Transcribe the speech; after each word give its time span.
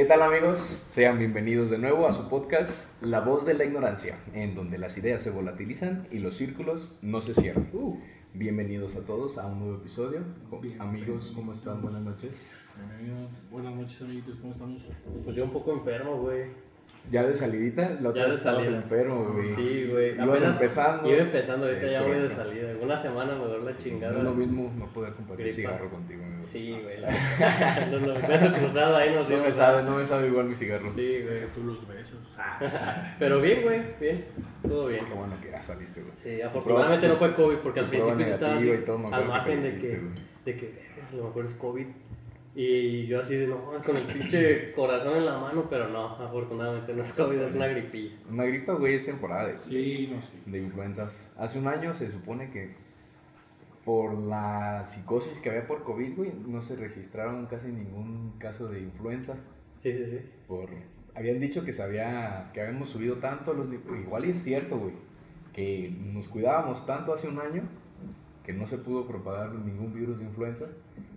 ¿Qué 0.00 0.06
tal 0.06 0.22
amigos? 0.22 0.60
Sean 0.88 1.18
bienvenidos 1.18 1.68
de 1.68 1.76
nuevo 1.76 2.06
a 2.06 2.14
su 2.14 2.26
podcast 2.30 3.02
La 3.02 3.20
voz 3.20 3.44
de 3.44 3.52
la 3.52 3.66
ignorancia, 3.66 4.16
en 4.32 4.54
donde 4.54 4.78
las 4.78 4.96
ideas 4.96 5.20
se 5.20 5.28
volatilizan 5.28 6.08
y 6.10 6.20
los 6.20 6.38
círculos 6.38 6.96
no 7.02 7.20
se 7.20 7.34
cierran. 7.34 7.68
Uh. 7.74 7.98
Bienvenidos 8.32 8.96
a 8.96 9.00
todos 9.00 9.36
a 9.36 9.46
un 9.46 9.58
nuevo 9.58 9.76
episodio. 9.76 10.20
Bien. 10.62 10.80
amigos, 10.80 11.32
¿cómo 11.34 11.52
están? 11.52 11.82
Buenas 11.82 12.00
noches. 12.00 12.54
Buenas 13.50 13.74
noches, 13.74 14.00
amiguitos. 14.00 14.36
¿Cómo 14.36 14.52
estamos? 14.54 14.88
Pues 15.22 15.36
yo 15.36 15.44
un 15.44 15.52
poco 15.52 15.74
enfermo, 15.74 16.16
güey. 16.16 16.44
Ya 17.10 17.24
de 17.24 17.34
salidita, 17.34 17.98
la 18.00 18.10
otra 18.10 18.22
Ya 18.22 18.28
vez 18.28 18.34
de 18.34 18.38
estabas 18.38 18.64
salida. 18.64 18.82
enfermo, 18.82 19.24
güey. 19.32 19.42
Sí, 19.44 19.88
güey. 19.90 20.14
Ibas 20.14 20.28
Apenas 20.28 20.60
empezando. 20.60 21.08
Iba 21.10 21.18
empezando, 21.18 21.66
ahorita 21.66 21.86
Es 21.86 21.92
ya 21.92 22.02
voy 22.02 22.18
de 22.18 22.28
salida. 22.28 22.72
Una 22.80 22.96
semana 22.96 23.34
me 23.34 23.44
duele 23.46 23.64
la 23.64 23.70
No 23.72 23.78
chingada. 23.78 24.18
es 24.18 24.24
lo 24.24 24.34
mismo 24.34 24.72
no 24.76 24.86
poder 24.92 25.12
compartir 25.14 25.46
Gripa. 25.46 25.56
cigarro 25.56 25.90
contigo, 25.90 26.24
amigo. 26.24 26.42
Sí, 26.42 26.78
güey. 26.82 27.00
La... 27.00 27.10
no, 27.90 28.00
no, 28.00 28.28
beso 28.28 28.52
cruzado 28.52 28.96
ahí 28.96 29.14
nos 29.14 29.28
No 29.28 29.38
me 29.38 29.52
sabe, 29.52 29.82
no 29.82 29.96
me 29.96 30.04
sabe 30.04 30.28
igual 30.28 30.46
mi 30.46 30.54
cigarro. 30.54 30.88
Sí, 30.94 31.22
güey. 31.22 31.46
Tú 31.54 31.64
los 31.64 31.88
besos. 31.88 32.18
Pero 33.18 33.40
bien, 33.40 33.62
güey. 33.62 33.80
Bien. 34.00 34.24
Todo 34.62 34.86
bien. 34.86 35.04
Qué 35.06 35.14
bueno 35.14 35.34
que 35.42 35.50
ya 35.50 35.62
saliste, 35.62 36.02
güey. 36.02 36.12
Sí, 36.14 36.40
afortunadamente 36.42 37.08
no 37.08 37.16
fue 37.16 37.34
COVID 37.34 37.56
porque 37.56 37.80
al 37.80 37.88
principio 37.88 38.24
sí 38.24 38.30
estaba 38.30 38.54
así, 38.54 38.70
al 39.12 39.26
margen 39.26 39.62
de 39.62 39.78
que, 39.78 39.88
güey. 39.88 40.10
de 40.44 40.56
que, 40.56 40.74
a 41.12 41.16
lo 41.16 41.24
mejor 41.24 41.44
es 41.44 41.54
COVID. 41.54 41.86
Y 42.54 43.06
yo 43.06 43.20
así 43.20 43.36
de, 43.36 43.46
no, 43.46 43.74
es 43.74 43.82
con 43.82 43.96
el 43.96 44.06
pinche 44.06 44.72
corazón 44.72 45.16
en 45.16 45.26
la 45.26 45.38
mano, 45.38 45.66
pero 45.70 45.88
no, 45.88 46.16
afortunadamente 46.16 46.92
no 46.92 47.02
es 47.02 47.12
COVID, 47.12 47.38
es 47.38 47.54
una 47.54 47.68
gripilla. 47.68 48.16
Una 48.28 48.44
gripa, 48.44 48.72
güey, 48.72 48.94
es 48.94 49.04
temporada 49.04 49.48
de, 49.48 49.58
Sí, 49.68 50.08
no 50.12 50.20
sé. 50.20 50.32
de 50.46 50.58
influencias. 50.58 51.32
Hace 51.38 51.58
un 51.60 51.68
año 51.68 51.94
se 51.94 52.10
supone 52.10 52.50
que 52.50 52.74
por 53.84 54.14
la 54.18 54.84
psicosis 54.84 55.40
que 55.40 55.50
había 55.50 55.66
por 55.66 55.84
COVID, 55.84 56.16
güey, 56.16 56.32
no 56.46 56.60
se 56.60 56.76
registraron 56.76 57.46
casi 57.46 57.68
ningún 57.68 58.34
caso 58.38 58.68
de 58.68 58.80
influenza. 58.80 59.36
Sí, 59.76 59.92
sí, 59.94 60.04
sí. 60.04 60.18
Por... 60.48 60.68
Habían 61.14 61.40
dicho 61.40 61.64
que, 61.64 61.72
se 61.72 61.82
había, 61.82 62.50
que 62.52 62.60
habíamos 62.60 62.88
subido 62.90 63.16
tanto 63.16 63.52
los... 63.52 63.68
Igual 63.72 64.26
y 64.26 64.30
es 64.30 64.42
cierto, 64.42 64.76
güey, 64.76 64.94
que 65.52 65.92
nos 65.98 66.28
cuidábamos 66.28 66.84
tanto 66.84 67.12
hace 67.14 67.28
un 67.28 67.38
año 67.38 67.62
que 68.44 68.52
no 68.52 68.66
se 68.66 68.78
pudo 68.78 69.06
propagar 69.06 69.52
ningún 69.52 69.92
virus 69.92 70.18
de 70.18 70.24
influenza. 70.24 70.66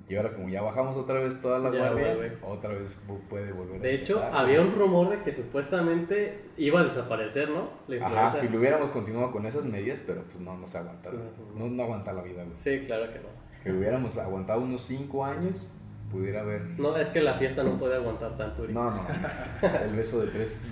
Y 0.09 0.16
ahora 0.16 0.34
como 0.34 0.50
ya 0.50 0.62
bajamos 0.62 0.98
otra 0.98 1.22
vez 1.22 1.42
todas 1.42 1.64
las 1.64 1.73
Ya 1.73 1.92
vuelve. 1.94 2.38
otra 2.44 2.72
vez 2.72 2.96
pu- 3.08 3.20
puede 3.30 3.54
volver 3.54 3.78
a 3.78 3.80
De 3.84 3.96
hecho, 3.96 4.16
empezar, 4.20 4.36
había 4.42 4.62
un 4.62 4.76
rumor 4.76 5.10
de 5.10 5.23
que 5.23 5.34
supuestamente 5.34 6.42
iba 6.58 6.82
a 6.82 6.84
desaparecer, 6.84 7.50
¿no? 7.50 7.70
La 7.88 8.06
Ajá, 8.06 8.30
si 8.30 8.50
lo 8.50 8.60
hubiéramos 8.60 8.92
continuado 8.92 9.32
con 9.32 9.45
esas 9.45 9.64
medidas, 9.66 10.04
pero 10.06 10.23
pues 10.23 10.40
no, 10.40 10.58
no 10.58 10.68
se 10.68 10.78
aguanta. 10.78 11.10
No, 11.56 11.68
no 11.70 11.84
aguanta 11.84 12.12
la 12.12 12.22
vida, 12.22 12.44
güey. 12.44 12.56
Sí, 12.58 12.84
claro 12.86 13.12
que 13.14 13.20
no. 13.20 13.28
Que 13.64 13.72
hubiéramos 13.72 14.18
aguantado 14.18 14.60
unos 14.62 14.82
5 14.84 15.23
años, 15.26 15.72
pudiera 16.12 16.42
haber... 16.42 16.62
No, 16.78 16.98
es 16.98 17.10
que 17.10 17.22
la 17.22 17.36
fiesta 17.36 17.64
no 17.64 17.80
puede 17.80 17.95
aguantar 17.95 18.36
tanto. 18.36 18.64
ahorita. 18.64 18.80
No, 18.80 18.92
no, 18.92 19.08
el 19.86 19.95
beso 19.95 20.20
de 20.20 20.28
tres 20.32 20.66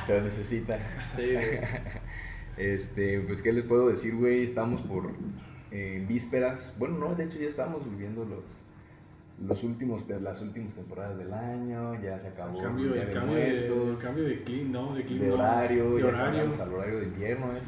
se, 0.00 0.06
se 0.06 0.20
necesita. 0.22 0.78
Sí, 1.14 1.32
güey. 1.34 1.44
Este, 2.56 3.20
pues, 3.20 3.42
¿qué 3.42 3.52
les 3.52 3.64
puedo 3.64 3.88
decir, 3.88 4.14
güey? 4.16 4.42
Estamos 4.42 4.80
por 4.80 5.10
eh, 5.70 6.04
vísperas. 6.08 6.74
Bueno, 6.78 6.98
no, 6.98 7.14
de 7.14 7.24
hecho 7.24 7.38
ya 7.38 7.48
estamos 7.48 7.88
viviendo 7.88 8.24
los, 8.24 8.60
los 9.44 9.62
últimos, 9.64 10.08
las 10.08 10.40
últimas 10.40 10.74
temporadas 10.74 11.18
del 11.18 11.32
año. 11.32 12.00
Ya 12.02 12.18
se 12.18 12.28
acabó 12.28 12.58
El 12.58 12.64
cambio, 12.64 12.94
el 12.94 13.06
de 13.06 13.12
cambio, 13.12 13.36
de, 13.36 13.48
el 13.66 13.74
Muertos, 13.74 14.02
cambio 14.02 14.24
de 14.24 14.42
clima, 14.42 14.70
¿no? 14.72 14.94
De, 14.94 15.04
clima, 15.04 15.24
de 15.24 15.32
horario, 15.32 15.94
De 15.94 16.00
ya 16.02 16.08
horario. 16.08 16.32
llegamos 16.32 16.60
al 16.60 16.74
horario 16.74 16.98
de 17.00 17.04
invierno, 17.06 17.46
¿eh? 17.52 17.60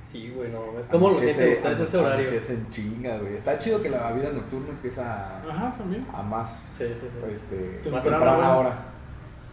Sí, 0.00 0.32
güey, 0.34 0.50
no. 0.50 0.78
Es 0.80 0.88
como 0.88 1.10
lo 1.10 1.18
sienten 1.18 1.52
ustedes 1.52 1.80
ese 1.80 1.96
horario. 1.96 2.28
en 2.28 2.70
chinga, 2.70 3.18
güey. 3.18 3.34
Está 3.36 3.56
chido 3.58 3.80
que 3.80 3.88
la 3.88 4.12
vida 4.12 4.32
nocturna 4.32 4.70
empieza 4.70 5.38
a, 5.38 5.42
Ajá, 5.48 5.74
también. 5.78 6.04
a 6.12 6.22
más, 6.22 6.76
Sí, 6.78 6.84
sí, 6.88 7.06
sí. 7.08 7.32
Este, 7.32 7.56
Temprana 7.56 7.92
más 7.92 8.02
temprana 8.04 8.56
hora. 8.58 8.84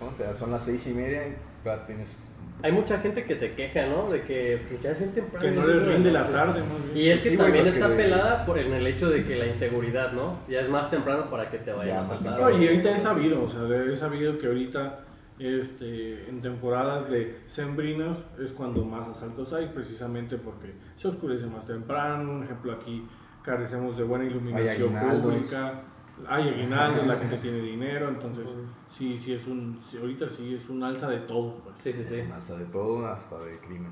¿no? 0.01 0.07
O 0.07 0.13
sea, 0.13 0.33
son 0.33 0.51
las 0.51 0.63
seis 0.63 0.87
y 0.87 0.93
media 0.93 1.27
y 1.27 1.35
todavía 1.63 1.85
tienes... 1.85 2.17
Hay 2.61 2.71
mucha 2.71 2.99
gente 2.99 3.23
que 3.23 3.35
se 3.35 3.53
queja, 3.53 3.85
¿no? 3.85 4.09
De 4.09 4.21
que 4.21 4.61
pues, 4.67 4.81
ya 4.81 4.91
es 4.91 4.99
bien 4.99 5.13
temprano. 5.13 5.45
Que 5.45 5.51
no 5.51 5.61
es 5.61 5.67
les 5.67 5.87
rinde 5.87 6.11
la 6.11 6.27
tarde, 6.27 6.61
más 6.61 6.93
bien. 6.93 7.05
Y 7.05 7.09
es 7.09 7.21
que 7.21 7.29
Sí, 7.29 7.35
güey, 7.37 7.47
también 7.47 7.67
está 7.67 7.87
pelada 7.87 8.45
por 8.45 8.57
en 8.59 8.73
el 8.73 8.85
hecho 8.85 9.09
de 9.09 9.23
que 9.23 9.35
la 9.35 9.45
inseguridad, 9.45 10.11
¿no? 10.11 10.39
Ya 10.49 10.59
es 10.59 10.69
más 10.69 10.91
temprano 10.91 11.29
para 11.29 11.49
que 11.49 11.59
te 11.59 11.71
Ya, 11.71 11.75
vayan 11.75 11.97
a. 12.03 12.37
No, 12.37 12.49
y 12.51 12.67
ahorita 12.67 12.95
he 12.95 12.99
sabido, 12.99 13.43
o 13.43 13.49
sea, 13.49 13.61
he 13.67 13.95
sabido 13.95 14.37
que 14.37 14.47
ahorita 14.47 14.99
este, 15.39 16.29
en 16.29 16.41
temporadas 16.41 17.09
de 17.09 17.39
sembrinas 17.45 18.17
es 18.43 18.51
cuando 18.51 18.83
más 18.83 19.07
asaltos 19.07 19.53
hay, 19.53 19.67
precisamente 19.67 20.37
porque 20.37 20.73
se 20.97 21.07
oscurece 21.07 21.45
más 21.45 21.65
temprano. 21.65 22.33
Un 22.33 22.43
ejemplo, 22.43 22.73
aquí 22.73 23.07
carecemos 23.41 23.97
de 23.97 24.03
buena 24.03 24.25
iluminación 24.25 24.93
pública, 24.93 25.81
hay 26.27 26.49
aguinaldos, 26.49 27.05
la 27.07 27.17
gente 27.17 27.37
tiene 27.37 27.59
dinero, 27.61 28.09
entonces 28.09 28.47
sí, 28.89 29.17
sí 29.17 29.33
es 29.33 29.47
un, 29.47 29.79
sí, 29.87 29.97
ahorita 29.97 30.29
sí 30.29 30.55
es 30.55 30.69
un 30.69 30.83
alza 30.83 31.07
de 31.09 31.19
todo. 31.19 31.55
pues. 31.63 31.75
Sí, 31.79 31.93
sí, 31.93 32.03
sí. 32.03 32.21
Alza 32.33 32.57
de 32.57 32.65
todo 32.65 33.05
hasta 33.07 33.39
de 33.39 33.57
crimen. 33.59 33.91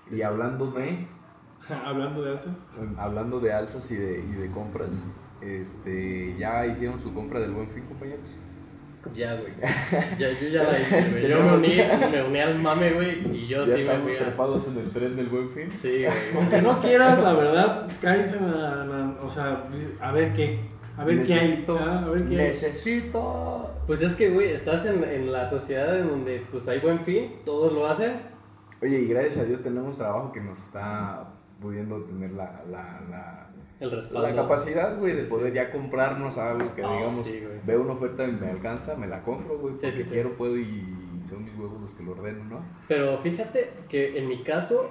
Sí, 0.00 0.14
y 0.14 0.16
sí. 0.18 0.22
hablando 0.22 0.70
de, 0.70 1.06
Hablando 1.84 2.22
de 2.22 2.30
alzas, 2.32 2.66
hablando 2.98 3.40
de 3.40 3.52
alzas 3.52 3.90
y 3.90 3.96
de, 3.96 4.20
y 4.20 4.32
de 4.32 4.50
compras, 4.50 5.16
este, 5.40 6.36
¿ya 6.38 6.66
hicieron 6.66 7.00
su 7.00 7.12
compra 7.14 7.40
del 7.40 7.52
buen 7.52 7.68
fin, 7.70 7.84
compañeros? 7.84 8.38
Ya, 9.14 9.34
güey. 9.36 9.52
Ya, 10.18 10.30
yo 10.32 10.48
ya 10.48 10.62
la 10.62 10.80
hice, 10.80 11.10
güey. 11.10 11.28
Yo 11.28 11.42
me 11.42 11.52
uní, 11.56 11.76
me 12.10 12.22
uní 12.22 12.38
al 12.40 12.58
mame, 12.58 12.90
güey, 12.92 13.36
y 13.36 13.46
yo 13.46 13.58
ya 13.58 13.66
sí 13.66 13.72
me 13.72 13.80
estamos 13.82 14.02
fui 14.08 14.16
trepados 14.16 14.66
en 14.68 14.78
el 14.78 14.90
tren 14.92 15.16
del 15.16 15.26
buen 15.28 15.50
fin. 15.50 15.70
Sí, 15.70 16.04
güey. 16.04 16.12
aunque 16.36 16.62
no 16.62 16.80
quieras, 16.80 17.18
la 17.18 17.34
verdad, 17.34 17.88
caes 18.00 18.32
en 18.34 18.50
la, 18.50 18.84
la- 18.86 19.16
o 19.22 19.28
sea, 19.30 19.68
a 20.00 20.12
ver 20.12 20.32
qué, 20.34 20.58
a 20.96 21.04
ver 21.04 21.24
qué 21.24 21.34
hay, 21.34 21.48
Necesito- 21.66 21.78
ah, 21.80 22.04
a 22.04 22.08
ver 22.10 22.24
qué 22.28 22.40
hay. 22.40 22.46
Necesito. 22.48 23.70
Pues 23.86 24.02
es 24.02 24.14
que, 24.14 24.30
güey, 24.30 24.50
estás 24.52 24.86
en, 24.86 25.04
en 25.04 25.32
la 25.32 25.48
sociedad 25.48 25.98
en 25.98 26.08
donde 26.08 26.42
pues 26.50 26.66
hay 26.68 26.80
buen 26.80 27.00
fin, 27.00 27.36
todos 27.44 27.72
lo 27.72 27.86
hacen. 27.86 28.12
Oye, 28.82 29.00
y 29.00 29.06
gracias 29.08 29.38
a 29.38 29.44
Dios 29.44 29.62
tenemos 29.62 29.96
trabajo 29.96 30.32
que 30.32 30.40
nos 30.40 30.58
está 30.58 31.32
pudiendo 31.60 32.02
tener 32.04 32.32
la, 32.32 32.62
la, 32.70 33.00
la, 33.10 33.50
El 33.80 33.90
respaldo. 33.90 34.28
la 34.28 34.34
capacidad, 34.34 34.98
güey, 34.98 35.12
Sí, 35.12 35.16
de 35.18 35.24
poder 35.24 35.48
sí. 35.50 35.54
ya 35.56 35.70
comprarnos 35.70 36.36
algo 36.38 36.74
que 36.74 36.82
Ah, 36.84 36.92
digamos, 36.94 37.24
sí, 37.24 37.42
veo 37.64 37.82
una 37.82 37.92
oferta 37.92 38.24
y 38.24 38.32
me 38.32 38.50
alcanza, 38.50 38.94
me 38.96 39.06
la 39.06 39.22
compro, 39.22 39.58
güey, 39.58 39.74
porque 39.74 39.92
sí, 39.92 40.02
sí. 40.04 40.10
quiero, 40.10 40.36
puedo 40.36 40.56
y 40.58 40.84
son 41.28 41.44
mis 41.44 41.54
huevos 41.56 41.80
los 41.80 41.94
que 41.94 42.02
lo 42.02 42.12
ordeno, 42.12 42.44
¿no? 42.44 42.64
Pero 42.88 43.18
fíjate 43.22 43.70
que 43.88 44.18
en 44.18 44.28
mi 44.28 44.42
caso, 44.42 44.90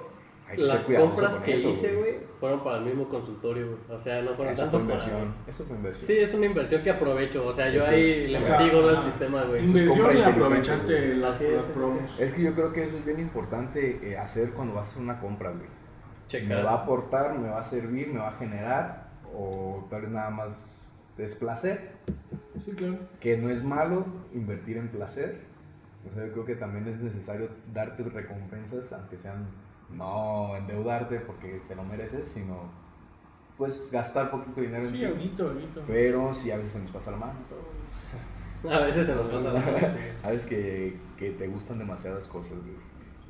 Hay 0.54 0.58
que 0.60 0.64
ser 0.66 0.90
las 0.90 1.00
compras 1.08 1.34
con 1.36 1.44
que 1.44 1.54
eso, 1.54 1.68
hice, 1.68 1.94
güey, 1.96 2.14
fueron 2.40 2.64
para 2.64 2.78
el 2.78 2.84
mismo 2.84 3.08
consultorio, 3.08 3.66
güey. 3.66 3.78
O 3.90 3.98
sea, 3.98 4.22
no 4.22 4.34
fueron 4.34 4.54
Eso 4.54 4.62
tanto 4.62 4.78
para... 4.78 4.92
inversión, 4.94 5.34
eso 5.46 5.64
fue 5.64 5.76
inversión. 5.76 6.06
Sí, 6.06 6.12
es 6.18 6.34
una 6.34 6.46
inversión 6.46 6.82
que 6.82 6.90
aprovecho. 6.90 7.46
O 7.46 7.52
sea, 7.52 7.68
yo 7.70 7.80
Eso 7.80 7.90
ahí 7.90 8.02
es- 8.10 8.30
le 8.32 8.40
metí 8.40 8.70
gol 8.70 8.88
al 8.96 9.02
sistema, 9.02 9.42
güey. 9.44 9.64
Inversión 9.64 10.16
y 10.18 10.22
aprovechaste 10.22 11.14
las, 11.16 11.40
es, 11.40 11.52
las 11.54 11.64
sí, 11.64 11.68
sí, 11.68 11.72
promos. 11.74 12.10
sí. 12.16 12.22
Es 12.22 12.32
que 12.32 12.42
yo 12.42 12.54
creo 12.54 12.72
que 12.72 12.84
eso 12.84 12.96
es 12.96 13.04
bien 13.04 13.20
importante 13.20 14.00
eh, 14.10 14.16
hacer 14.16 14.50
cuando 14.50 14.74
vas 14.74 14.88
a 14.88 14.90
hacer 14.92 15.02
una 15.02 15.20
compra, 15.20 15.50
güey. 15.50 15.66
Checar. 16.28 16.56
Me 16.58 16.62
va 16.62 16.70
a 16.70 16.74
aportar, 16.82 17.38
me 17.38 17.48
va 17.50 17.60
a 17.60 17.64
servir, 17.64 18.08
me 18.08 18.18
va 18.20 18.28
a 18.28 18.32
generar, 18.32 19.08
o 19.34 19.86
tal 19.90 20.02
vez 20.02 20.10
nada 20.10 20.30
más 20.30 20.70
es 21.18 21.34
placer, 21.34 21.90
Sí, 22.64 22.72
claro. 22.72 22.98
que 23.20 23.36
no 23.36 23.50
es 23.50 23.62
malo 23.62 24.06
invertir 24.32 24.78
en 24.78 24.88
placer. 24.88 25.40
O 26.08 26.12
sea, 26.14 26.26
yo 26.26 26.32
creo 26.32 26.44
que 26.44 26.54
también 26.54 26.86
es 26.88 27.00
necesario 27.02 27.48
darte 27.72 28.02
recompensas, 28.02 28.92
aunque 28.92 29.18
sean 29.18 29.46
no 29.90 30.56
endeudarte 30.56 31.20
porque 31.20 31.60
te 31.68 31.74
lo 31.74 31.84
mereces, 31.84 32.28
sino 32.28 32.70
pues 33.56 33.90
gastar 33.92 34.30
poquito 34.30 34.60
dinero 34.60 34.86
en 34.86 34.92
Sí, 34.92 35.04
alguito, 35.04 35.48
alguito. 35.48 35.82
Pero 35.86 36.34
sí, 36.34 36.50
a 36.50 36.56
veces 36.56 36.72
se 36.72 36.78
nos 36.80 36.90
pasa 36.90 37.10
la 37.12 37.16
mano. 37.18 37.34
todo. 37.48 37.64
A 38.74 38.78
veces 38.80 39.06
se 39.06 39.14
nos 39.14 39.26
pasa 39.26 39.52
la 39.52 39.60
mano, 39.60 39.78
sí. 39.78 39.84
Sabes 40.22 40.46
que, 40.46 40.96
que 41.18 41.30
te 41.32 41.46
gustan 41.48 41.78
demasiadas 41.78 42.26
cosas 42.26 42.58
güey, 42.62 42.74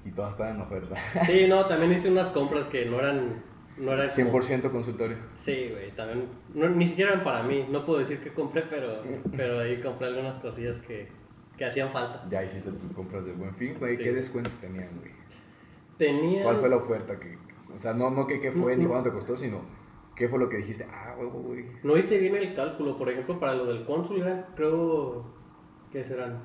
y 0.05 0.11
todas 0.13 0.33
están 0.33 0.55
en 0.55 0.61
oferta. 0.63 0.95
Sí, 1.25 1.47
no, 1.49 1.67
también 1.67 1.93
hice 1.93 2.11
unas 2.11 2.29
compras 2.29 2.69
que 2.69 2.87
no 2.87 2.99
eran... 3.01 3.43
No 3.77 3.93
eran 3.93 4.09
como- 4.09 4.39
100% 4.41 4.71
consultorio. 4.71 5.17
Sí, 5.35 5.71
güey, 5.73 5.91
también... 5.97 6.29
no- 6.55 6.69
ni 6.71 6.87
siquiera 6.87 7.13
eran 7.13 7.25
para 7.25 7.43
mí. 7.43 7.67
No 7.71 7.85
puedo 7.85 7.99
decir 7.99 8.21
que 8.23 8.33
compré, 8.33 8.63
pero, 8.63 9.03
pero 9.37 9.59
ahí 9.59 9.81
compré 9.83 10.07
algunas 10.07 10.39
cosillas 10.39 10.79
que, 10.79 11.09
que 11.59 11.65
hacían 11.65 11.91
falta. 11.91 12.25
Ya 12.31 12.45
hiciste 12.45 12.71
tus 12.71 12.93
compras 12.93 13.25
de 13.27 13.33
buen 13.33 13.53
fin, 13.57 13.75
güey. 13.81 13.97
Sí. 13.97 14.03
¿Qué 14.05 14.13
descuento 14.13 14.51
tenían, 14.61 14.89
güey? 15.01 15.11
Tenía... 15.97 16.43
¿Cuál 16.43 16.57
fue 16.59 16.69
la 16.69 16.77
oferta? 16.77 17.19
que 17.19 17.37
O 17.75 17.79
sea, 17.79 17.93
no, 17.95 18.11
no 18.11 18.27
que 18.27 18.41
qué 18.41 18.51
fue 18.53 18.77
ni 18.77 18.87
cuánto 18.87 19.11
te 19.11 19.17
costó, 19.17 19.37
sino 19.37 19.61
qué 20.15 20.29
fue 20.29 20.39
lo 20.39 20.49
que 20.49 20.59
dijiste. 20.59 20.87
Ah, 20.91 21.15
huevo, 21.19 21.41
güey. 21.41 21.65
No 21.83 21.97
hice 21.97 22.19
bien 22.19 22.35
el 22.37 22.55
cálculo, 22.55 22.97
por 22.97 23.09
ejemplo, 23.09 23.39
para 23.41 23.55
lo 23.55 23.67
del 23.67 23.85
cónsul 23.85 24.21
eran, 24.23 24.47
creo, 24.57 25.25
¿qué 25.93 26.05
serán? 26.05 26.43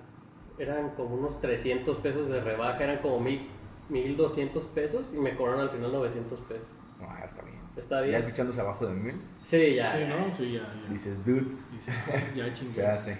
Eran 0.57 0.89
como 0.95 1.15
unos 1.15 1.39
300 1.41 1.97
pesos 1.97 2.27
de 2.27 2.41
rebaja, 2.41 2.83
eran 2.83 2.97
como 2.99 3.19
mil, 3.19 3.47
1200 3.89 4.65
pesos 4.67 5.13
y 5.15 5.19
me 5.19 5.35
cobraron 5.35 5.61
al 5.61 5.69
final 5.69 5.91
900 5.93 6.39
pesos. 6.41 6.67
No, 6.99 7.07
ya 7.17 7.25
está 7.25 7.41
bien. 7.43 7.59
¿Está 7.77 7.95
Ya 7.97 8.01
bien? 8.01 8.15
escuchándose 8.15 8.59
abajo 8.61 8.85
de 8.87 8.93
mí, 8.93 9.11
Sí, 9.41 9.75
ya. 9.75 9.93
Sí, 9.93 9.99
ya. 10.01 10.07
¿no? 10.09 10.35
Sí, 10.35 10.51
ya, 10.51 10.73
ya. 10.83 10.89
dices, 10.91 11.25
dude, 11.25 11.45
Dices, 11.71 11.95
ya 12.35 12.51
chingué. 12.53 12.71
se 12.73 12.85
hace. 12.87 13.17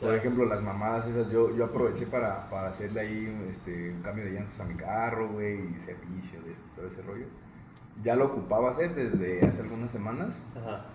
Por 0.00 0.14
ejemplo, 0.14 0.44
las 0.46 0.62
mamadas 0.62 1.06
esas, 1.06 1.30
yo, 1.30 1.54
yo 1.54 1.66
aproveché 1.66 2.06
para, 2.06 2.48
para 2.48 2.68
hacerle 2.68 3.00
ahí 3.00 3.46
este, 3.50 3.90
un 3.90 4.00
cambio 4.02 4.24
de 4.24 4.30
llantas 4.32 4.58
a 4.60 4.64
mi 4.64 4.74
carro, 4.74 5.28
güey, 5.28 5.74
y 5.74 5.78
servicio, 5.78 6.40
de 6.42 6.52
este, 6.52 6.64
todo 6.74 6.86
ese 6.86 7.02
rollo. 7.02 7.26
Ya 8.02 8.16
lo 8.16 8.26
ocupaba 8.26 8.70
hacer 8.70 8.94
desde 8.94 9.44
hace 9.46 9.60
algunas 9.60 9.90
semanas, 9.90 10.42
Ajá. 10.56 10.86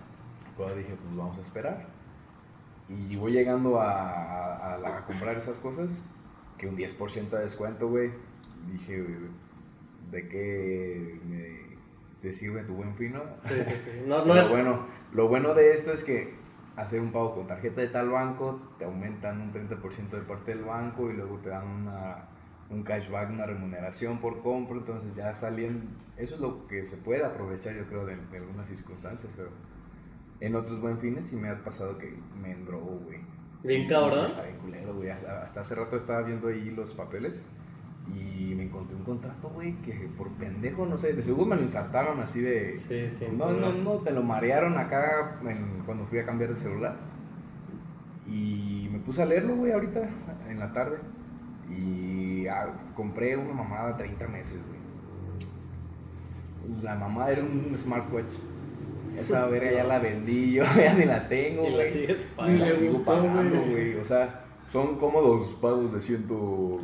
dije, 0.76 0.96
pues 1.04 1.16
vamos 1.16 1.38
a 1.38 1.42
esperar. 1.42 1.86
Y 2.88 3.14
voy 3.16 3.32
llegando 3.32 3.80
a, 3.80 3.90
a- 3.92 4.74
a 4.74 4.78
la- 4.78 4.98
a 4.98 5.04
comprar 5.06 5.36
esas 5.36 5.56
cosas, 5.58 6.02
que 6.58 6.66
un 6.68 6.76
10% 6.76 7.36
de 7.36 7.44
descuento, 7.44 7.88
güey. 7.88 8.10
Dije, 8.72 9.04
¿de 10.10 10.28
qué 10.28 11.20
me, 11.28 11.76
te 12.22 12.32
sirve 12.32 12.62
tu 12.64 12.74
buen 12.74 12.94
fino? 12.96 13.22
Sí, 13.38 13.54
sí, 13.64 13.72
sí. 13.76 13.90
No, 14.06 14.24
no 14.24 14.34
es... 14.36 14.48
bueno, 14.48 14.86
lo 15.12 15.28
bueno 15.28 15.54
de 15.54 15.74
esto 15.74 15.92
es 15.92 16.02
que 16.02 16.34
hacer 16.76 17.00
un 17.00 17.10
pago 17.10 17.34
con 17.34 17.46
tarjeta 17.46 17.80
de 17.80 17.88
tal 17.88 18.10
banco, 18.10 18.60
te 18.78 18.84
aumentan 18.84 19.40
un 19.40 19.52
30% 19.52 20.10
de 20.10 20.22
parte 20.22 20.54
del 20.54 20.64
banco 20.64 21.10
y 21.10 21.14
luego 21.14 21.38
te 21.38 21.48
dan 21.48 21.66
una, 21.66 22.28
un 22.70 22.82
cashback, 22.82 23.30
una 23.30 23.46
remuneración 23.46 24.18
por 24.18 24.42
compra, 24.42 24.76
entonces 24.76 25.14
ya 25.14 25.34
salen, 25.34 25.88
eso 26.16 26.34
es 26.34 26.40
lo 26.40 26.66
que 26.66 26.84
se 26.84 26.96
puede 26.98 27.24
aprovechar 27.24 27.74
yo 27.74 27.86
creo 27.86 28.04
de, 28.04 28.16
de 28.16 28.38
algunas 28.38 28.66
circunstancias, 28.66 29.32
pero 29.36 29.48
en 30.40 30.54
otros 30.54 30.80
buen 30.80 30.98
fines 30.98 31.26
sí 31.26 31.36
me 31.36 31.48
ha 31.48 31.64
pasado 31.64 31.96
que 31.96 32.14
me 32.40 32.52
endrogo, 32.52 32.98
güey. 33.04 33.20
Bien 33.62 33.88
cabrón. 33.88 34.26
Está 34.26 34.42
bien 34.42 34.58
culero, 34.58 34.94
güey. 34.94 35.08
Hasta, 35.08 35.42
hasta 35.42 35.60
hace 35.62 35.74
rato 35.74 35.96
estaba 35.96 36.22
viendo 36.22 36.48
ahí 36.48 36.70
los 36.70 36.92
papeles 36.92 37.44
y 38.14 38.54
me 38.54 38.64
encontré 38.64 38.94
un 38.96 39.02
contrato, 39.02 39.48
güey, 39.50 39.74
que 39.82 40.08
por 40.16 40.28
pendejo, 40.32 40.86
no 40.86 40.96
sé, 40.98 41.12
de 41.12 41.22
seguro 41.22 41.46
me 41.46 41.56
lo 41.56 41.62
insertaron 41.62 42.20
así 42.20 42.40
de... 42.40 42.74
Sí, 42.74 43.08
sí. 43.10 43.26
No, 43.36 43.50
no, 43.52 43.72
no, 43.72 43.92
te 43.98 44.10
lo 44.12 44.22
marearon 44.22 44.78
acá 44.78 45.38
en- 45.48 45.82
cuando 45.84 46.04
fui 46.06 46.18
a 46.18 46.24
cambiar 46.26 46.50
de 46.50 46.56
celular. 46.56 46.96
Y 48.28 48.88
me 48.92 48.98
puse 49.00 49.22
a 49.22 49.26
leerlo, 49.26 49.56
güey, 49.56 49.72
ahorita, 49.72 50.08
en 50.48 50.58
la 50.58 50.72
tarde. 50.72 50.98
Y 51.70 52.46
ah, 52.46 52.72
compré 52.94 53.36
una 53.36 53.52
mamada 53.52 53.96
30 53.96 54.26
meses, 54.28 54.60
güey. 54.66 54.76
La 56.82 56.94
mamada 56.96 57.30
era 57.32 57.42
un 57.42 57.72
smartwatch. 57.76 58.32
Esa 59.18 59.46
verga 59.50 59.72
ya 59.72 59.84
la 59.84 59.98
vendí, 59.98 60.52
yo 60.52 60.64
ya 60.76 60.94
ni 60.94 61.04
la 61.04 61.28
tengo, 61.28 61.64
Y 61.66 61.70
la 61.70 61.74
güey. 61.76 61.86
sigues 61.90 62.26
Y 62.38 62.52
la 62.56 62.66
le 62.66 62.70
sigo 62.70 63.02
pagando, 63.04 63.56
güey. 63.60 63.70
güey. 63.70 63.94
O 63.96 64.04
sea, 64.04 64.44
son 64.70 64.96
cómodos 64.98 65.48
pagos 65.60 65.92
de 65.92 66.00
ciento, 66.02 66.80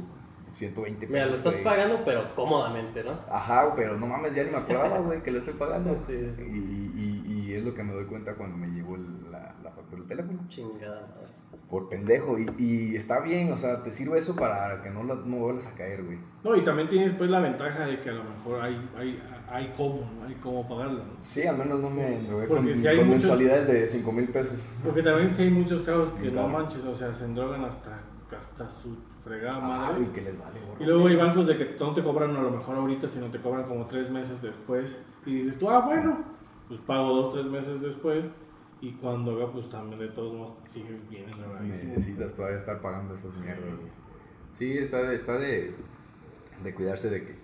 120 0.54 1.00
pesos. 1.00 1.12
Mira, 1.12 1.26
lo 1.26 1.34
estás 1.34 1.54
güey. 1.54 1.64
pagando, 1.64 2.00
pero 2.04 2.34
cómodamente, 2.34 3.02
¿no? 3.04 3.12
Ajá, 3.30 3.72
pero 3.74 3.96
no 3.98 4.06
mames, 4.06 4.34
ya 4.34 4.44
ni 4.44 4.50
me 4.50 4.58
acordaba, 4.58 4.98
güey, 4.98 5.22
que 5.22 5.30
lo 5.30 5.38
estoy 5.38 5.54
pagando. 5.54 5.94
Sí, 5.94 6.18
sí, 6.18 6.30
sí. 6.36 6.42
Y, 6.42 7.00
y- 7.00 7.32
y 7.42 7.54
es 7.54 7.64
lo 7.64 7.74
que 7.74 7.82
me 7.82 7.92
doy 7.92 8.04
cuenta 8.06 8.34
cuando 8.34 8.56
me 8.56 8.66
llegó 8.68 8.94
el- 8.96 9.30
la, 9.30 9.54
la 9.62 9.70
factura 9.70 9.98
del 10.00 10.08
teléfono. 10.08 10.40
Chingada 10.48 11.00
madre. 11.02 11.32
Por 11.68 11.88
pendejo. 11.88 12.38
Y, 12.38 12.46
y 12.58 12.96
está 12.96 13.20
bien, 13.20 13.50
o 13.52 13.56
sea, 13.56 13.82
te 13.82 13.92
sirve 13.92 14.18
eso 14.18 14.34
para 14.36 14.82
que 14.82 14.90
no, 14.90 15.02
la- 15.04 15.14
no 15.14 15.36
vuelvas 15.38 15.66
a 15.66 15.74
caer, 15.74 16.02
güey. 16.04 16.18
No, 16.44 16.54
y 16.56 16.62
también 16.62 16.88
tienes 16.88 17.14
pues 17.16 17.28
la 17.30 17.40
ventaja 17.40 17.86
de 17.86 18.00
que 18.00 18.10
a 18.10 18.12
lo 18.12 18.24
mejor 18.24 18.60
hay, 18.62 18.90
hay, 18.96 19.22
hay 19.50 19.72
cómo, 19.76 20.00
¿no? 20.18 20.26
hay 20.26 20.34
cómo 20.36 20.66
pagarla, 20.68 21.00
¿no? 21.04 21.22
Sí, 21.22 21.42
al 21.46 21.56
menos 21.58 21.80
no 21.80 21.90
me 21.90 22.20
Porque 22.30 22.48
con, 22.48 22.74
si 22.76 22.86
hay 22.86 22.96
con 22.98 23.06
muchos- 23.08 23.22
mensualidades 23.24 23.66
de 23.68 23.86
5 23.88 24.12
mil 24.12 24.28
pesos. 24.28 24.58
Porque 24.84 25.02
también 25.02 25.30
sí 25.32 25.42
hay 25.42 25.50
muchos 25.50 25.82
casos 25.82 26.10
que 26.20 26.30
no 26.30 26.48
manches, 26.48 26.84
o 26.84 26.94
sea, 26.94 27.12
se 27.12 27.24
endrogan 27.26 27.64
hasta, 27.64 27.98
hasta 28.36 28.68
su 28.68 28.96
fregada 29.24 29.56
Ah, 29.62 29.68
madre. 29.90 30.04
y 30.04 30.06
que 30.12 30.20
les 30.22 30.38
vale. 30.38 30.58
Y 30.80 30.84
luego 30.84 31.06
hay 31.06 31.16
bancos 31.16 31.46
de 31.46 31.56
que 31.56 31.76
no 31.78 31.94
te 31.94 32.02
cobran 32.02 32.34
a 32.36 32.42
lo 32.42 32.50
mejor 32.50 32.76
ahorita, 32.76 33.08
sino 33.08 33.30
te 33.30 33.40
cobran 33.40 33.66
como 33.68 33.86
tres 33.86 34.10
meses 34.10 34.40
después. 34.42 35.04
Y 35.26 35.34
dices 35.42 35.58
tú, 35.58 35.68
ah, 35.70 35.80
bueno, 35.80 36.24
pues 36.68 36.80
pago 36.80 37.14
dos, 37.14 37.34
tres 37.34 37.46
meses 37.46 37.80
después. 37.80 38.24
Y 38.80 38.92
cuando 38.94 39.36
haga, 39.36 39.52
pues 39.52 39.68
también 39.70 40.00
de 40.00 40.08
todos 40.08 40.34
modos 40.34 40.54
sigues 40.68 41.08
bien. 41.08 41.26
Necesitas 41.62 42.34
todavía 42.34 42.58
estar 42.58 42.80
pagando 42.80 43.14
esas 43.14 43.34
mierdas. 43.36 43.74
Sí, 44.52 44.76
está, 44.76 45.12
está 45.12 45.38
de, 45.38 45.74
de 46.64 46.74
cuidarse 46.74 47.08
de 47.08 47.24
que 47.24 47.36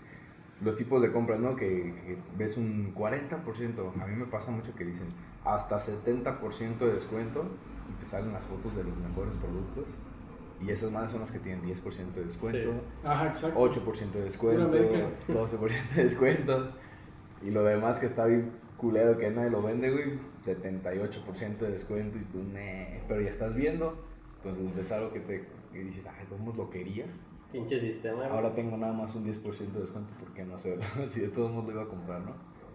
los 0.61 0.75
tipos 0.75 1.01
de 1.01 1.13
compras, 1.13 1.39
¿no? 1.39 1.55
Que, 1.55 1.67
que 2.05 2.19
ves 2.37 2.57
un 2.57 2.93
40%, 2.93 4.03
a 4.03 4.07
mí 4.07 4.17
me 4.17 4.27
pasa 4.27 4.51
mucho 4.51 4.75
que 4.75 4.85
dicen 4.85 5.07
hasta 5.45 5.77
70% 5.79 6.79
de 6.79 6.93
descuento 6.95 7.45
y 7.89 8.01
te 8.01 8.07
salen 8.07 8.33
las 8.33 8.45
fotos 8.45 8.75
de 8.77 8.83
los 8.83 8.97
mejores 8.97 9.37
productos. 9.37 9.85
Y 10.61 10.71
esas 10.71 10.91
madres 10.91 11.13
son 11.13 11.21
las 11.21 11.31
que 11.31 11.39
tienen 11.39 11.63
10% 11.65 12.15
de 12.15 12.25
descuento, 12.25 12.73
Sí. 12.73 12.79
Ajá, 13.05 13.29
exacto. 13.29 13.61
8% 13.61 14.19
de 14.19 14.25
descuento, 14.25 14.67
Pura 14.69 14.79
América. 14.81 15.09
12% 15.29 15.95
de 15.95 16.03
descuento. 16.03 16.71
Y 17.43 17.51
lo 17.51 17.63
demás 17.63 18.01
que 18.01 18.07
está 18.07 18.27
bien 18.27 18.51
culero 18.77 19.17
que 19.19 19.31
nadie 19.31 19.51
lo 19.51 19.63
vende, 19.63 19.91
güey, 19.91 20.19
78% 20.45 21.59
de 21.67 21.73
descuento 21.73 22.19
y 22.19 22.23
tú, 22.25 22.43
"Neh", 22.43 23.03
pero 23.07 23.21
ya 23.21 23.31
estás 23.31 23.55
viendo. 23.55 23.97
Entonces 24.37 24.75
ves 24.75 24.91
algo 24.93 25.13
que 25.13 25.21
te 25.21 25.45
que 25.73 25.81
dices, 25.85 26.07
ay, 26.07 26.25
¿cómo 26.31 26.53
lo 26.55 26.71
quería? 26.71 27.05
Pinche 27.53 27.79
sistema. 27.79 28.27
Ahora 28.27 28.55
tengo 28.55 28.77
nada 28.77 28.93
más 28.93 29.15
un 29.15 29.25
10% 29.25 29.79
de 29.79 29.81
descuento 29.85 30.11
porque 30.19 30.45
no 30.45 30.59
sé, 30.59 30.79
si 31.09 31.21
de 31.21 31.29
todos 31.29 31.51
modos 31.53 31.67
lo 31.67 31.73
iba 31.73 31.83
a 31.83 31.89
comprar, 31.89 32.21
¿no? 32.23 32.33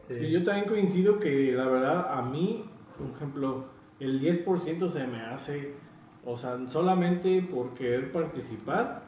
Sí. 0.08 0.16
Sí, 0.20 0.32
yo 0.32 0.44
también 0.44 0.68
coincido 0.68 1.20
que 1.20 1.52
la 1.54 1.68
verdad 1.68 2.18
a 2.18 2.22
mí, 2.22 2.66
por 2.98 3.10
ejemplo, 3.16 3.66
el 4.00 4.20
10% 4.22 4.90
se 4.90 5.08
me 5.08 5.22
hace, 5.22 5.74
o 6.26 6.38
sea, 6.38 6.58
solamente 6.68 7.42
por 7.42 7.74
querer 7.74 8.12
participar, 8.12 9.02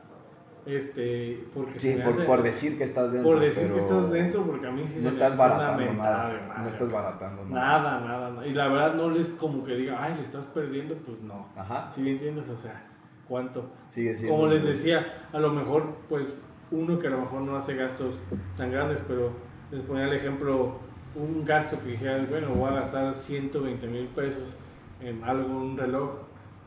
este, 0.65 1.45
porque 1.53 1.79
Sí, 1.79 1.93
me 1.95 2.03
por, 2.03 2.13
hace- 2.13 2.23
por 2.23 2.43
decir 2.43 2.77
que 2.77 2.83
estás 2.85 3.11
dentro. 3.11 3.31
por 3.31 3.39
decir 3.39 3.71
que 3.71 3.77
estás 3.77 4.11
dentro, 4.11 4.41
porque 4.43 4.67
a 4.67 4.71
mí 4.71 4.81
sí 4.87 4.95
No 4.95 5.01
se 5.01 5.05
me 5.05 5.11
estás 5.11 5.33
una 5.35 5.43
baratando 5.47 5.83
de 5.83 5.93
nada. 5.93 6.17
madre, 6.47 6.63
No 6.63 6.69
estás 6.69 6.91
baratando 6.91 7.45
Nada, 7.45 7.99
nada, 7.99 8.29
nada. 8.31 8.47
Y 8.47 8.51
la 8.51 8.67
verdad 8.67 8.95
no 8.95 9.09
les 9.11 9.33
como 9.33 9.63
que 9.63 9.75
diga, 9.75 10.03
ay, 10.03 10.15
le 10.15 10.23
estás 10.23 10.45
perdiendo, 10.47 10.95
pues 10.95 11.21
no. 11.21 11.47
Ajá. 11.55 11.91
¿Sí 11.93 12.01
me 12.01 12.11
entiendes? 12.13 12.49
O 12.49 12.57
sea, 12.57 12.83
¿cuánto? 13.27 13.69
Sigue 13.87 14.15
siendo. 14.15 14.35
Como 14.35 14.47
les 14.47 14.63
decía, 14.63 15.27
a 15.31 15.39
lo 15.39 15.51
mejor, 15.51 15.97
pues, 16.09 16.25
uno 16.71 16.97
que 16.97 17.07
a 17.07 17.11
lo 17.11 17.19
mejor 17.21 17.41
no 17.41 17.55
hace 17.57 17.75
gastos 17.75 18.17
tan 18.57 18.71
grandes, 18.71 18.99
pero 19.07 19.29
les 19.71 19.81
ponía 19.81 20.05
el 20.05 20.13
ejemplo, 20.13 20.79
un 21.15 21.45
gasto 21.45 21.79
que 21.79 21.91
dijera, 21.91 22.25
bueno, 22.27 22.49
voy 22.49 22.71
a 22.71 22.79
gastar 22.81 23.13
120 23.13 23.85
mil 23.87 24.07
pesos 24.07 24.55
en 24.99 25.23
algo, 25.23 25.57
un 25.59 25.77
reloj, 25.77 26.09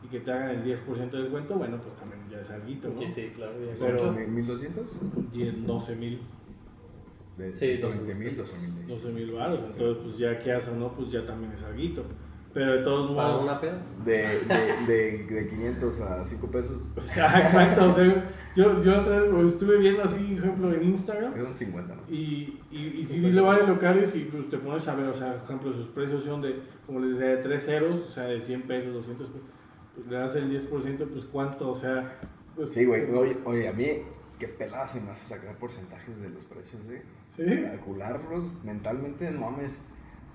y 0.09 0.11
que 0.11 0.21
te 0.21 0.31
hagan 0.33 0.51
el 0.51 0.65
10% 0.65 1.11
de 1.11 1.23
descuento, 1.23 1.55
bueno, 1.57 1.79
pues 1.83 1.95
también 1.97 2.21
ya 2.31 2.41
es 2.41 2.51
algo, 2.51 2.67
¿no? 2.67 2.99
Sí, 2.99 3.09
sí, 3.09 3.33
claro. 3.35 3.53
ya 3.65 3.73
es 3.73 3.81
Pero- 3.81 4.13
mucho. 4.13 4.13
¿Mil- 4.29 4.47
¿1200? 4.47 5.31
10, 5.33 5.67
12 5.67 5.97
mil, 5.97 6.21
De 7.37 7.55
Sí, 7.55 7.67
120 7.77 8.15
mil, 8.17 8.37
12 8.37 8.59
mil. 8.59 8.87
12 8.89 9.09
mil 9.13 9.31
baros, 9.33 9.61
entonces 9.71 9.97
pues 10.03 10.19
ya 10.19 10.39
que 10.41 10.53
haces, 10.53 10.75
¿no? 10.75 10.93
Pues 10.93 11.13
ya 11.13 11.25
también 11.25 11.53
es 11.53 11.63
algo. 11.63 12.03
Pero 12.53 12.73
de 12.73 12.83
todos 12.83 13.15
Para 13.15 13.29
modos... 13.29 13.43
una 13.45 13.61
peda. 13.61 13.81
De, 14.05 14.17
de, 14.17 14.93
de, 14.93 15.25
de 15.43 15.49
500 15.49 16.01
a 16.01 16.25
5 16.25 16.47
pesos, 16.51 16.83
O 16.97 17.01
sea, 17.01 17.43
exacto, 17.43 17.87
o 17.87 17.93
sea, 17.93 18.29
yo, 18.57 18.83
yo 18.83 19.01
otra 19.03 19.21
vez, 19.21 19.31
pues, 19.31 19.53
estuve 19.53 19.77
viendo 19.79 20.03
así, 20.03 20.35
por 20.35 20.45
ejemplo, 20.47 20.73
en 20.75 20.83
Instagram, 20.89 21.37
son 21.37 21.57
50, 21.57 21.95
¿no? 21.95 22.03
Y, 22.13 22.59
y, 22.73 22.79
y 22.99 23.05
si 23.05 23.21
vi 23.21 23.31
varios 23.39 23.69
locales 23.69 24.17
y 24.17 24.21
pues 24.25 24.49
te 24.49 24.59
pones 24.59 24.89
a 24.89 24.95
ver, 24.97 25.07
o 25.07 25.15
sea, 25.15 25.35
por 25.35 25.45
ejemplo, 25.45 25.73
sus 25.75 25.87
precios 25.89 26.25
son 26.25 26.41
de, 26.43 26.57
como 26.87 26.99
les 27.01 27.11
decía, 27.19 27.37
de 27.37 27.43
3 27.43 27.65
ceros, 27.65 28.01
o 28.07 28.11
sea, 28.11 28.25
de 28.25 28.41
100 28.41 28.63
pesos, 28.63 28.95
200 28.95 29.27
pesos, 29.29 29.43
le 30.09 30.17
das 30.17 30.37
el 30.37 30.51
10%, 30.51 31.07
pues 31.09 31.25
cuánto, 31.27 31.71
o 31.71 31.75
sea... 31.75 32.19
Pues, 32.55 32.73
Sí, 32.73 32.85
güey. 32.85 33.05
Oye, 33.15 33.37
oye, 33.45 33.69
a 33.69 33.73
mí, 33.73 33.87
qué 34.39 34.49
pelada 34.49 34.87
se 34.89 35.01
me 35.01 35.11
hace 35.11 35.27
sacar 35.27 35.57
porcentajes 35.57 36.21
de 36.21 36.29
los 36.29 36.45
precios, 36.45 36.85
¿eh? 36.91 37.03
¿Sí? 37.37 37.45
Calcularlos 37.45 38.65
mentalmente, 38.65 39.31
no 39.31 39.51
mames. 39.51 39.87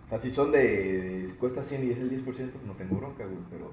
O 0.05 0.09
sea, 0.09 0.17
si 0.17 0.31
son 0.31 0.51
de. 0.51 1.29
cuesta 1.39 1.61
100 1.63 1.87
y 1.87 1.91
es 1.91 1.97
el 1.97 2.09
10%, 2.11 2.23
pues 2.23 2.65
no 2.65 2.73
tengo 2.73 2.97
bronca, 2.97 3.25
güey. 3.25 3.37
Pero 3.49 3.71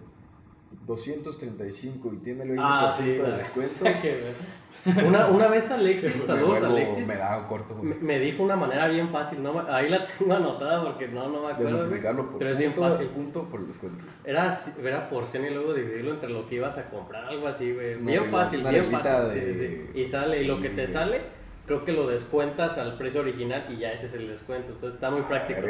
235 0.87 2.13
y 2.13 2.17
tiene 2.19 2.43
el 2.45 2.51
20% 2.51 2.59
Ah, 2.61 2.95
sí, 2.97 3.05
de 3.05 3.23
descuento. 3.37 3.85
Una, 5.07 5.27
una 5.27 5.49
vez 5.49 5.71
Alexis, 5.71 6.23
saludos 6.25 6.63
Alexis, 6.63 7.07
Me 7.07 7.17
da 7.17 7.47
corto, 7.47 7.75
me, 7.75 7.91
güey. 7.95 8.01
me 8.03 8.19
dijo 8.19 8.43
una 8.43 8.57
manera 8.57 8.89
bien 8.89 9.11
fácil, 9.11 9.43
no, 9.43 9.63
ahí 9.69 9.89
la 9.91 10.05
tengo 10.05 10.35
anotada 10.37 10.83
porque 10.83 11.09
no, 11.09 11.29
no 11.29 11.43
me 11.47 11.53
acuerdo, 11.53 11.89
por 11.89 12.39
pero 12.39 12.51
es 12.51 12.59
bien 12.59 12.73
fácil. 12.75 13.07
punto 13.09 13.45
por 13.45 13.61
el 13.61 13.67
descuento. 13.67 14.05
Era, 14.25 14.57
era 14.83 15.09
porción 15.11 15.45
y 15.45 15.51
luego 15.51 15.75
dividirlo 15.75 16.13
entre 16.13 16.31
lo 16.31 16.47
que 16.49 16.55
ibas 16.55 16.79
a 16.79 16.89
comprar, 16.89 17.25
algo 17.27 17.47
así, 17.47 17.73
güey. 17.73 17.97
Bien 17.97 18.31
fácil, 18.31 18.63
bien 18.63 18.91
fácil. 18.91 19.31
sí, 19.33 19.41
de- 19.41 19.53
sí, 19.53 19.59
sí. 19.93 20.01
Y 20.01 20.05
sale, 20.07 20.43
y 20.43 20.47
lo 20.47 20.61
que 20.61 20.71
te 20.71 20.87
sale, 20.87 21.21
creo 21.67 21.85
que 21.85 21.93
lo 21.93 22.07
descuentas 22.07 22.79
al 22.79 22.97
precio 22.97 23.21
original 23.21 23.67
y 23.69 23.77
ya 23.79 23.93
ese 23.93 24.07
es 24.07 24.15
el 24.15 24.29
descuento. 24.29 24.73
Entonces 24.73 24.95
está 24.95 25.11
muy 25.11 25.23
práctico. 25.23 25.61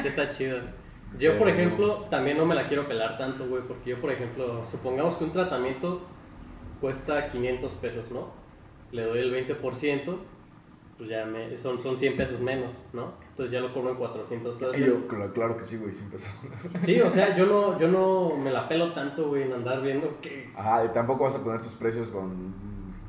Sí, 0.00 0.06
está 0.08 0.30
chido. 0.30 0.58
Yo, 1.18 1.36
por 1.36 1.48
ejemplo, 1.48 2.06
también 2.10 2.38
no 2.38 2.46
me 2.46 2.54
la 2.54 2.68
quiero 2.68 2.86
pelar 2.88 3.18
tanto, 3.18 3.46
güey, 3.46 3.62
porque 3.66 3.90
yo, 3.90 4.00
por 4.00 4.10
ejemplo, 4.10 4.64
supongamos 4.70 5.16
que 5.16 5.24
un 5.24 5.32
tratamiento 5.32 6.00
cuesta 6.80 7.28
500 7.28 7.72
pesos, 7.72 8.10
¿no? 8.10 8.40
Le 8.92 9.02
doy 9.04 9.18
el 9.20 9.32
20%, 9.48 10.16
pues 10.98 11.08
ya 11.08 11.24
me, 11.24 11.56
son, 11.58 11.80
son 11.80 11.98
100 11.98 12.16
pesos 12.16 12.40
menos, 12.40 12.84
¿no? 12.92 13.14
Entonces 13.30 13.50
ya 13.52 13.60
lo 13.60 13.72
cobro 13.72 13.90
en 13.90 13.96
400 13.96 14.58
pesos. 14.58 14.76
Y 14.78 14.84
yo, 14.84 15.08
claro, 15.08 15.32
claro 15.32 15.56
que 15.56 15.64
sí, 15.64 15.76
güey, 15.78 15.94
sin 15.94 16.08
pesos. 16.10 16.28
Sí, 16.78 17.00
o 17.00 17.08
sea, 17.10 17.34
yo 17.36 17.46
no, 17.46 17.78
yo 17.80 17.88
no 17.88 18.36
me 18.36 18.52
la 18.52 18.68
pelo 18.68 18.92
tanto, 18.92 19.28
güey, 19.28 19.42
en 19.44 19.52
andar 19.54 19.80
viendo 19.82 20.20
que... 20.20 20.50
Ajá, 20.54 20.84
y 20.84 20.88
tampoco 20.88 21.24
vas 21.24 21.34
a 21.34 21.42
poner 21.42 21.62
tus 21.62 21.72
precios 21.72 22.08
con 22.08 22.54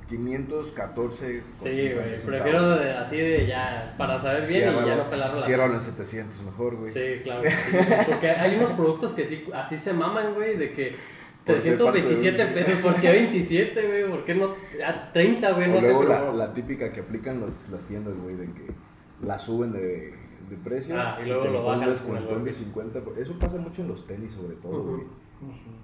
514. 0.09 1.41
con 1.41 1.53
Sí, 1.53 1.69
50 1.69 1.95
güey, 2.01 2.25
prefiero 2.25 2.69
de- 2.77 2.91
así 2.93 3.17
de 3.17 3.45
ya, 3.47 3.93
para 3.97 4.17
saber 4.19 4.47
bien 4.47 4.61
y 4.83 4.85
ya 4.87 4.95
no 4.95 5.09
pelarlo. 5.09 5.39
la- 5.39 5.45
Ciérralo 5.45 5.73
en 5.75 5.81
700 5.81 6.41
mejor, 6.43 6.75
güey. 6.77 6.91
Sí, 6.91 7.19
claro 7.23 7.43
sí, 7.49 7.77
porque 8.07 8.29
hay 8.29 8.55
unos 8.55 8.71
productos 8.71 9.11
que 9.13 9.25
sí, 9.25 9.45
así 9.53 9.75
se 9.77 9.93
maman, 9.93 10.33
güey, 10.33 10.57
de 10.57 10.71
que 10.73 10.89
¿Por 10.89 10.97
qué 10.97 11.12
327 11.45 12.37
parte 12.37 12.53
de- 12.53 12.59
pesos, 12.65 12.81
¿por 12.81 12.95
qué 13.01 13.11
27, 13.11 13.87
güey? 13.87 14.09
¿Por 14.09 14.23
qué 14.25 14.35
no? 14.35 14.55
A 14.85 15.11
30, 15.11 15.51
güey, 15.53 15.69
no 15.69 15.77
o 15.77 15.81
sé, 15.81 15.87
luego 15.87 15.99
pero... 16.01 16.13
la, 16.37 16.47
la 16.47 16.53
típica 16.53 16.91
que 16.91 17.01
aplican 17.01 17.39
los, 17.39 17.69
las 17.69 17.83
tiendas, 17.83 18.13
güey, 18.17 18.35
de 18.35 18.45
que 18.45 18.71
la 19.25 19.37
suben 19.39 19.71
de, 19.73 20.13
de 20.49 20.57
precio 20.63 20.95
Ah, 20.99 21.19
y 21.23 21.27
luego 21.27 21.43
te 21.43 21.51
lo 21.51 21.63
bajan 21.65 21.93
con 21.95 22.17
el 22.17 22.45
de 22.45 22.53
50. 22.53 22.99
Eso 23.19 23.37
pasa 23.39 23.57
mucho 23.57 23.81
en 23.81 23.87
los 23.89 24.05
tenis, 24.07 24.31
sobre 24.31 24.55
todo, 24.55 24.79
Ujú. 24.81 24.91
güey. 24.91 25.03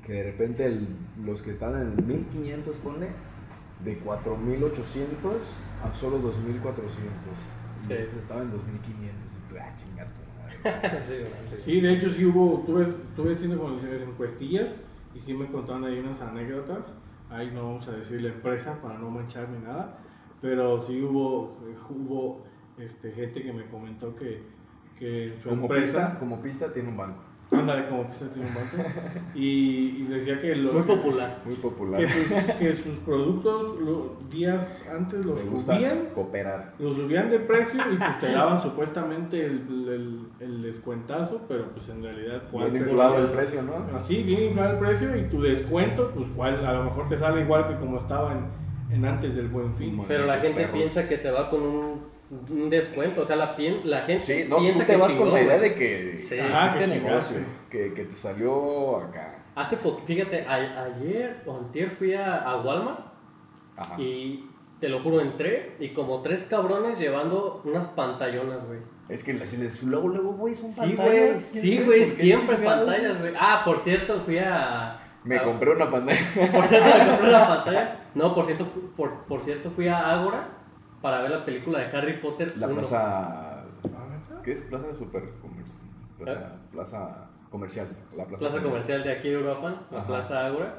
Que 0.05 0.13
de 0.13 0.23
repente 0.23 0.65
el- 0.65 0.87
los 1.25 1.41
que 1.41 1.51
están 1.51 1.75
en 1.75 1.93
el 1.97 2.05
1500, 2.05 2.77
ponle, 2.77 3.07
de 3.83 3.97
4800 3.97 5.35
a 5.83 5.95
solo 5.95 6.19
2400. 6.19 6.93
Sí. 7.77 7.93
Y 7.93 8.19
Estaba 8.19 8.41
en 8.41 8.51
2500 8.51 9.31
y 9.31 9.49
tú, 9.49 9.55
ah, 9.59 9.73
chinga 9.77 10.05
tu 10.05 10.71
madre. 10.81 10.99
sí, 10.99 11.13
sí. 11.49 11.55
Sí, 11.63 11.81
de 11.81 11.93
hecho 11.93 12.09
sí 12.09 12.25
hubo, 12.25 12.63
tuve, 12.65 12.85
tuve 13.15 13.33
haciendo 13.33 13.57
con 13.59 13.75
las 13.77 13.83
encuestillas 13.85 14.69
y 15.19 15.21
sí 15.21 15.33
me 15.33 15.47
contaron 15.47 15.83
ahí 15.83 15.99
unas 15.99 16.21
anécdotas. 16.21 16.85
Ahí 17.29 17.51
no 17.51 17.63
vamos 17.63 17.87
a 17.89 17.91
decir 17.91 18.21
la 18.21 18.29
empresa 18.29 18.81
para 18.81 18.97
no 18.97 19.11
manchar 19.11 19.49
ni 19.49 19.59
nada, 19.59 19.99
pero 20.41 20.79
sí 20.79 21.01
hubo, 21.01 21.57
hubo 21.89 22.43
este, 22.77 23.11
gente 23.11 23.43
que 23.43 23.51
me 23.51 23.65
comentó 23.65 24.15
que, 24.15 24.41
que 24.97 25.37
su 25.43 25.49
Como 25.49 25.63
empresa, 25.63 26.07
pista, 26.07 26.19
como 26.19 26.41
pista 26.41 26.73
tiene 26.73 26.89
un 26.89 26.97
banco. 26.97 27.21
Ándale 27.51 27.87
como 27.87 28.01
un 28.01 28.07
banco, 28.07 28.77
y, 29.33 29.97
y 30.01 30.03
decía 30.07 30.39
que, 30.39 30.55
lo, 30.55 30.73
Muy 30.73 30.83
popular. 30.83 31.39
Muy 31.45 31.55
popular. 31.55 31.99
que, 32.01 32.07
sus, 32.07 32.33
que 32.59 32.73
sus 32.75 32.95
productos 32.99 33.79
lo- 33.81 34.17
días 34.29 34.87
antes 34.93 35.25
los 35.25 35.39
subían 35.41 36.09
cooperar. 36.13 36.73
lo 36.79 36.93
subían 36.93 37.29
de 37.31 37.39
precio 37.39 37.81
y 37.91 37.97
pues 37.97 38.19
te 38.19 38.31
daban 38.31 38.61
supuestamente 38.61 39.43
el, 39.45 39.87
el, 39.89 40.19
el 40.39 40.61
descuentazo, 40.61 41.41
pero 41.47 41.69
pues 41.71 41.89
en 41.89 42.03
realidad 42.03 42.43
Bien 42.51 42.71
Pero- 42.71 42.85
inflado 42.85 43.17
el 43.17 43.29
precio, 43.31 43.61
¿no? 43.63 43.97
Así, 43.97 44.21
bien 44.23 44.43
inflado 44.43 44.73
el 44.73 44.77
precio 44.79 45.15
y 45.17 45.23
tu 45.23 45.41
descuento, 45.41 46.11
pues 46.15 46.27
cuál, 46.35 46.65
a 46.65 46.73
lo 46.73 46.83
mejor 46.85 47.07
te 47.09 47.17
sale 47.17 47.41
igual 47.41 47.67
que 47.67 47.75
como 47.75 47.97
estaba 47.97 48.33
en, 48.33 48.95
en 48.95 49.05
antes 49.05 49.35
del 49.35 49.47
buen 49.47 49.73
fin. 49.75 49.99
Pero 50.07 50.25
la 50.25 50.37
gente 50.37 50.61
perros. 50.61 50.77
piensa 50.77 51.07
que 51.09 51.17
se 51.17 51.31
va 51.31 51.49
con 51.49 51.61
un, 51.63 52.01
un 52.29 52.69
descuento. 52.69 53.21
O 53.21 53.25
sea, 53.25 53.35
la, 53.35 53.55
pien- 53.55 53.81
la 53.83 54.01
gente 54.01 54.25
Sí, 54.25 54.45
no, 54.49 54.57
piensa 54.57 54.81
tú 54.81 54.85
te 54.87 54.93
que 54.93 54.97
vas 54.97 55.07
chingón, 55.09 55.25
con 55.29 55.33
la 55.35 55.41
idea 55.43 55.59
de 55.59 55.75
que 55.75 56.17
Sí. 56.17 56.35
Que 56.35 56.87
negocio, 56.87 57.37
que, 57.69 57.93
que 57.93 58.03
te 58.05 58.15
salió 58.15 58.97
acá. 58.97 59.43
Hace 59.55 59.77
poco, 59.77 60.01
fíjate, 60.05 60.45
a- 60.45 60.83
ayer 60.85 61.41
o 61.45 61.57
antier 61.57 61.89
fui 61.91 62.13
a, 62.13 62.37
a 62.37 62.61
Walmart 62.61 62.99
Ajá. 63.75 63.95
y 63.99 64.47
te 64.79 64.87
lo 64.89 65.01
juro, 65.01 65.19
entré 65.19 65.75
y 65.79 65.89
como 65.89 66.21
tres 66.21 66.43
cabrones 66.45 66.97
llevando 66.99 67.61
unas 67.65 67.87
pantallonas, 67.87 68.65
güey. 68.65 68.79
Es 69.09 69.23
que 69.23 69.33
les, 69.33 69.81
luego, 69.83 70.07
luego, 70.07 70.33
güey, 70.33 70.53
son 70.53 70.67
Sí, 70.69 70.79
pantallas, 70.95 71.05
güey, 71.05 71.31
quién 71.31 71.43
sí, 71.43 71.83
güey, 71.83 72.05
siempre 72.05 72.57
pantallas, 72.57 73.19
güey. 73.19 73.33
Ah, 73.37 73.63
por 73.65 73.79
cierto, 73.81 74.21
fui 74.21 74.37
a... 74.37 74.99
Me 75.23 75.37
a- 75.37 75.43
compré 75.43 75.71
una 75.71 75.89
pantalla. 75.91 76.19
Por 76.53 76.63
cierto, 76.63 76.87
me 76.97 77.07
compré 77.09 77.31
la 77.31 77.47
pantalla. 77.55 77.95
No, 78.15 78.33
por 78.35 78.45
cierto, 78.45 78.65
por, 78.95 79.23
por 79.25 79.41
cierto, 79.41 79.69
fui 79.71 79.87
a 79.87 80.13
Ágora 80.13 80.47
para 81.01 81.21
ver 81.21 81.31
la 81.31 81.45
película 81.45 81.79
de 81.79 81.97
Harry 81.97 82.13
Potter 82.21 82.57
La 82.57 82.67
1. 82.67 82.75
plaza. 82.75 83.61
¿Ah? 83.61 84.41
¿Qué 84.43 84.53
es? 84.53 84.61
Plaza 84.61 84.85
super 84.97 85.23
comercial. 85.41 85.77
Plaza, 86.17 86.55
plaza 86.71 87.29
comercial. 87.49 87.87
La 88.15 88.25
plaza, 88.25 88.39
Plaza 88.39 88.61
comercial 88.63 89.03
de 89.03 89.11
aquí 89.11 89.29
de 89.29 89.35
Europa, 89.35 89.81
la 89.91 89.97
Ajá. 89.99 90.07
Plaza 90.07 90.45
Ágora. 90.45 90.75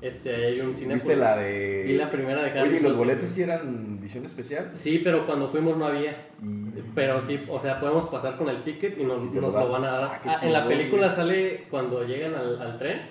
Este, 0.00 0.34
hay 0.34 0.60
un 0.60 0.74
cine. 0.74 0.94
¿Viste 0.94 1.14
la 1.14 1.36
de.? 1.36 1.84
Vi 1.86 1.96
la 1.96 2.10
primera 2.10 2.42
de 2.42 2.50
Harry 2.50 2.68
Oye, 2.70 2.78
¿y 2.78 2.80
los 2.80 2.92
Potter. 2.94 2.96
boletos 2.98 3.30
sí 3.30 3.42
eran 3.42 3.98
edición 4.00 4.24
especial? 4.24 4.70
Sí, 4.74 5.00
pero 5.04 5.24
cuando 5.24 5.48
fuimos 5.48 5.76
no 5.76 5.86
había. 5.86 6.10
Y. 6.42 6.82
Pero 6.96 7.22
sí, 7.22 7.44
o 7.48 7.58
sea, 7.60 7.78
podemos 7.78 8.06
pasar 8.06 8.36
con 8.36 8.48
el 8.48 8.64
ticket 8.64 8.98
y 8.98 9.04
nos, 9.04 9.18
Y 9.32 9.38
nos 9.38 9.54
lo 9.54 9.68
van 9.70 9.84
a 9.84 9.90
dar. 9.92 10.02
Ah, 10.04 10.20
Ah, 10.26 10.36
en 10.42 10.52
la 10.52 10.66
película 10.66 11.08
sale 11.08 11.66
cuando 11.70 12.02
llegan 12.04 12.34
al, 12.34 12.60
al 12.60 12.76
tren, 12.78 13.02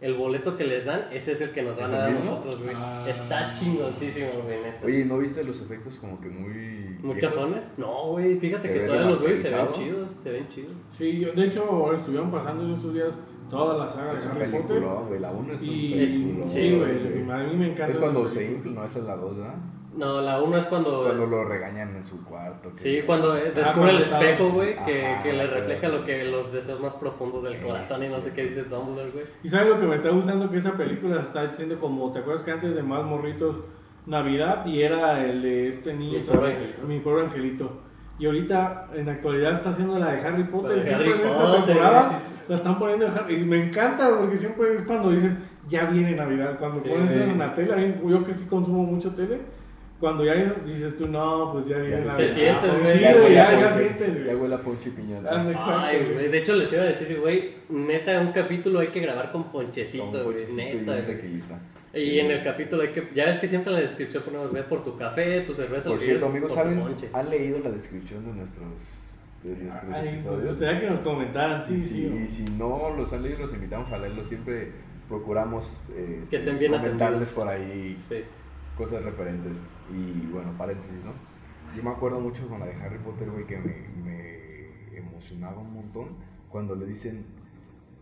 el 0.00 0.14
boleto 0.14 0.56
que 0.56 0.64
les 0.64 0.86
dan, 0.86 1.06
ese 1.12 1.32
es 1.32 1.40
el 1.40 1.50
que 1.52 1.62
nos 1.62 1.76
¿Es 1.76 1.82
van 1.82 1.94
a 1.94 1.98
dar 1.98 2.10
mismo? 2.10 2.24
nosotros, 2.30 2.62
güey. 2.64 2.74
Ah. 2.76 2.97
Está 3.08 3.52
chingoncísimo, 3.52 4.28
güey, 4.44 4.60
neta. 4.62 4.84
Oye, 4.86 5.04
¿no 5.04 5.18
viste 5.18 5.42
los 5.44 5.60
efectos 5.60 5.94
como 6.00 6.20
que 6.20 6.28
muy. 6.28 6.98
¿Muy 7.02 7.16
chafones? 7.18 7.72
No, 7.78 8.08
güey, 8.08 8.36
fíjate 8.38 8.68
Se 8.68 8.74
que 8.74 8.80
todavía 8.80 9.08
los 9.10 9.20
veo 9.22 9.32
y 9.32 9.36
se 9.36 9.50
ven 9.54 9.72
chidos, 9.72 10.10
se 10.10 10.32
ven 10.32 10.48
chidos. 10.48 10.72
Sí, 10.96 11.20
yo- 11.20 11.32
de 11.32 11.44
hecho 11.46 11.92
estuvieron 11.94 12.30
pasando 12.30 12.64
en 12.64 12.74
estos 12.74 12.92
días 12.92 13.14
toda 13.50 13.78
la 13.78 13.88
saga 13.88 14.14
Es 14.14 14.22
de 14.24 14.28
Harry 14.30 14.50
Potter. 14.52 14.66
película, 14.66 14.94
güey. 15.08 15.20
La 15.20 15.30
1 15.30 15.52
es 15.54 15.62
un 15.62 15.68
Y 15.68 15.90
película. 15.92 16.48
sí, 16.48 16.76
güey, 16.76 17.30
a 17.30 17.36
mí 17.48 17.56
me 17.56 17.70
encanta. 17.72 17.92
Es 17.92 17.98
cuando 17.98 18.28
se 18.28 18.44
infla, 18.50 18.72
no, 18.72 18.84
esa 18.84 18.98
es 18.98 19.04
la 19.04 19.16
2, 19.16 19.38
¿verdad? 19.38 19.54
No, 19.54 19.77
la 19.96 20.40
uno 20.42 20.56
es 20.58 20.66
cuando... 20.66 21.02
Cuando 21.04 21.26
lo 21.26 21.44
regañan 21.44 21.96
en 21.96 22.04
su 22.04 22.22
cuarto. 22.24 22.68
que- 22.70 22.74
Sí, 22.76 23.02
cuando 23.06 23.34
eh, 23.36 23.52
descubre 23.54 23.72
cuando 23.74 23.90
el 23.90 24.02
espejo, 24.02 24.50
güey, 24.50 24.84
que, 24.84 25.06
Ajá, 25.06 25.22
que 25.22 25.32
le 25.32 25.44
pero- 25.46 25.54
refleja 25.60 25.88
lo 25.88 26.04
que 26.04 26.24
los 26.24 26.52
deseos 26.52 26.80
más 26.80 26.94
profundos 26.94 27.42
del 27.42 27.58
corazón 27.60 28.04
y 28.04 28.08
no 28.08 28.20
sé 28.20 28.32
qué 28.34 28.44
dice 28.44 28.64
Dumbledore, 28.64 29.10
güey. 29.12 29.24
Y 29.42 29.48
sabes 29.48 29.68
lo 29.68 29.80
que 29.80 29.86
me 29.86 29.96
está 29.96 30.10
gustando 30.10 30.50
que 30.50 30.58
esa 30.58 30.72
película 30.76 31.22
está 31.22 31.42
haciendo 31.42 31.78
como, 31.80 32.12
¿te 32.12 32.18
acuerdas 32.18 32.42
que 32.42 32.50
antes 32.50 32.74
de 32.74 32.82
más 32.82 33.02
morritos 33.04 33.56
Navidad 34.06 34.64
y 34.66 34.82
era 34.82 35.24
el 35.24 35.42
de 35.42 35.68
este 35.68 35.92
niño 35.94 36.18
Mi 36.20 36.24
pobre 36.24 36.52
angelito. 36.54 36.86
mi 36.86 37.00
pobre 37.00 37.22
angelito. 37.24 37.80
Y 38.18 38.26
ahorita 38.26 38.88
en 38.94 39.06
la 39.06 39.12
actualidad 39.12 39.52
está 39.52 39.68
haciendo 39.70 39.98
la 39.98 40.12
de 40.12 40.20
Harry 40.26 40.44
Potter, 40.44 40.82
siempre 40.82 41.08
Harry 41.12 41.20
en 41.22 41.26
esta 41.28 41.38
Potter, 41.44 41.64
temporada 41.66 42.08
sí, 42.10 42.16
la 42.48 42.56
están 42.56 42.78
poniendo 42.78 43.06
en 43.06 43.12
Harry 43.12 43.34
y 43.36 43.44
me 43.44 43.64
encanta 43.66 44.10
porque 44.18 44.36
siempre 44.36 44.74
es 44.74 44.82
cuando 44.84 45.10
dices 45.10 45.34
ya 45.68 45.84
viene 45.84 46.12
Navidad, 46.16 46.58
cuando 46.58 46.80
Sí. 46.82 46.88
pones 46.88 47.10
en 47.12 47.38
la 47.38 47.54
tele, 47.54 47.72
a 47.72 47.76
mí- 47.76 47.94
yo 48.10 48.24
que 48.24 48.32
sí 48.32 48.46
consumo 48.46 48.82
mucho 48.84 49.10
tele, 49.14 49.40
cuando 50.00 50.24
ya 50.24 50.34
dices 50.64 50.96
tú 50.96 51.08
no, 51.08 51.50
pues 51.52 51.66
ya 51.66 51.78
viene 51.78 51.98
Ya 52.00 52.04
Navidad. 52.04 52.28
se 52.28 52.34
sientes, 52.34 52.80
güey. 52.80 52.92
Sí, 52.96 53.00
Ya 53.00 53.14
güey, 53.16 53.34
ya, 53.34 53.60
ya 53.60 53.72
sientes, 53.72 54.14
Ya 54.16 54.22
güey. 54.24 54.36
huele 54.36 54.54
a 54.54 54.62
ponche 54.62 54.88
y 54.90 54.92
piñata. 54.92 55.28
Ah, 55.32 55.86
Ay, 55.88 56.10
güey. 56.14 56.28
de 56.28 56.38
hecho 56.38 56.54
les 56.54 56.72
iba 56.72 56.82
a 56.82 56.86
decir, 56.86 57.18
güey, 57.20 57.54
neta, 57.68 58.20
un 58.20 58.32
capítulo 58.32 58.78
hay 58.80 58.88
que 58.88 59.00
grabar 59.00 59.32
con 59.32 59.50
ponchecito, 59.50 60.24
güey, 60.24 60.36
y 60.50 60.54
neta, 60.54 61.00
güey. 61.00 61.42
Y 61.94 62.20
en 62.20 62.30
el 62.30 62.42
capítulo 62.44 62.82
hay 62.82 62.88
que, 62.90 63.08
ya 63.14 63.24
ves 63.26 63.38
que 63.38 63.48
siempre 63.48 63.70
en 63.70 63.76
la 63.76 63.80
descripción 63.80 64.22
ponemos, 64.22 64.52
ve 64.52 64.62
por 64.62 64.84
tu 64.84 64.96
café, 64.96 65.40
tu 65.40 65.54
cerveza, 65.54 65.88
Por 65.90 66.00
cierto, 66.00 66.26
amigos, 66.26 66.52
por 66.52 66.62
¿saben? 66.62 66.82
¿Han 67.14 67.30
leído 67.30 67.58
la 67.60 67.70
descripción 67.70 68.24
de 68.26 68.32
nuestros, 68.34 69.24
de 69.42 69.56
nuestros 69.56 69.92
Ay, 69.94 70.02
pues 70.02 70.14
episodios? 70.14 70.44
gustaría 70.46 70.80
que 70.80 70.86
nos 70.90 71.00
comentaran, 71.00 71.64
sí, 71.64 71.74
Y 71.74 71.80
sí. 71.80 72.26
si, 72.28 72.44
si 72.44 72.52
no 72.56 72.94
los 72.96 73.12
han 73.12 73.22
leído, 73.22 73.38
los 73.40 73.54
invitamos 73.54 73.90
a 73.90 73.98
leerlos. 73.98 74.28
Siempre 74.28 74.70
procuramos 75.08 75.80
eh, 75.96 76.22
Que 76.28 76.36
estén 76.36 76.58
bien 76.58 76.72
comentarles 76.72 77.30
atendidos. 77.30 77.32
por 77.32 77.48
ahí 77.48 77.96
Sí. 78.08 78.16
Cosas 78.78 79.02
referentes. 79.04 79.52
Y 79.92 80.26
bueno, 80.32 80.52
paréntesis, 80.56 81.04
¿no? 81.04 81.12
Yo 81.76 81.82
me 81.82 81.90
acuerdo 81.90 82.20
mucho 82.20 82.48
con 82.48 82.60
la 82.60 82.66
de 82.66 82.74
Harry 82.74 82.98
Potter, 82.98 83.28
güey, 83.30 83.44
que 83.46 83.58
me, 83.58 83.74
me 84.02 84.96
emocionaba 84.98 85.58
un 85.58 85.74
montón 85.74 86.08
cuando 86.48 86.74
le 86.74 86.86
dicen, 86.86 87.26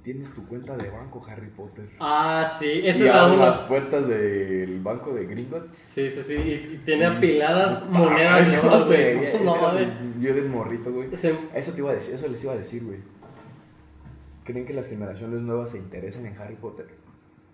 tienes 0.04 0.32
tu 0.32 0.46
cuenta 0.46 0.76
de 0.76 0.88
banco, 0.88 1.20
Harry 1.28 1.48
Potter. 1.48 1.88
Ah, 1.98 2.46
sí, 2.48 2.82
esa 2.84 2.98
y 3.04 3.08
es 3.08 3.14
la 3.14 3.24
abren 3.24 3.40
las 3.40 3.58
puertas 3.60 4.06
del 4.06 4.80
banco 4.80 5.12
de 5.12 5.26
Gringotts. 5.26 5.74
Sí, 5.76 6.08
sí, 6.12 6.22
sí, 6.22 6.34
y, 6.34 6.74
y 6.74 6.82
tiene 6.84 7.06
apiladas 7.06 7.80
Puta 7.82 7.98
monedas 7.98 8.48
de 8.52 8.58
oro, 8.60 8.84
güey. 8.86 9.42
No, 9.44 9.72
mi- 9.72 10.22
Yo 10.24 10.32
del 10.34 10.48
morrito, 10.48 10.92
güey. 10.92 11.08
Eso 11.12 11.72
te 11.72 11.78
iba 11.78 11.90
a 11.90 11.94
decir, 11.94 12.14
eso 12.14 12.28
les 12.28 12.44
iba 12.44 12.52
a 12.52 12.56
decir, 12.56 12.84
güey. 12.84 12.98
¿Creen 14.44 14.64
que 14.64 14.72
las 14.74 14.86
generaciones 14.86 15.40
nuevas 15.40 15.70
se 15.70 15.78
interesan 15.78 16.24
en 16.26 16.38
Harry 16.38 16.54
Potter? 16.54 16.86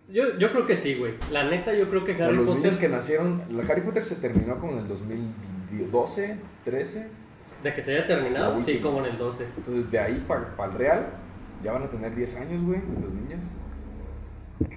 Yo, 0.09 0.39
yo 0.39 0.51
creo 0.53 0.67
que 0.67 0.77
sí, 0.77 0.97
güey. 0.97 1.15
La 1.31 1.45
neta, 1.45 1.73
yo 1.75 1.89
creo 1.89 2.05
que 2.05 2.13
O 2.13 2.17
sea, 2.17 2.27
Harry 2.27 2.37
los 2.37 2.47
Potter, 2.47 2.63
niños 2.63 2.77
que 2.77 2.89
nacieron, 2.89 3.43
Harry 3.69 3.81
Potter 3.83 4.05
se 4.05 4.17
terminó 4.17 4.59
como 4.59 4.73
en 4.73 4.79
el 4.81 4.89
2012, 4.89 6.37
13. 6.65 7.09
de 7.63 7.75
que 7.75 7.83
se 7.83 7.97
haya 7.97 8.07
terminado, 8.07 8.59
sí, 8.59 8.79
como 8.79 9.01
en 9.01 9.07
el 9.13 9.19
12. 9.19 9.47
Entonces 9.57 9.91
de 9.91 9.99
ahí 9.99 10.25
para 10.27 10.73
el 10.73 10.79
Real 10.79 11.07
ya 11.63 11.73
van 11.73 11.85
a 11.85 11.91
tener 11.91 12.15
10 12.15 12.37
años, 12.37 12.65
güey, 12.65 12.81
los 12.81 13.13
niños. 13.13 13.41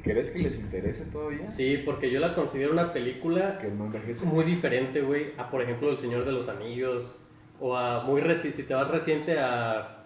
¿Crees 0.04 0.30
que 0.30 0.40
les 0.40 0.60
interese 0.60 1.06
todavía? 1.06 1.48
Sí, 1.48 1.82
porque 1.86 2.10
yo 2.10 2.20
la 2.20 2.34
considero 2.34 2.72
una 2.72 2.94
película 2.94 3.60
Que 3.60 3.68
no 3.68 3.92
muy 4.26 4.46
diferente, 4.46 5.02
güey, 5.02 5.34
a 5.38 5.50
por 5.50 5.62
ejemplo 5.62 5.92
El 5.92 6.00
Señor 6.00 6.26
de 6.26 6.32
los 6.32 6.50
Anillos 6.50 7.16
o 7.60 7.76
a 7.76 8.04
muy 8.04 8.22
reci 8.22 8.52
si 8.52 8.64
te 8.64 8.74
vas 8.74 8.90
reciente 8.90 9.40
a, 9.40 10.06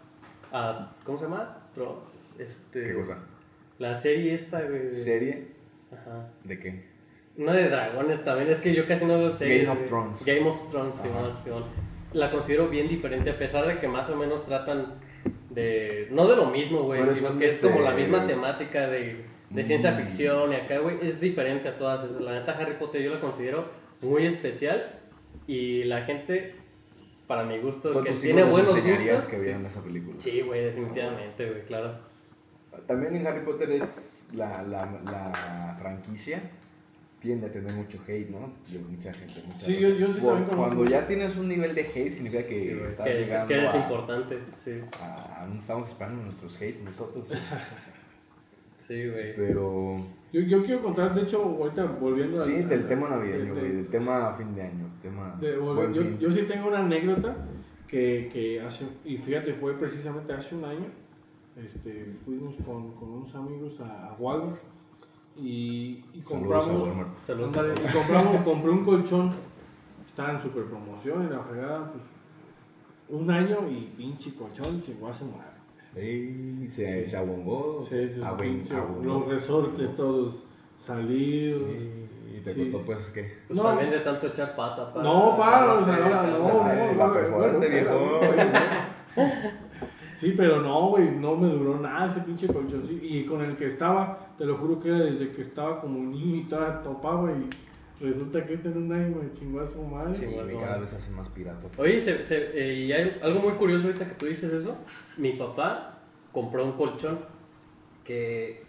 a 0.52 0.96
¿cómo 1.04 1.18
se 1.18 1.26
llama? 1.26 1.58
Este, 2.38 2.84
¿Qué 2.84 2.94
cosa? 2.94 3.18
La 3.79 3.95
serie 3.95 4.33
esta, 4.33 4.62
güey. 4.62 4.93
¿Serie? 4.93 5.48
Ajá. 5.91 6.29
¿De 6.43 6.59
qué? 6.59 6.83
Una 7.38 7.53
de 7.53 7.69
dragones 7.69 8.24
también, 8.24 8.50
es 8.50 8.59
que 8.59 8.74
yo 8.74 8.86
casi 8.86 9.05
no 9.05 9.17
veo 9.17 9.29
series. 9.29 9.65
Game 9.65 9.71
of 9.71 9.77
güey. 9.79 9.89
Thrones. 9.89 10.25
Game 10.25 10.50
of 10.50 10.67
Thrones. 10.69 10.98
Simón, 10.98 11.33
Simón. 11.43 11.63
La 12.13 12.29
considero 12.31 12.67
bien 12.67 12.88
diferente, 12.88 13.29
a 13.29 13.38
pesar 13.38 13.65
de 13.67 13.77
que 13.79 13.88
más 13.88 14.09
o 14.09 14.15
menos 14.15 14.45
tratan 14.45 14.95
de. 15.50 16.07
No 16.12 16.27
de 16.27 16.36
lo 16.36 16.45
mismo, 16.48 16.81
güey, 16.83 17.01
Pero 17.01 17.13
sino 17.13 17.38
que 17.39 17.48
es 17.48 17.57
como 17.59 17.79
la 17.81 17.91
misma 17.91 18.27
temática 18.27 18.88
de, 18.88 19.25
de 19.50 19.63
ciencia 19.63 19.91
Mm. 19.91 19.98
ficción 19.98 20.51
y 20.51 20.55
acá, 20.55 20.79
güey. 20.79 20.98
Es 21.01 21.21
diferente 21.21 21.69
a 21.69 21.77
todas 21.77 22.03
esas. 22.03 22.19
La 22.21 22.33
neta, 22.33 22.51
Harry 22.53 22.74
Potter 22.77 23.01
yo 23.01 23.13
la 23.13 23.21
considero 23.21 23.65
muy 24.01 24.25
especial 24.25 25.00
y 25.48 25.83
la 25.86 26.01
gente, 26.01 26.55
para 27.27 27.43
mi 27.43 27.59
gusto, 27.59 27.91
¿Tú 27.91 28.00
a 28.00 28.03
que 28.03 28.12
tiene 28.12 28.43
buenos 28.43 28.74
gustos. 28.81 29.25
que 29.27 29.39
vieran 29.39 29.65
esa 29.65 29.81
película? 29.83 30.15
Sí, 30.19 30.41
güey, 30.41 30.65
definitivamente, 30.65 31.48
güey, 31.50 31.63
claro. 31.63 32.09
También 32.88 33.16
en 33.16 33.28
Harry 33.28 33.44
Potter 33.46 33.70
es 33.72 34.30
la, 34.36 34.62
la, 34.64 34.86
la 35.06 35.76
franquicia 35.80 36.42
tiende 37.20 37.48
a 37.48 37.52
tener 37.52 37.74
mucho 37.74 38.00
hate, 38.08 38.30
¿no? 38.30 38.54
De 38.72 38.80
mucha 38.80 39.12
gente. 39.12 39.42
mucha 39.46 39.66
Sí, 39.66 39.78
yo- 39.80 39.90
yo 39.90 40.14
sí 40.14 40.22
Por- 40.22 40.36
también. 40.38 40.58
Cuando 40.58 40.86
ya 40.86 41.06
tienes 41.06 41.36
un 41.36 41.50
nivel 41.50 41.76
de 41.76 41.82
hate, 41.82 42.14
significa 42.14 42.48
que 42.48 42.62
Sí, 42.74 42.80
estás 42.90 43.06
Que, 43.08 43.20
es- 43.22 43.28
llegando 43.28 43.48
que 43.50 43.54
eres 43.56 43.74
a, 43.74 43.78
importante, 43.78 44.40
sí. 44.54 44.82
a- 45.02 45.42
aún 45.44 45.58
estamos 45.58 45.90
esperando 45.90 46.24
nuestros 46.24 46.56
hates 46.56 46.82
nosotros. 46.82 47.28
Sí, 48.78 49.10
güey. 49.10 49.36
Pero 49.36 50.06
Yo, 50.32 50.42
yo 50.42 50.64
quiero 50.64 50.82
contar, 50.82 51.14
de 51.14 51.24
hecho, 51.24 51.44
ahorita 51.44 51.84
volviendo 51.86 52.44
sí, 52.46 52.56
al- 52.56 52.70
del 52.70 52.80
al- 52.84 52.88
tema 52.88 53.10
navideño, 53.10 53.54
de- 53.56 53.60
güey, 53.62 53.72
del 53.74 53.88
tema 53.88 54.34
fin 54.34 54.56
de 54.56 54.62
año, 54.62 54.88
tema 55.02 55.36
de- 55.42 55.58
buen 55.58 55.94
yo, 55.94 56.02
yo 56.18 56.32
sí 56.32 56.44
tengo 56.44 56.70
una 56.70 56.80
anécdota 56.80 57.36
que, 57.88 58.30
que 58.32 58.62
hace, 58.62 58.86
y 59.04 59.18
fíjate, 59.18 59.54
fue 59.54 59.78
precisamente 59.78 60.32
hace 60.32 60.56
un 60.56 60.64
año. 60.66 60.86
Este, 61.58 62.13
fuimos 62.25 62.56
con, 62.65 62.91
con 62.96 63.10
unos 63.10 63.36
amigos 63.36 63.79
a, 63.82 64.10
a 64.10 64.13
Walmart 64.20 64.58
y, 65.36 66.03
y 66.13 66.22
Saludos 66.22 66.25
a 66.25 66.29
compramos, 66.29 66.88
Walmart. 66.88 67.24
Saludos. 67.24 67.58
ándale, 67.58 67.74
y 67.74 67.94
compramos, 67.94 68.41
compré 68.44 68.70
un 68.72 68.86
colchón, 68.86 69.32
estaba 70.08 70.32
en 70.34 70.41
super 70.41 70.65
promoción 70.65 71.25
y 71.27 71.29
la 71.29 71.39
fregada, 71.41 71.91
pues 71.91 72.03
un 73.10 73.29
año 73.32 73.68
y 73.70 73.94
pinche 73.98 74.34
colchón, 74.36 74.82
chingó 74.84 75.08
a 75.08 75.13
madre. 75.25 75.50
Ey, 75.96 76.70
se. 76.72 77.10
Sí, 77.84 78.08
sí, 78.08 78.13
sí, 78.15 78.22
pinche- 78.38 79.03
los 79.03 79.27
resortes 79.27 79.96
todos 79.96 80.44
salidos. 80.77 81.72
Y 82.32 82.41
te 82.41 82.53
Sí, 82.53 82.70
costó 82.70 82.77
sí. 82.77 82.84
pues 82.86 83.10
qué. 83.10 83.38
Pues 83.48 83.58
No. 83.58 83.63
también 83.65 83.89
de 83.89 84.00
tanto 84.01 84.27
echar 84.27 84.56
pata. 84.56 84.94
para- 84.94 85.03
No, 85.03 85.36
para, 85.36 85.74
o 85.74 85.84
sea, 85.84 85.98
para- 85.98 86.20
ahora 86.22 86.32
no, 86.32 86.38
no, 86.38 87.08
no, 87.08 87.13
perforaste, 87.13 87.58
bueno, 87.58 87.70
viejo. 87.75 88.18
bueno, 88.20 88.51
Sí, 90.20 90.34
pero 90.36 90.62
no, 90.62 90.90
güey, 90.90 91.10
no 91.12 91.36
me 91.38 91.48
duró 91.48 91.80
nada 91.80 92.06
ese 92.08 92.20
pinche 92.22 92.48
colchón. 92.48 92.84
sí, 92.86 93.00
Y 93.02 93.26
con 93.26 93.42
el 93.42 93.56
que 93.56 93.68
estaba, 93.68 94.34
te 94.38 94.46
lo 94.46 94.58
juro 94.58 94.80
que 94.82 94.90
era 94.90 95.00
desde 95.00 95.32
que 95.32 95.42
estaba 95.42 95.80
como 95.80 96.00
niño 96.00 96.36
y 96.38 96.44
todavía 96.44 96.82
topaba 96.82 97.32
y 97.32 97.48
resulta 98.04 98.46
que 98.46 98.54
este 98.54 98.68
en 98.70 98.78
un 98.78 98.92
año 98.92 99.16
me 99.22 99.32
chingó 99.34 99.62
a 99.62 99.66
su 99.66 99.82
madre. 99.84 100.14
Sí. 100.14 100.26
Y 100.30 100.36
más 100.36 100.50
cada 100.52 100.78
vez 100.80 100.94
hacen 100.94 101.16
más 101.16 101.30
pirata. 101.30 101.68
Oye, 101.78 102.00
se- 102.02 102.24
se- 102.26 102.52
eh, 102.54 102.74
y 102.86 102.92
hay 102.92 103.18
algo 103.24 103.40
muy 103.40 103.54
curioso 103.54 103.88
ahorita 103.88 104.08
que 104.10 104.16
tú 104.16 104.26
dices 104.26 104.52
eso. 104.52 104.78
Mi 105.18 105.32
papá 105.34 106.00
compró 106.34 106.66
un 106.66 106.74
colchón 106.74 107.20
que 108.04 108.64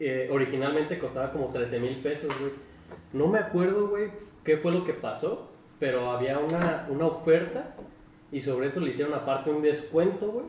eh, 0.00 0.28
originalmente 0.32 0.98
costaba 0.98 1.30
como 1.32 1.48
13 1.48 1.78
mil 1.80 1.96
pesos, 2.02 2.30
güey. 2.40 2.52
No 3.12 3.28
me 3.28 3.38
acuerdo, 3.38 3.88
güey, 3.88 4.10
qué 4.44 4.56
fue 4.56 4.72
lo 4.72 4.84
que 4.84 4.92
pasó, 4.92 5.48
pero 5.78 6.10
había 6.10 6.38
una, 6.38 6.86
una 6.90 7.06
oferta 7.06 7.76
y 8.30 8.40
sobre 8.40 8.66
eso 8.68 8.80
le 8.80 8.90
hicieron 8.90 9.14
aparte 9.14 9.50
un 9.50 9.62
descuento, 9.62 10.26
güey. 10.32 10.46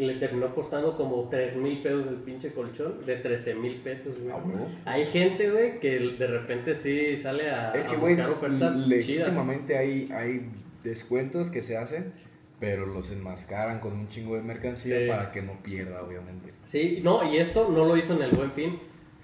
Y 0.00 0.06
le 0.06 0.14
terminó 0.14 0.54
costando 0.54 0.96
como 0.96 1.28
3 1.28 1.56
mil 1.56 1.82
pesos 1.82 2.06
el 2.08 2.14
pinche 2.16 2.54
colchón, 2.54 3.04
de 3.04 3.16
13 3.16 3.54
mil 3.56 3.74
pesos, 3.82 4.16
güey. 4.18 4.32
Vámonos. 4.32 4.78
Hay 4.86 5.04
gente, 5.04 5.50
güey, 5.50 5.78
que 5.78 5.98
de 5.98 6.26
repente 6.26 6.74
sí 6.74 7.14
sale 7.18 7.50
a, 7.50 7.72
Es 7.72 7.86
que, 7.86 7.96
a 7.96 7.98
buscar 7.98 8.30
ofertas 8.30 8.74
chidas. 9.02 9.36
hay, 9.76 10.08
hay 10.10 10.48
descuentos 10.82 11.50
que 11.50 11.62
se 11.62 11.76
hacen, 11.76 12.14
pero 12.58 12.86
los 12.86 13.10
enmascaran 13.10 13.80
con 13.80 13.92
un 13.92 14.08
chingo 14.08 14.36
de 14.36 14.42
mercancía 14.42 15.00
Sí. 15.00 15.06
para 15.06 15.32
que 15.32 15.42
no 15.42 15.52
pierda, 15.62 16.02
obviamente. 16.02 16.48
Sí, 16.64 17.00
no, 17.04 17.22
y 17.30 17.36
esto 17.36 17.68
no 17.70 17.84
lo 17.84 17.94
hizo 17.98 18.14
en 18.16 18.22
el 18.22 18.30
Buen 18.30 18.52
Fin. 18.52 18.78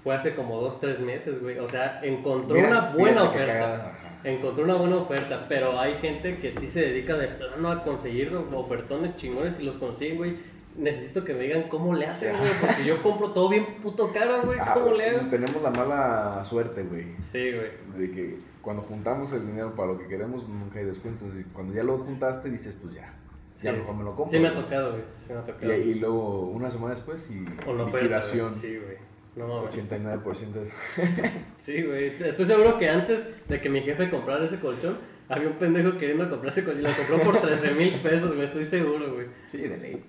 Fue 0.04 0.14
hace 0.14 0.34
como 0.34 0.60
dos, 0.60 0.78
tres 0.78 1.00
meses, 1.00 1.40
güey. 1.40 1.58
O 1.58 1.66
sea, 1.66 2.00
encontró 2.02 2.54
Mira, 2.54 2.68
una 2.68 2.90
buena 2.90 3.22
oferta. 3.30 3.98
Encontró 4.24 4.64
una 4.64 4.74
buena 4.74 4.96
oferta, 4.96 5.46
pero 5.48 5.80
hay 5.80 5.94
gente 5.94 6.36
que 6.36 6.52
sí 6.52 6.66
se 6.66 6.80
dedica 6.82 7.16
de 7.16 7.28
plano 7.28 7.70
a 7.70 7.82
conseguir 7.82 8.34
ofertones 8.34 9.16
chingones 9.16 9.58
y 9.58 9.64
los 9.64 9.76
consiguen, 9.76 10.16
güey. 10.18 10.55
Necesito 10.78 11.24
que 11.24 11.32
me 11.32 11.40
digan 11.44 11.64
cómo 11.68 11.94
le 11.94 12.06
hacen, 12.06 12.36
güey, 12.36 12.50
porque 12.60 12.84
yo 12.84 13.02
compro 13.02 13.32
todo 13.32 13.48
bien 13.48 13.64
puto 13.82 14.12
caro, 14.12 14.42
güey. 14.42 14.58
Ah, 14.60 14.72
¿Cómo 14.74 14.94
le 14.94 15.08
hago? 15.10 15.30
Tenemos 15.30 15.62
la 15.62 15.70
mala 15.70 16.44
suerte, 16.44 16.82
güey. 16.82 17.06
Sí, 17.20 17.50
güey. 17.52 17.70
De 17.98 18.10
que 18.14 18.38
cuando 18.60 18.82
juntamos 18.82 19.32
el 19.32 19.46
dinero 19.46 19.74
para 19.74 19.92
lo 19.92 19.98
que 19.98 20.06
queremos, 20.06 20.46
nunca 20.48 20.78
hay 20.78 20.84
descuentos. 20.84 21.28
Y 21.38 21.44
cuando 21.44 21.72
ya 21.74 21.82
lo 21.82 21.96
juntaste, 21.98 22.50
dices, 22.50 22.76
pues 22.80 22.94
ya. 22.94 23.14
Ya 23.56 23.72
Sí. 23.72 23.78
mejor 23.78 23.94
me 23.96 24.04
lo 24.04 24.14
compro. 24.14 24.28
Sí 24.28 24.38
me 24.38 24.48
ha 24.48 24.54
tocado, 24.54 24.90
güey. 24.90 25.02
Sí 25.26 25.32
me 25.32 25.38
ha 25.38 25.42
Y, 25.42 25.46
tocado. 25.46 25.72
y 25.74 25.94
luego, 25.94 26.40
una 26.50 26.70
semana 26.70 26.94
después, 26.94 27.26
y 27.30 27.44
Con 27.64 27.78
la 27.78 27.84
oferta, 27.84 28.02
liquidación. 28.02 28.48
güey. 28.48 28.60
Sí, 28.60 28.76
güey. 28.76 28.96
No 29.36 29.48
mames. 29.48 29.74
89% 29.74 30.60
es... 30.62 30.70
Sí, 31.56 31.82
güey. 31.82 32.16
Estoy 32.22 32.44
seguro 32.44 32.76
que 32.78 32.88
antes 32.90 33.24
de 33.48 33.60
que 33.60 33.68
mi 33.70 33.80
jefe 33.80 34.10
comprara 34.10 34.44
ese 34.44 34.58
colchón, 34.60 34.98
había 35.28 35.48
un 35.48 35.54
pendejo 35.54 35.96
queriendo 35.98 36.28
comprar 36.28 36.48
ese 36.52 36.64
colchón. 36.64 36.82
y 36.82 36.84
Lo 36.84 36.90
compró 36.94 37.32
por 37.32 37.40
13 37.40 37.72
mil 37.72 37.98
pesos, 38.00 38.28
güey. 38.28 38.42
Estoy 38.44 38.64
seguro, 38.66 39.14
güey. 39.14 39.26
Sí, 39.46 39.58
de 39.58 39.76
ley. 39.78 40.04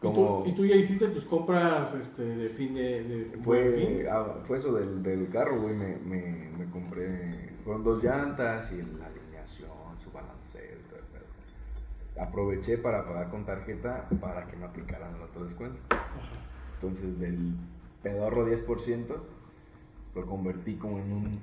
¿Y, 0.00 0.12
tú, 0.12 0.44
y 0.46 0.52
tú 0.52 0.64
ya 0.64 0.76
hiciste 0.76 1.08
tus 1.08 1.24
compras 1.24 1.92
este, 1.92 2.22
de 2.22 2.48
fin 2.50 2.74
de, 2.74 3.02
de 3.02 3.36
buen 3.38 3.74
fin? 3.74 3.86
Fue, 3.96 4.08
ah, 4.08 4.34
fue 4.46 4.58
eso 4.58 4.72
del, 4.72 5.02
del 5.02 5.28
carro, 5.28 5.60
güey. 5.60 5.74
Me, 5.74 5.96
me, 5.96 6.50
me 6.56 6.70
compré. 6.70 7.56
Fueron 7.64 7.82
dos 7.82 8.02
llantas 8.02 8.70
y 8.72 8.76
la 8.76 9.06
alineación, 9.06 9.70
su 10.02 10.12
balanceo 10.12 10.78
y 10.78 10.88
todo 10.88 11.00
el 11.00 11.04
pedo. 11.06 12.22
Aproveché 12.22 12.78
para 12.78 13.04
pagar 13.06 13.28
con 13.28 13.44
tarjeta 13.44 14.08
para 14.20 14.46
que 14.46 14.56
me 14.56 14.66
aplicaran 14.66 15.16
el 15.16 15.22
otro 15.22 15.42
descuento. 15.42 15.80
Entonces, 16.74 17.18
del 17.18 17.54
pedorro 18.00 18.48
10%, 18.48 19.16
lo 20.14 20.26
convertí 20.26 20.76
como 20.76 21.00
en 21.00 21.12
un 21.12 21.40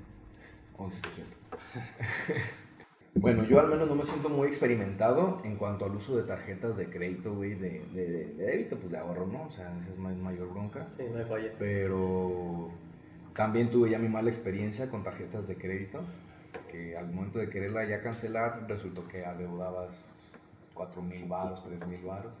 11%. 0.78 0.92
Bueno, 3.16 3.44
yo 3.44 3.58
al 3.60 3.68
menos 3.68 3.88
no 3.88 3.94
me 3.94 4.04
siento 4.04 4.28
muy 4.28 4.48
experimentado 4.48 5.40
en 5.44 5.56
cuanto 5.56 5.84
al 5.86 5.92
uso 5.96 6.16
de 6.16 6.22
tarjetas 6.24 6.76
de 6.76 6.86
crédito, 6.90 7.34
güey, 7.34 7.54
de, 7.54 7.82
de, 7.92 8.06
de- 8.10 8.24
de 8.34 8.44
débito, 8.46 8.76
pues 8.76 8.90
de 8.92 8.98
ahorro, 8.98 9.26
¿no? 9.26 9.44
O 9.44 9.50
sea, 9.50 9.72
esa 9.82 9.92
es 9.92 9.98
ma- 9.98 10.10
mayor 10.12 10.50
bronca. 10.50 10.86
Sí, 10.90 11.02
no 11.10 11.18
hay 11.18 11.24
falla. 11.24 11.52
Pero 11.58 12.70
también 13.34 13.70
tuve 13.70 13.90
ya 13.90 13.98
mi 13.98 14.08
mala 14.08 14.28
experiencia 14.28 14.90
con 14.90 15.02
tarjetas 15.02 15.48
de 15.48 15.56
crédito, 15.56 16.00
que 16.70 16.96
al 16.96 17.10
momento 17.12 17.38
de 17.38 17.48
quererla 17.48 17.84
ya 17.88 18.02
cancelar, 18.02 18.66
resultó 18.68 19.06
que 19.08 19.24
adeudabas 19.24 20.32
4 20.74 21.00
mil 21.02 21.24
baros, 21.26 21.64
3 21.64 21.86
mil 21.88 22.02
baros, 22.02 22.32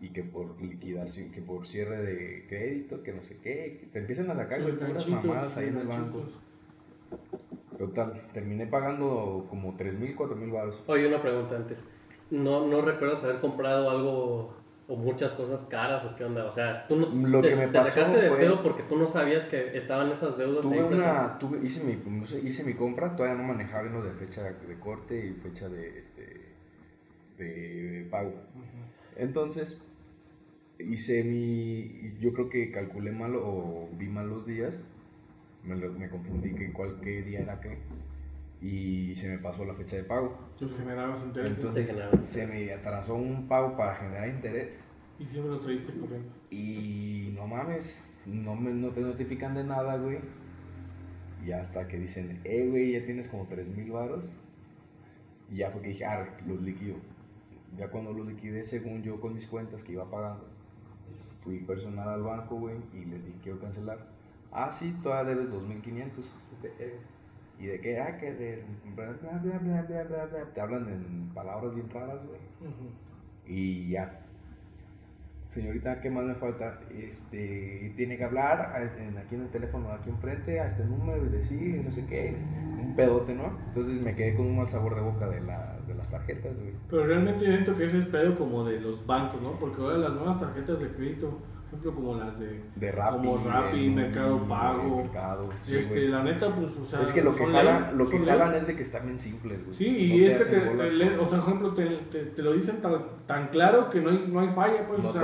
y 0.00 0.10
que 0.10 0.22
por 0.22 0.60
liquidación, 0.62 1.30
que 1.30 1.42
por 1.42 1.66
cierre 1.66 2.00
de 2.02 2.46
crédito, 2.48 3.02
que 3.02 3.12
no 3.12 3.22
sé 3.22 3.38
qué, 3.42 3.78
que 3.80 3.86
te 3.92 3.98
empiezan 3.98 4.30
a 4.30 4.34
sacar 4.36 4.60
puras 4.88 5.04
mamadas 5.26 5.56
ahí 5.56 5.68
en 5.68 5.76
el 5.78 5.86
banco. 5.88 6.18
Total, 7.80 8.12
terminé 8.34 8.66
pagando 8.66 9.46
como 9.48 9.74
3 9.74 9.98
mil, 9.98 10.14
4 10.14 10.36
mil 10.36 10.50
baros. 10.50 10.82
Oye, 10.86 11.08
una 11.08 11.22
pregunta 11.22 11.56
antes. 11.56 11.82
¿No, 12.30 12.66
¿No 12.66 12.82
recuerdas 12.82 13.24
haber 13.24 13.40
comprado 13.40 13.88
algo 13.88 14.54
o 14.86 14.96
muchas 14.96 15.32
cosas 15.32 15.64
caras 15.64 16.04
o 16.04 16.14
qué 16.14 16.24
onda? 16.24 16.44
O 16.44 16.50
sea, 16.52 16.86
tú 16.88 16.96
no, 16.96 17.06
Lo 17.26 17.40
te, 17.40 17.48
que 17.48 17.56
me 17.56 17.66
te 17.68 17.72
pasó 17.78 17.88
sacaste 17.88 18.18
de 18.20 18.28
fue- 18.28 18.36
pedo 18.36 18.62
porque 18.62 18.82
tú 18.82 18.96
no 18.98 19.06
sabías 19.06 19.46
que 19.46 19.74
estaban 19.78 20.10
esas 20.10 20.36
deudas 20.36 20.66
ahí 20.66 20.72
Tuve 20.78 20.94
una, 20.94 21.38
tuve, 21.38 21.66
hice, 21.66 21.82
mi, 21.84 21.96
no 22.18 22.26
sé, 22.26 22.40
hice 22.40 22.64
mi 22.64 22.74
compra, 22.74 23.16
todavía 23.16 23.38
no 23.40 23.44
manejaba 23.48 23.84
lo 23.84 24.02
de 24.02 24.10
fecha 24.12 24.42
de 24.42 24.78
corte 24.78 25.26
y 25.26 25.32
fecha 25.40 25.70
de, 25.70 26.00
este, 26.00 26.50
de 27.38 28.06
pago. 28.10 28.34
Entonces, 29.16 29.78
hice 30.78 31.24
mi, 31.24 32.14
yo 32.20 32.34
creo 32.34 32.50
que 32.50 32.70
calculé 32.70 33.10
mal 33.10 33.36
o 33.36 33.88
vi 33.96 34.08
mal 34.08 34.28
los 34.28 34.44
días, 34.46 34.78
me, 35.64 35.76
lo- 35.76 35.92
me 35.92 36.08
confundí 36.08 36.54
que 36.54 36.72
cuál 36.72 36.98
qué 37.00 37.22
día 37.22 37.40
era 37.40 37.60
qué, 37.60 37.78
y 38.62 39.14
se 39.16 39.28
me 39.28 39.38
pasó 39.38 39.64
la 39.64 39.74
fecha 39.74 39.96
de 39.96 40.04
pago. 40.04 40.36
Tú 40.58 40.68
generabas 40.76 41.22
interés 41.22 41.50
Entonces, 41.50 41.90
se 42.24 42.46
me 42.46 42.72
atrasó 42.72 43.14
un 43.14 43.48
pago 43.48 43.76
para 43.76 43.94
generar 43.94 44.28
interés. 44.28 44.84
y 45.18 45.24
siempre 45.24 45.50
lo 45.52 45.60
traíste 45.60 45.92
corriendo. 45.98 46.28
Y 46.50 47.32
no 47.36 47.46
mames, 47.46 48.10
no, 48.26 48.54
me, 48.56 48.72
no 48.72 48.88
te 48.90 49.00
notifican 49.00 49.54
de 49.54 49.64
nada, 49.64 49.96
güey. 49.96 50.18
Y 51.46 51.52
hasta 51.52 51.88
que 51.88 51.98
dicen, 51.98 52.38
eh, 52.44 52.66
güey, 52.68 52.92
ya 52.92 53.04
tienes 53.06 53.28
como 53.28 53.46
3 53.46 53.68
mil 53.68 53.90
varos. 53.92 54.30
Y 55.50 55.56
ya 55.56 55.70
fue 55.70 55.80
que 55.82 55.88
dije, 55.88 56.04
ah, 56.04 56.28
los 56.46 56.60
liquido. 56.60 56.96
Ya 57.78 57.88
cuando 57.88 58.12
los 58.12 58.26
liquidé, 58.26 58.62
según 58.62 59.02
yo 59.02 59.20
con 59.20 59.34
mis 59.34 59.46
cuentas 59.46 59.82
que 59.82 59.92
iba 59.92 60.10
pagando, 60.10 60.46
fui 61.42 61.60
personal 61.60 62.08
al 62.08 62.22
banco, 62.22 62.56
güey, 62.56 62.76
y 62.92 63.04
les 63.06 63.24
dije, 63.24 63.38
quiero 63.42 63.58
cancelar. 63.58 64.06
Ah, 64.52 64.70
sí, 64.70 64.96
todavía 65.02 65.34
debes 65.34 65.50
2500. 65.50 66.24
¿Y 67.58 67.66
de 67.66 67.80
qué? 67.80 68.00
Ah, 68.00 68.18
que 68.18 68.32
de. 68.32 68.64
Bla, 68.96 69.12
bla, 69.20 69.38
bla, 69.38 69.58
bla, 69.58 69.82
bla, 69.82 70.04
bla, 70.04 70.26
bla. 70.26 70.44
Te 70.52 70.60
hablan 70.60 70.88
en 70.88 71.30
palabras 71.34 71.74
bien 71.74 71.88
raras, 71.90 72.26
güey. 72.26 72.40
Y 73.46 73.90
ya. 73.90 74.26
Señorita, 75.50 76.00
¿qué 76.00 76.10
más 76.10 76.24
me 76.24 76.34
falta? 76.36 76.78
Este, 76.96 77.92
tiene 77.96 78.16
que 78.16 78.24
hablar 78.24 78.72
aquí 78.72 79.34
en 79.34 79.42
el 79.42 79.48
teléfono 79.50 79.90
aquí 79.90 80.08
enfrente 80.08 80.60
a 80.60 80.68
este 80.68 80.84
número 80.84 81.26
y 81.26 81.28
decir 81.28 81.82
no 81.84 81.90
sé 81.90 82.06
qué. 82.06 82.36
Un 82.80 82.94
pedote, 82.94 83.34
¿no? 83.34 83.58
Entonces 83.66 84.00
me 84.00 84.14
quedé 84.14 84.36
con 84.36 84.46
un 84.46 84.56
mal 84.56 84.68
sabor 84.68 84.94
de 84.94 85.02
boca 85.02 85.28
de, 85.28 85.40
la, 85.40 85.76
de 85.88 85.94
las 85.94 86.08
tarjetas, 86.08 86.56
güey. 86.56 86.72
Pero 86.88 87.04
realmente 87.04 87.44
yo 87.44 87.52
siento 87.52 87.76
que 87.76 87.84
ese 87.84 87.98
es 87.98 88.06
pedo 88.06 88.38
como 88.38 88.64
de 88.64 88.80
los 88.80 89.04
bancos, 89.04 89.42
¿no? 89.42 89.58
Porque 89.58 89.82
ahora 89.82 89.98
las 89.98 90.12
nuevas 90.12 90.38
tarjetas 90.38 90.80
de 90.80 90.88
crédito, 90.92 91.40
por 91.70 91.78
ejemplo, 91.78 91.94
como 91.94 92.14
las 92.18 92.38
de... 92.38 92.60
De 92.76 92.92
Rappi. 92.92 93.26
Como 93.26 93.38
Rappi, 93.48 93.86
en- 93.86 93.94
Mercado 93.94 94.48
Pago. 94.48 94.96
Mercado, 95.02 95.48
sí, 95.64 95.76
este, 95.76 95.94
güey. 95.94 96.08
la 96.08 96.22
neta, 96.24 96.54
pues, 96.54 96.76
o 96.76 96.84
sea... 96.84 97.02
es 97.02 97.12
que 97.12 97.22
lo 97.22 97.34
que 97.36 97.46
jalan, 97.46 97.96
lo 97.96 98.08
que 98.08 98.18
jalan 98.18 98.54
es 98.56 98.66
de 98.66 98.76
que 98.76 98.82
están 98.82 99.06
bien 99.06 99.18
simples, 99.18 99.64
güey. 99.64 99.76
Sí, 99.76 100.08
No 100.08 100.14
y 100.16 100.24
es 100.26 100.34
que 100.38 100.44
te, 100.44 100.60
te 100.60 101.18
o 101.18 101.26
sea, 101.26 101.38
por 101.40 101.48
ejemplo, 101.48 101.74
te, 101.74 101.86
te, 102.10 102.24
te 102.26 102.42
lo 102.42 102.52
dicen 102.52 102.80
tan, 102.82 102.94
tan 103.26 103.48
claro 103.48 103.88
que 103.90 104.00
no 104.00 104.10
hay, 104.10 104.28
no 104.30 104.40
hay 104.40 104.48
falla, 104.48 104.86
pues, 104.88 105.02
no 105.02 105.08
o 105.08 105.12
sea, 105.12 105.22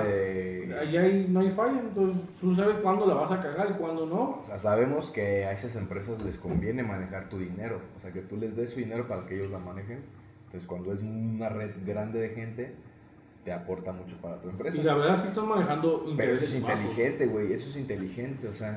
ahí 0.81 0.97
hay- 0.97 1.27
no 1.29 1.41
hay 1.41 1.51
falla, 1.51 1.81
entonces 1.81 2.23
tú 2.41 2.55
sabes 2.55 2.77
cuándo 2.83 3.07
la 3.07 3.15
vas 3.15 3.31
a 3.33 3.41
cagar 3.41 3.69
y 3.71 3.75
cuándo 3.75 4.07
no. 4.07 4.39
O 4.41 4.45
sea, 4.45 4.59
sabemos 4.59 5.11
que 5.11 5.45
a 5.45 5.53
esas 5.53 5.75
empresas 5.77 6.23
les 6.23 6.39
conviene 6.39 6.83
manejar 6.83 7.29
tu 7.29 7.39
dinero, 7.39 7.81
o 7.97 8.01
sea, 8.01 8.13
que 8.13 8.21
tú 8.21 8.37
les 8.37 8.57
des 8.57 8.71
su 8.71 8.81
dinero 8.81 9.07
para 9.09 9.27
que 9.27 9.35
ellos 9.37 9.51
la 9.51 9.59
manejen. 9.59 10.01
Entonces, 10.47 10.69
cuando 10.69 10.93
es 10.93 11.03
una 11.03 11.49
red 11.49 11.71
grande 11.85 12.21
de 12.21 12.29
gente, 12.31 12.75
te 13.47 13.53
aporta 13.53 13.93
mucho 13.93 14.17
para 14.21 14.41
tu 14.41 14.49
empresa. 14.49 14.77
Y 14.77 14.83
la 14.83 14.95
verdad 14.97 15.23
sí 15.23 15.29
están 15.29 15.47
manejando 15.47 16.03
Pero 16.17 16.35
eso 16.35 16.45
intereses 16.45 16.49
es 16.49 16.55
inteligente, 16.57 17.27
güey, 17.27 17.53
eso 17.53 17.71
es 17.71 17.77
inteligente, 17.77 18.49
o 18.49 18.53
sea, 18.53 18.77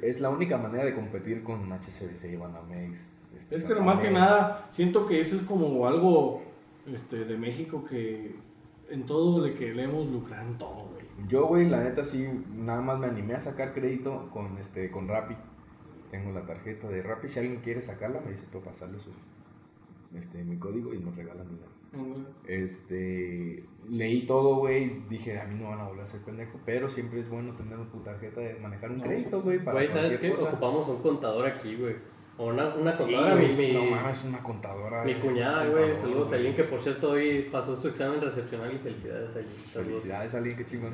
es 0.00 0.18
la 0.18 0.30
única 0.30 0.56
manera 0.56 0.86
de 0.86 0.94
competir 0.94 1.44
con 1.44 1.70
HSBC, 1.70 2.38
Banamex. 2.38 3.22
este, 3.38 3.54
Es 3.54 3.64
que 3.64 3.74
nomás 3.74 4.00
que 4.00 4.10
nada, 4.10 4.66
siento 4.70 5.04
que 5.04 5.20
eso 5.20 5.36
es 5.36 5.42
como 5.42 5.86
algo 5.86 6.42
este, 6.86 7.26
de 7.26 7.36
México 7.36 7.84
que 7.84 8.34
en 8.88 9.04
todo 9.04 9.46
le 9.46 9.56
queremos 9.56 10.08
lucrar 10.08 10.46
en 10.46 10.56
todo, 10.56 10.88
güey. 10.88 11.04
Yo, 11.28 11.46
güey, 11.46 11.68
la 11.68 11.84
neta 11.84 12.02
sí, 12.02 12.26
nada 12.54 12.80
más 12.80 12.98
me 12.98 13.08
animé 13.08 13.34
a 13.34 13.40
sacar 13.40 13.74
crédito 13.74 14.30
con, 14.32 14.56
este, 14.56 14.90
con 14.90 15.06
Rappi. 15.06 15.36
Tengo 16.10 16.32
la 16.32 16.46
tarjeta 16.46 16.88
de 16.88 17.02
Rappi, 17.02 17.28
si 17.28 17.38
alguien 17.38 17.60
quiere 17.60 17.82
sacarla, 17.82 18.22
me 18.22 18.30
dice, 18.30 18.46
puedo 18.50 18.64
pasarle 18.64 18.98
su, 18.98 19.10
este, 20.16 20.42
mi 20.44 20.56
código 20.56 20.94
y 20.94 20.98
nos 20.98 21.14
regalan 21.14 21.46
dinero. 21.46 21.81
Este, 22.46 23.64
leí 23.88 24.26
todo, 24.26 24.56
güey, 24.56 25.02
dije, 25.08 25.38
a 25.40 25.44
mí 25.46 25.54
no 25.60 25.70
van 25.70 25.80
a 25.80 25.88
volver 25.88 26.04
a 26.04 26.08
ser 26.08 26.20
pendejo, 26.22 26.58
pero 26.64 26.88
siempre 26.88 27.20
es 27.20 27.28
bueno 27.28 27.52
tener 27.54 27.78
tu 27.90 27.98
tarjeta 28.00 28.40
de 28.40 28.54
manejar 28.54 28.90
un 28.90 28.98
No, 28.98 29.04
crédito, 29.04 29.42
güey, 29.42 29.58
para 29.58 29.72
Güey, 29.72 29.88
¿sabes 29.88 30.18
qué? 30.18 30.30
cosa. 30.30 30.48
Ocupamos 30.48 30.88
un 30.88 30.98
contador 31.02 31.46
aquí, 31.46 31.76
güey. 31.76 31.96
O 32.38 32.46
una, 32.48 32.74
una 32.74 32.96
contadora, 32.96 33.34
mi, 33.36 33.46
mi, 33.48 33.72
no 33.72 33.84
mames, 33.84 34.24
una 34.24 34.42
contadora. 34.42 35.04
mi 35.04 35.12
eh, 35.12 35.20
cuñada, 35.20 35.66
güey. 35.66 35.94
Saludos 35.94 36.32
a 36.32 36.36
alguien 36.36 36.54
que, 36.54 36.64
por 36.64 36.80
cierto, 36.80 37.10
hoy 37.10 37.48
pasó 37.52 37.76
su 37.76 37.88
examen 37.88 38.20
recepcional 38.20 38.74
y 38.74 38.78
felicidades 38.78 39.30
a. 39.30 39.34
Saludos. 39.70 39.92
Felicidades, 40.00 40.34
alguien, 40.34 40.56
qué 40.56 40.64
chingón. 40.66 40.92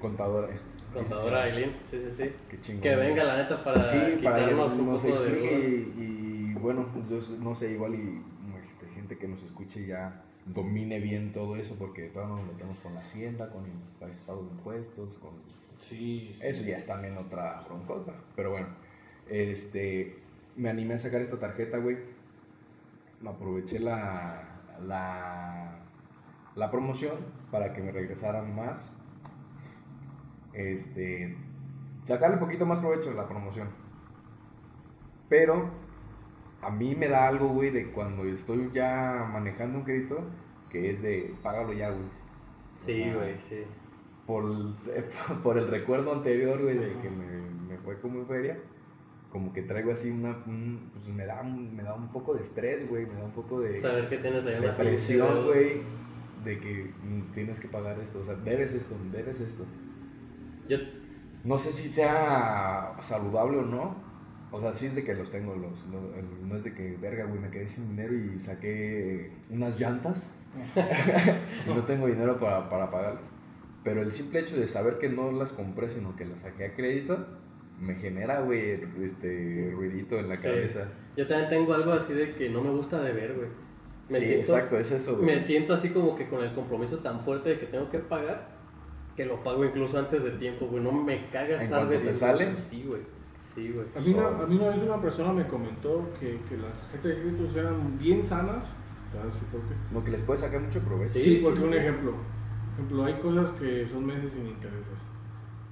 Contadora. 0.00 0.48
eh. 0.54 0.58
Contadora 0.94 1.42
Aileen, 1.42 1.76
sí, 1.84 1.98
sí, 2.06 2.10
sí. 2.10 2.30
Qué 2.48 2.60
chingón. 2.60 2.82
Que 2.82 2.96
venga, 2.96 3.24
la 3.24 3.36
neta, 3.38 3.62
para 3.62 3.84
sí, 3.84 3.96
para 3.96 4.06
que 4.08 4.16
quitarnos 4.16 4.72
un 4.78 4.86
poco 4.86 5.20
de 5.20 5.30
dudas. 5.30 5.68
y, 5.68 6.02
y, 6.02 6.54
bueno, 6.54 6.86
yo 7.10 7.20
no 7.40 7.54
sé, 7.54 7.72
igual 7.72 7.94
y 7.94 8.22
gente 9.08 9.18
que 9.18 9.28
nos 9.28 9.42
escuche 9.42 9.86
ya 9.86 10.22
domine 10.44 11.00
bien 11.00 11.32
todo 11.32 11.56
eso 11.56 11.74
porque 11.78 12.08
todavía 12.08 12.36
nos 12.36 12.46
metemos 12.52 12.78
con 12.78 12.94
la 12.94 13.00
hacienda, 13.00 13.50
con 13.50 13.64
el 13.64 14.10
estado 14.10 14.42
de 14.44 14.50
impuestos, 14.50 15.18
con 15.18 15.30
Sí, 15.78 16.32
sí. 16.34 16.46
eso 16.46 16.64
ya 16.64 16.76
es 16.76 16.86
también 16.86 17.16
otra 17.16 17.62
broncota. 17.62 18.12
Pero 18.34 18.50
bueno, 18.50 18.66
este, 19.30 20.18
me 20.56 20.68
animé 20.70 20.94
a 20.94 20.98
sacar 20.98 21.22
esta 21.22 21.38
tarjeta, 21.38 21.78
güey. 21.78 21.96
Aproveché 23.24 23.78
la, 23.78 24.42
la, 24.84 25.78
la 26.56 26.70
promoción 26.70 27.14
para 27.52 27.72
que 27.72 27.80
me 27.80 27.92
regresaran 27.92 28.54
más. 28.56 28.96
Este, 30.52 31.36
sacarle 32.04 32.36
un 32.36 32.40
poquito 32.40 32.66
más 32.66 32.80
provecho 32.80 33.10
a 33.10 33.14
la 33.14 33.28
promoción. 33.28 33.68
Pero 35.28 35.70
a 36.62 36.70
mí 36.70 36.94
me 36.94 37.08
da 37.08 37.28
algo, 37.28 37.48
güey, 37.48 37.70
de 37.70 37.90
cuando 37.90 38.24
estoy 38.24 38.70
ya 38.72 39.28
manejando 39.32 39.78
un 39.78 39.84
crédito, 39.84 40.20
que 40.70 40.90
es 40.90 41.02
de 41.02 41.34
págalo 41.42 41.72
ya, 41.72 41.90
güey. 41.90 42.02
Sí, 42.74 42.92
O 43.00 43.04
sea, 43.04 43.14
güey, 43.16 43.34
sí. 43.40 43.56
por 44.26 44.44
el, 44.44 44.74
por 45.42 45.58
el 45.58 45.68
recuerdo 45.68 46.12
anterior, 46.12 46.60
güey, 46.62 46.78
de 46.78 46.92
que 47.00 47.10
me, 47.10 47.26
me 47.68 47.78
fue 47.78 48.00
como 48.00 48.20
en 48.20 48.26
feria, 48.26 48.58
como 49.30 49.52
que 49.52 49.62
traigo 49.62 49.92
así 49.92 50.10
una, 50.10 50.30
un- 50.46 50.90
pues 50.92 51.06
me 51.08 51.26
da, 51.26 51.40
un, 51.42 51.74
me 51.76 51.82
da 51.82 51.94
un 51.94 52.08
poco 52.12 52.34
de 52.34 52.42
estrés, 52.42 52.88
güey, 52.88 53.06
me 53.06 53.14
da 53.14 53.24
un 53.24 53.32
poco 53.32 53.60
de, 53.60 53.76
Saber 53.78 54.08
que 54.08 54.18
tienes 54.18 54.46
ahí 54.46 54.60
de 54.60 54.68
presión, 54.70 55.44
güey, 55.46 55.82
de 56.44 56.58
que 56.60 56.90
tienes 57.34 57.58
que 57.60 57.68
pagar 57.68 57.98
esto, 58.00 58.20
o 58.20 58.24
sea, 58.24 58.34
debes 58.36 58.72
esto, 58.74 58.94
debes 59.12 59.40
esto. 59.40 59.64
Yo, 60.68 60.78
No 61.44 61.58
sé 61.58 61.72
si 61.72 61.88
sea 61.88 62.94
saludable 63.00 63.58
o 63.58 63.62
no, 63.62 63.96
o 64.50 64.60
sea, 64.60 64.72
sí 64.72 64.86
es 64.86 64.94
de 64.94 65.04
que 65.04 65.14
los 65.14 65.30
tengo, 65.30 65.54
los, 65.54 65.72
los- 65.92 66.42
no 66.46 66.56
es 66.56 66.64
de 66.64 66.72
que, 66.74 66.96
verga, 67.00 67.24
güey, 67.24 67.40
me 67.40 67.50
quedé 67.50 67.68
sin 67.68 67.88
dinero 67.90 68.14
y 68.14 68.38
saqué 68.40 69.30
unas 69.50 69.78
llantas 69.78 70.30
y 71.66 71.70
no 71.70 71.84
tengo 71.84 72.06
dinero 72.06 72.38
para, 72.38 72.68
para 72.68 72.90
pagar. 72.90 73.18
Pero 73.84 74.02
el 74.02 74.10
simple 74.10 74.40
hecho 74.40 74.56
de 74.56 74.66
saber 74.66 74.98
que 74.98 75.08
no 75.08 75.30
las 75.32 75.52
compré, 75.52 75.88
sino 75.90 76.14
que 76.16 76.24
las 76.24 76.40
saqué 76.40 76.66
a 76.66 76.74
crédito, 76.74 77.26
me 77.80 77.94
genera, 77.94 78.40
güey, 78.40 78.80
este 79.02 79.70
ruidito 79.74 80.18
en 80.18 80.28
la 80.28 80.34
Sí. 80.36 80.42
cabeza. 80.44 80.88
yo 81.16 81.26
también 81.26 81.48
tengo 81.50 81.74
algo 81.74 81.92
así 81.92 82.12
de 82.12 82.34
que 82.34 82.48
no 82.50 82.60
me 82.62 82.70
gusta 82.70 83.00
deber, 83.00 83.34
güey. 83.34 83.48
Me 84.08 84.18
sí, 84.20 84.24
siento, 84.26 84.52
exacto, 84.56 84.78
es 84.78 84.90
eso, 84.90 85.14
güey. 85.16 85.26
Me 85.26 85.38
siento 85.38 85.74
así 85.74 85.90
como 85.90 86.16
que 86.16 86.26
con 86.28 86.42
el 86.42 86.52
compromiso 86.54 86.98
tan 87.00 87.20
fuerte 87.20 87.50
de 87.50 87.58
que 87.58 87.66
tengo 87.66 87.90
que 87.90 87.98
pagar, 87.98 88.48
que 89.14 89.26
lo 89.26 89.42
pago 89.42 89.64
incluso 89.64 89.98
antes 89.98 90.24
de 90.24 90.30
tiempo, 90.32 90.66
güey. 90.66 90.82
No 90.82 90.92
me 90.92 91.26
caga 91.30 91.56
¿En 91.56 91.62
estar 91.62 91.88
debiendo, 91.88 92.18
sale? 92.18 92.56
Sí, 92.56 92.84
güey. 92.86 93.02
Sí, 93.42 93.72
güey. 93.72 93.86
A 93.96 94.00
mí, 94.00 94.12
una, 94.14 94.28
a 94.44 94.46
mí 94.46 94.56
una 94.56 94.68
vez 94.68 94.82
una 94.82 95.00
persona 95.00 95.32
me 95.32 95.46
comentó 95.46 96.10
que, 96.20 96.40
que 96.48 96.56
las 96.56 96.72
tarjetas 96.74 97.04
de 97.04 97.20
crédito 97.22 97.58
eran 97.58 97.98
bien 97.98 98.24
sanas. 98.24 98.66
Por 99.50 99.60
qué. 99.62 99.74
Lo 99.94 100.04
que 100.04 100.10
les 100.10 100.22
puede 100.22 100.38
sacar 100.38 100.60
mucho 100.60 100.80
provecho. 100.80 101.12
Sí, 101.12 101.22
Sí, 101.22 101.40
porque 101.42 101.60
sí, 101.60 101.64
un 101.64 101.72
sí. 101.72 101.78
ejemplo. 101.78 102.12
Ejemplo, 102.74 103.04
hay 103.04 103.14
cosas 103.14 103.50
que 103.52 103.88
son 103.88 104.04
meses 104.06 104.32
sin 104.32 104.46
intereses. 104.46 104.98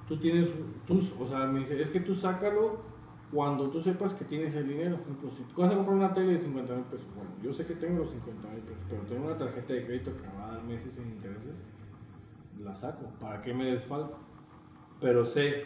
Tú 0.09 0.17
tienes, 0.19 0.49
tú, 0.87 1.01
o 1.21 1.29
sea, 1.29 1.47
me 1.47 1.61
dice, 1.61 1.81
es 1.81 1.91
que 1.91 2.01
tú 2.01 2.15
sácalo 2.15 2.81
cuando 3.33 3.69
tú 3.69 3.81
sepas 3.81 4.15
que 4.15 4.25
tienes 4.25 4.55
el 4.55 4.69
dinero. 4.69 4.97
Por 4.97 5.09
ejemplo, 5.09 5.31
si 5.31 5.43
tú 5.43 5.61
vas 5.61 5.71
a 5.71 5.75
comprar 5.75 5.97
una 5.97 6.15
tele 6.15 6.33
de 6.33 6.39
50 6.39 6.75
mil 6.75 6.85
pesos, 6.85 7.07
bueno, 7.15 7.31
yo 7.43 7.53
sé 7.53 7.67
que 7.67 7.75
tengo 7.75 8.01
los 8.01 8.11
50 8.11 8.49
mil 8.49 8.61
pesos, 8.61 8.83
pero 8.89 9.03
tengo 9.03 9.27
una 9.27 9.37
tarjeta 9.37 9.73
de 9.75 9.85
crédito 9.85 10.13
que 10.17 10.23
me 10.23 10.35
va 10.35 10.49
a 10.51 10.55
dar 10.55 10.65
meses 10.65 10.95
sin 10.95 11.09
intereses, 11.09 11.55
la 12.63 12.75
saco. 12.75 13.07
¿Para 13.21 13.43
qué 13.43 13.53
me 13.53 13.67
desfalco? 13.67 14.19
Pero 15.01 15.25
sé 15.25 15.65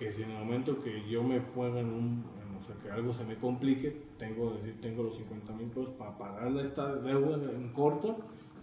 que 0.00 0.10
si 0.10 0.22
en 0.22 0.30
el 0.30 0.38
momento 0.38 0.82
que 0.82 1.06
yo 1.08 1.22
me 1.22 1.40
ponga 1.40 1.78
en 1.78 1.86
un, 1.92 2.24
en, 2.42 2.56
o 2.58 2.64
sea, 2.66 2.74
que 2.82 2.90
algo 2.90 3.12
se 3.12 3.22
me 3.24 3.36
complique, 3.36 3.94
tengo, 4.18 4.52
decir, 4.54 4.80
tengo 4.80 5.02
los 5.04 5.14
50 5.16 5.52
mil 5.52 5.68
pesos 5.68 5.90
para 5.90 6.16
pagar 6.16 6.50
esta 6.60 6.94
deuda 6.96 7.36
en 7.52 7.68
corto 7.74 8.16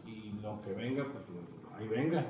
y 0.07 0.33
lo 0.41 0.59
que 0.63 0.73
venga, 0.73 1.05
pues 1.05 1.23
ahí 1.77 1.87
venga. 1.87 2.25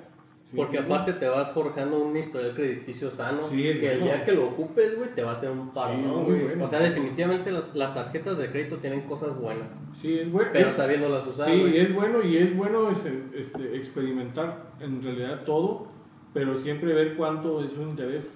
¿Sí 0.50 0.56
Porque 0.56 0.78
aparte 0.80 1.12
te 1.14 1.28
vas 1.28 1.50
forjando 1.52 2.02
un 2.02 2.16
historial 2.16 2.54
crediticio 2.56 3.12
sano, 3.12 3.44
Sí, 3.44 3.58
que 3.80 3.94
el 3.94 4.04
día 4.04 4.24
que 4.24 4.32
lo 4.34 4.48
ocupes, 4.48 4.98
güey, 4.98 5.14
te 5.14 5.22
va 5.24 5.32
a 5.32 5.34
hacer 5.34 5.52
un 5.52 5.70
paro, 5.74 5.96
Sí, 5.96 6.02
¿no, 6.02 6.16
muy 6.18 6.24
güey? 6.36 6.44
bueno. 6.46 6.64
O 6.64 6.68
sea, 6.68 6.80
definitivamente 6.80 7.52
la- 7.52 7.66
las 7.74 7.94
tarjetas 7.94 8.38
de 8.38 8.50
crédito 8.50 8.78
tienen 8.78 9.02
cosas 9.02 9.38
buenas, 9.38 9.78
Sí, 9.96 10.20
es 10.20 10.32
bueno. 10.32 10.50
pero 10.54 10.70
es- 10.70 10.76
sabiéndolas 10.76 11.28
usar, 11.28 11.50
Sí, 11.50 11.60
güey. 11.62 11.78
es 11.80 11.94
bueno 11.94 12.22
y 12.24 12.38
es 12.38 12.56
bueno 12.56 12.90
este, 12.92 13.24
este, 13.36 13.76
experimentar 13.76 14.72
en 14.80 15.02
realidad 15.04 15.44
todo, 15.46 15.88
pero 16.34 16.56
siempre 16.56 16.94
ver 16.94 17.16
cuánto 17.16 17.64
es 17.64 17.74
un 17.78 17.90
interés. 17.90 18.28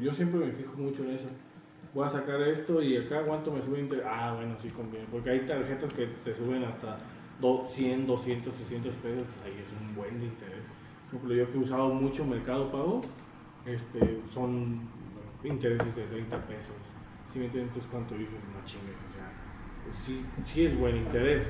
Yo 0.00 0.12
siempre 0.12 0.40
me 0.46 0.52
fijo 0.52 0.76
mucho 0.76 1.04
en 1.04 1.10
eso. 1.10 1.28
Voy 1.94 2.06
a 2.06 2.10
sacar 2.10 2.40
esto 2.42 2.82
y 2.82 2.96
acá 2.96 3.22
cuánto 3.24 3.50
me 3.52 3.62
sube 3.62 3.80
interés. 3.80 4.04
Ah, 4.08 4.34
bueno, 4.36 4.54
sí 4.60 4.68
conviene, 4.70 5.06
porque 5.10 5.30
hay 5.30 5.40
tarjetas 5.40 5.92
que 5.92 6.08
se 6.22 6.34
suben 6.36 6.62
hasta 6.64 6.98
do- 7.40 7.66
100, 7.68 8.06
200, 8.06 8.54
300 8.54 8.94
pesos, 8.96 9.24
pues 9.34 9.46
ahí 9.46 9.60
es 9.62 9.68
un 9.80 9.94
buen 9.96 10.22
interés. 10.22 10.62
Por 11.10 11.16
ejemplo, 11.16 11.34
yo 11.34 11.50
que 11.50 11.58
he 11.58 11.60
usado 11.60 11.88
mucho 11.88 12.24
Mercado 12.26 12.70
Pago, 12.70 13.00
este, 13.64 14.20
son 14.28 14.80
intereses 15.44 15.96
de 15.96 16.02
30 16.04 16.36
pesos. 16.46 16.74
Si 17.32 17.38
me 17.38 17.46
entiendes, 17.46 17.70
entonces 17.70 17.90
cuánto 17.90 18.14
dices, 18.14 18.40
no 18.54 18.64
chingues, 18.64 18.96
o 19.08 19.12
sea, 19.12 19.32
sí, 19.90 20.24
sí 20.44 20.66
es 20.66 20.78
buen 20.78 20.96
interés, 20.96 21.46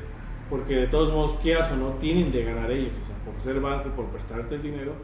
porque 0.51 0.75
de 0.75 0.87
todos 0.89 1.13
modos, 1.13 1.33
quieras 1.43 1.71
o 1.73 1.77
no, 1.77 1.91
tienen 1.95 2.31
de 2.31 2.45
ganar 2.45 2.71
ellos, 2.71 2.93
o 3.03 3.07
sea, 3.07 3.17
por 3.25 3.41
ser 3.43 3.61
banco, 3.61 3.91
por 3.91 4.07
prestarte 4.07 4.55
el 4.57 4.63
dinero, 4.63 4.95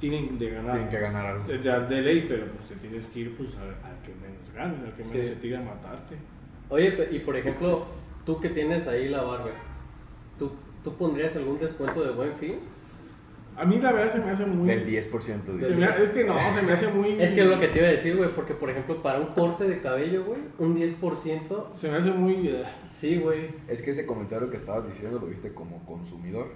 tienen 0.00 0.38
de 0.38 0.50
ganar. 0.50 0.72
Tienen 0.72 0.88
que 0.90 0.98
ganar 1.00 1.26
algo. 1.26 1.44
De, 1.46 1.58
de- 1.58 2.02
ley, 2.02 2.26
pero 2.28 2.46
pues 2.46 2.68
te 2.68 2.74
tienes 2.76 3.06
que 3.06 3.20
ir 3.20 3.36
pues, 3.36 3.50
al, 3.56 3.68
al 3.68 4.00
que 4.02 4.12
menos 4.14 4.52
gane, 4.54 4.86
al 4.86 4.94
que 4.96 5.04
Sí. 5.04 5.10
menos 5.12 5.28
se 5.28 5.36
tire 5.36 5.56
a 5.56 5.60
matarte. 5.60 6.16
Oye, 6.70 7.08
y 7.12 7.18
por 7.20 7.36
ejemplo, 7.36 7.84
tú 8.24 8.40
que 8.40 8.48
tienes 8.48 8.88
ahí 8.88 9.08
la 9.08 9.22
barba, 9.22 9.50
¿tú, 10.38 10.52
¿tú 10.82 10.94
pondrías 10.96 11.36
algún 11.36 11.58
descuento 11.58 12.02
de 12.02 12.12
buen 12.12 12.34
fin? 12.36 12.54
A 13.56 13.64
mí 13.64 13.78
la 13.78 13.92
verdad 13.92 14.08
se 14.10 14.20
me 14.24 14.30
hace 14.30 14.46
muy... 14.46 14.66
Del 14.68 14.86
10%. 14.86 15.60
se 15.60 15.74
me 15.74 15.84
hace- 15.84 16.04
es 16.04 16.10
que 16.12 16.24
no, 16.24 16.34
se 16.54 16.62
me 16.62 16.72
hace 16.72 16.88
muy... 16.88 17.10
Es 17.20 17.34
que 17.34 17.42
es 17.42 17.46
lo 17.46 17.58
que 17.60 17.68
te 17.68 17.78
iba 17.80 17.88
a 17.88 17.90
decir, 17.90 18.16
güey, 18.16 18.30
porque 18.34 18.54
por 18.54 18.70
ejemplo, 18.70 19.02
para 19.02 19.18
un 19.20 19.26
corte 19.34 19.64
de 19.64 19.80
cabello, 19.80 20.24
güey, 20.24 20.40
un 20.58 20.78
10%, 20.78 21.74
Se 21.74 21.90
me 21.90 21.96
hace 21.98 22.10
muy... 22.12 22.48
eh, 22.48 22.64
sí, 22.88 23.16
güey. 23.18 23.48
Es 23.68 23.82
que 23.82 23.90
ese 23.90 24.06
comentario 24.06 24.48
que 24.48 24.56
estabas 24.56 24.86
diciendo 24.86 25.18
lo 25.18 25.26
viste 25.26 25.52
como 25.52 25.84
consumidor, 25.84 26.46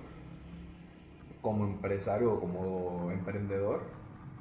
como 1.45 1.67
empresario 1.67 2.33
o 2.33 2.41
como 2.41 3.11
emprendedor, 3.13 3.83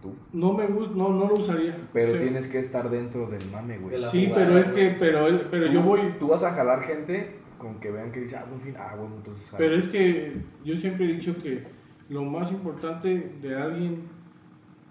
tú. 0.02 0.16
no 0.32 0.54
me 0.54 0.66
gusta, 0.68 0.96
no, 0.96 1.10
no 1.10 1.28
lo 1.28 1.34
usaría. 1.34 1.76
Pero 1.92 2.14
Sí. 2.14 2.20
tienes 2.20 2.48
que 2.48 2.60
estar 2.60 2.90
dentro 2.90 3.28
del 3.28 3.44
mame, 3.52 3.78
güey. 3.78 4.00
De 4.02 4.08
Sí, 4.10 4.28
jugada, 4.28 4.46
pero 4.48 4.58
es 4.58 4.72
güey. 4.72 4.90
que, 4.92 4.96
pero, 4.98 5.28
pero 5.52 5.68
yo 5.68 5.82
Tú- 5.82 5.86
voy... 5.88 6.00
Tú 6.18 6.28
vas 6.30 6.44
a 6.44 6.52
jalar 6.54 6.82
gente 6.84 7.36
con 7.58 7.82
que 7.82 7.92
vean 7.92 8.12
que 8.14 8.22
dice, 8.22 8.38
ah, 8.38 8.46
buen 8.48 8.62
fin, 8.62 8.76
ah, 8.80 8.96
bueno, 8.98 9.16
entonces 9.18 9.46
jala. 9.50 9.58
Pero 9.58 9.76
es 9.76 9.88
que 9.90 10.38
yo 10.64 10.76
siempre 10.78 11.06
he 11.06 11.14
dicho 11.16 11.36
que 11.44 11.64
lo 12.08 12.24
más 12.24 12.52
importante 12.54 13.34
de 13.42 13.56
alguien 13.56 14.04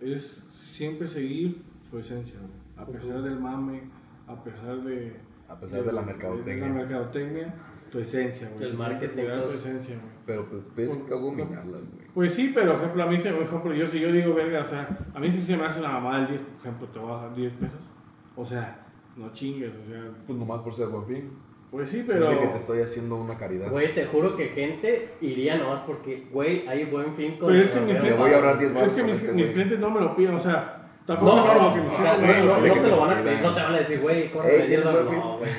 es 0.03 0.45
siempre 0.51 1.07
seguir 1.07 1.63
su 1.91 1.99
esencia, 1.99 2.39
güey. 2.41 2.53
a 2.77 2.87
pesar 2.91 3.23
del 3.23 3.41
mame, 3.41 3.83
a 4.27 4.43
pesar 4.45 4.77
de... 4.83 5.17
A 5.49 5.59
pesar 5.59 5.83
de 5.85 5.93
la 5.93 6.03
mercadotecnia. 6.03 6.55
De 6.65 6.69
la 6.69 6.75
mercadotecnia, 6.75 7.55
tu 7.93 7.99
esencia, 7.99 8.49
güey. 8.49 8.61
Del 8.65 8.75
marketing, 8.75 9.23
tu 9.23 9.51
esencia, 9.53 9.95
güey. 9.97 10.13
Pero 10.25 10.47
pues 10.47 10.63
tienes 10.75 10.97
que 10.97 11.11
dominarlas, 11.11 11.83
güey. 11.83 12.07
Pues 12.15 12.33
sí, 12.33 12.51
pero 12.55 12.73
por 12.73 12.81
ejemplo, 12.81 13.03
a 13.03 13.07
mí, 13.07 13.19
se, 13.19 13.33
por 13.33 13.43
ejemplo, 13.43 13.75
yo 13.75 13.87
si 13.87 14.01
yo 14.01 14.11
digo, 14.11 14.35
verga, 14.35 14.63
o 14.63 14.65
sea, 14.65 14.89
a 15.15 15.21
mí 15.21 15.31
sí 15.31 15.43
se 15.43 15.57
me 15.57 15.65
hace 15.67 15.79
una 15.81 15.91
mamada 15.91 16.23
el 16.23 16.29
10, 16.29 16.41
por 16.41 16.61
ejemplo, 16.61 16.89
te 16.89 16.99
voy 16.99 17.13
a 17.13 17.17
dar 17.17 17.35
10 17.35 17.53
pesos. 17.53 17.81
O 18.35 18.47
sea, 18.47 18.87
no 19.15 19.31
chingues, 19.33 19.73
o 19.83 19.85
sea, 19.85 20.11
Pues 20.27 20.39
nomás 20.39 20.63
por 20.63 20.73
ser 20.73 20.89
buen 20.89 21.07
fin. 21.07 21.31
pues 21.71 21.91
sí, 21.91 22.03
Pero... 22.07 22.29
pero... 22.29 22.41
que 22.41 22.47
te 22.47 22.59
estoy 22.59 22.81
haciendo 22.81 23.17
una 23.17 23.37
caridad. 23.37 23.71
Güey, 23.71 23.93
te 23.93 24.07
juro 24.07 24.37
que 24.37 24.47
gente 24.49 25.11
iría 25.21 25.59
nomás 25.59 25.81
porque, 25.81 26.29
güey, 26.33 26.67
hay 26.67 26.87
buen 26.87 27.15
fin 27.15 27.37
con 27.37 27.51
Pero 27.51 27.63
es 27.63 27.71
que 27.71 27.81
mis 27.81 28.03
Le 28.03 28.15
voy 28.15 28.31
a 28.31 28.37
ahorrar 28.37 28.59
10 28.59 28.71
Es 28.71 28.75
baros 28.75 28.93
que 28.93 29.05
mis, 29.05 29.17
este 29.17 29.33
mis 29.33 29.51
clientes 29.51 29.79
no 29.79 29.91
me 29.91 30.01
lo 30.01 30.17
piden, 30.17 30.35
o 30.35 30.39
sea, 30.39 30.82
tampoco 31.07 31.37
no, 31.37 31.45
no, 31.45 31.55
no, 31.55 32.57
no 32.57 32.63
que 32.63 32.71
te 32.81 32.89
lo 32.89 33.01
van 33.01 33.19
a 33.19 33.23
pedir, 33.23 33.41
no 33.43 33.55
te 33.55 33.61
van 33.63 33.75
a 33.75 33.79
decir, 33.79 34.01
güey, 34.01 34.23
Ey, 34.23 34.29
córrele 34.31 34.57
10 34.57 34.67
¿tienes 34.69 34.85
dólares. 34.85 35.05
buen 35.07 35.15
fin? 35.15 35.31
No, 35.31 35.39
güey. 35.39 35.51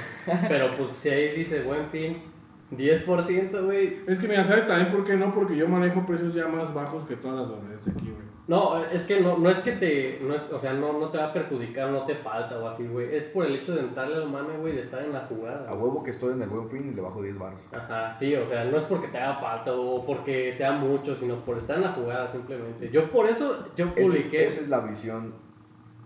Pero 0.49 0.75
pues 0.77 0.89
si 0.99 1.09
ahí 1.09 1.35
dice 1.35 1.61
buen 1.63 1.87
fin, 1.89 2.23
10%, 2.71 3.65
güey. 3.65 3.99
Es 4.07 4.19
que 4.19 4.27
mira, 4.27 4.43
¿sabes 4.45 4.65
también 4.67 4.91
por 4.91 5.05
qué 5.05 5.15
no? 5.15 5.33
Porque 5.33 5.55
yo 5.55 5.67
manejo 5.67 6.05
precios 6.05 6.33
ya 6.33 6.47
más 6.47 6.73
bajos 6.73 7.05
que 7.05 7.15
todas 7.15 7.39
las 7.41 7.49
dólares 7.49 7.85
de 7.85 7.91
aquí, 7.91 8.09
güey. 8.09 8.32
No, 8.45 8.83
es 8.85 9.03
que 9.03 9.21
no, 9.21 9.37
no 9.37 9.49
es 9.49 9.59
que 9.61 9.71
te, 9.71 10.19
no 10.21 10.33
es, 10.35 10.51
o 10.51 10.59
sea, 10.59 10.73
no, 10.73 10.99
no 10.99 11.07
te 11.07 11.17
va 11.17 11.27
a 11.27 11.33
perjudicar, 11.33 11.89
no 11.89 12.05
te 12.05 12.15
falta 12.15 12.59
o 12.59 12.67
así, 12.67 12.85
güey. 12.85 13.15
Es 13.15 13.23
por 13.23 13.45
el 13.45 13.55
hecho 13.55 13.73
de 13.73 13.79
entrarle 13.81 14.15
al 14.17 14.29
mame, 14.29 14.57
güey, 14.57 14.73
de 14.75 14.81
estar 14.81 15.01
en 15.01 15.13
la 15.13 15.21
jugada. 15.21 15.69
A 15.69 15.73
huevo 15.73 16.03
que 16.03 16.11
estoy 16.11 16.33
en 16.33 16.41
el 16.41 16.49
buen 16.49 16.67
fin 16.69 16.89
y 16.91 16.93
le 16.93 17.01
bajo 17.01 17.21
10 17.21 17.39
baros. 17.39 17.61
Ajá, 17.71 18.11
sí, 18.11 18.35
o 18.35 18.45
sea, 18.45 18.65
no 18.65 18.75
es 18.77 18.83
porque 18.83 19.07
te 19.07 19.17
haga 19.17 19.35
falta 19.35 19.71
o 19.73 20.05
porque 20.05 20.53
sea 20.53 20.73
mucho, 20.73 21.15
sino 21.15 21.35
por 21.45 21.57
estar 21.57 21.77
en 21.77 21.83
la 21.83 21.93
jugada 21.93 22.27
simplemente. 22.27 22.89
Yo 22.89 23.09
por 23.11 23.27
eso, 23.29 23.65
yo 23.77 23.85
Ese- 23.95 24.01
publiqué, 24.01 24.45
esa 24.45 24.59
es 24.59 24.67
la 24.67 24.81
visión 24.81 25.33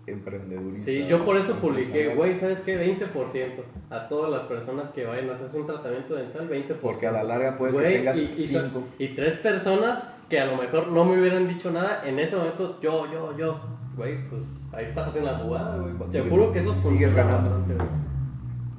emprendedurista. 0.06 0.84
sí, 0.84 1.06
yo 1.06 1.24
por 1.24 1.36
eso 1.36 1.54
publiqué, 1.56 2.14
güey, 2.14 2.36
¿sabes 2.36 2.60
qué? 2.60 2.78
20% 2.78 3.62
a 3.90 4.08
todas 4.08 4.30
las 4.30 4.44
personas 4.44 4.88
que 4.90 5.04
vayan 5.04 5.28
a 5.28 5.32
hacerse 5.32 5.58
un 5.58 5.66
tratamiento 5.66 6.14
dental, 6.14 6.48
20%. 6.48 6.76
Porque 6.80 7.06
a 7.06 7.12
la 7.12 7.24
larga 7.24 7.58
puede 7.58 7.76
que 7.76 7.98
tengas 7.98 8.16
y, 8.16 8.32
y 8.36 8.44
son- 8.46 8.70
5. 8.70 8.84
y 8.98 9.08
tres 9.08 9.36
personas 9.36 10.04
que 10.28 10.38
a 10.40 10.46
lo 10.46 10.56
mejor 10.60 10.88
no 10.88 11.04
me 11.04 11.18
hubieran 11.18 11.48
dicho 11.48 11.70
nada, 11.70 12.06
en 12.06 12.18
ese 12.18 12.36
momento 12.36 12.78
yo, 12.80 13.10
yo, 13.10 13.36
yo, 13.36 13.60
güey, 13.96 14.28
pues 14.28 14.50
ahí 14.72 14.84
estamos 14.84 15.14
en 15.16 15.24
la 15.24 15.38
jugada, 15.38 15.76
güey. 15.78 15.94
Te 16.10 16.20
juro 16.28 16.52
que 16.52 16.58
eso 16.60 16.72
sigues 16.74 17.14
ganando. 17.14 17.50
bastante, 17.50 17.74
güey. 17.74 17.88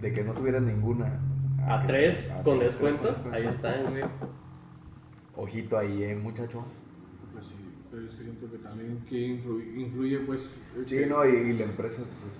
De 0.01 0.13
que 0.13 0.23
no 0.23 0.33
tuvieras 0.33 0.61
ninguna. 0.61 1.19
A 1.67 1.81
que- 1.81 1.87
tres 1.87 2.29
a 2.31 2.43
con 2.43 2.59
tres, 2.59 2.73
descuentos, 2.73 3.17
con 3.19 3.33
ahí 3.33 3.45
están, 3.47 3.83
güey. 3.89 4.03
Ojito 5.35 5.77
ahí, 5.77 6.03
eh, 6.03 6.15
muchacho. 6.15 6.63
Pues 7.33 7.45
sí, 7.45 7.55
pero 7.91 8.05
es 8.07 8.15
que 8.15 8.23
siento 8.23 8.49
que 8.51 8.57
también 8.59 8.99
que 9.09 9.19
influye, 9.19 9.81
influye 9.81 10.19
pues... 10.19 10.49
Sí, 10.85 10.97
que- 10.97 11.05
no, 11.07 11.25
y, 11.25 11.29
y 11.29 11.53
la 11.57 11.65
empresa, 11.65 12.03
pues 12.03 12.33
es. 12.33 12.39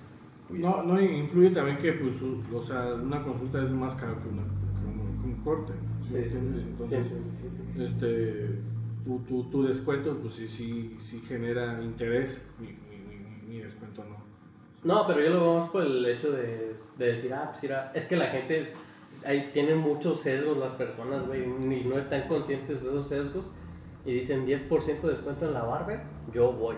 No, 0.58 0.82
no, 0.82 1.00
influye 1.00 1.50
también 1.50 1.78
que, 1.78 1.92
pues, 1.92 2.16
o 2.52 2.60
sea, 2.60 2.94
una 2.94 3.22
consulta 3.22 3.62
es 3.64 3.70
más 3.70 3.94
cara 3.94 4.14
que, 4.20 4.28
una, 4.28 4.42
que 4.42 4.86
un, 4.86 5.22
que 5.22 5.26
un 5.28 5.44
corte. 5.44 5.72
¿sí 6.04 6.14
me 6.14 6.20
entiendes? 6.24 6.62
Entonces, 6.64 7.06
sí, 7.06 7.14
sí, 7.40 7.48
sí. 7.76 7.82
este, 7.84 8.58
tu, 9.18 9.18
tu, 9.24 9.50
tu 9.50 9.62
descuento, 9.66 10.16
pues 10.18 10.34
sí, 10.34 10.46
sí, 10.48 10.96
sí 10.98 11.20
genera 11.26 11.82
interés, 11.82 12.40
mi, 12.58 12.68
mi, 12.68 12.96
mi, 13.16 13.42
mi 13.56 13.58
descuento 13.60 14.04
no. 14.04 14.16
No, 14.84 15.06
pero 15.06 15.20
yo 15.20 15.30
lo 15.30 15.40
veo 15.40 15.58
más 15.60 15.70
por 15.70 15.82
el 15.82 16.04
hecho 16.06 16.30
de, 16.32 16.76
de 16.96 17.06
decir, 17.12 17.32
ah, 17.34 17.48
pues 17.50 17.62
mira, 17.64 17.90
es 17.94 18.06
que 18.06 18.16
la 18.16 18.26
gente 18.26 18.60
es- 18.60 18.72
ahí 19.24 19.50
tienen 19.52 19.78
muchos 19.78 20.20
sesgos 20.20 20.56
las 20.56 20.72
personas, 20.72 21.26
güey, 21.26 21.42
y 21.42 21.84
no 21.84 21.98
están 21.98 22.26
conscientes 22.28 22.82
de 22.82 22.88
esos 22.88 23.08
sesgos 23.08 23.50
y 24.06 24.14
dicen 24.14 24.46
10% 24.46 25.00
de 25.08 25.10
descuento 25.10 25.46
en 25.46 25.54
la 25.54 25.62
barber, 25.64 26.00
yo 26.32 26.52
voy. 26.52 26.76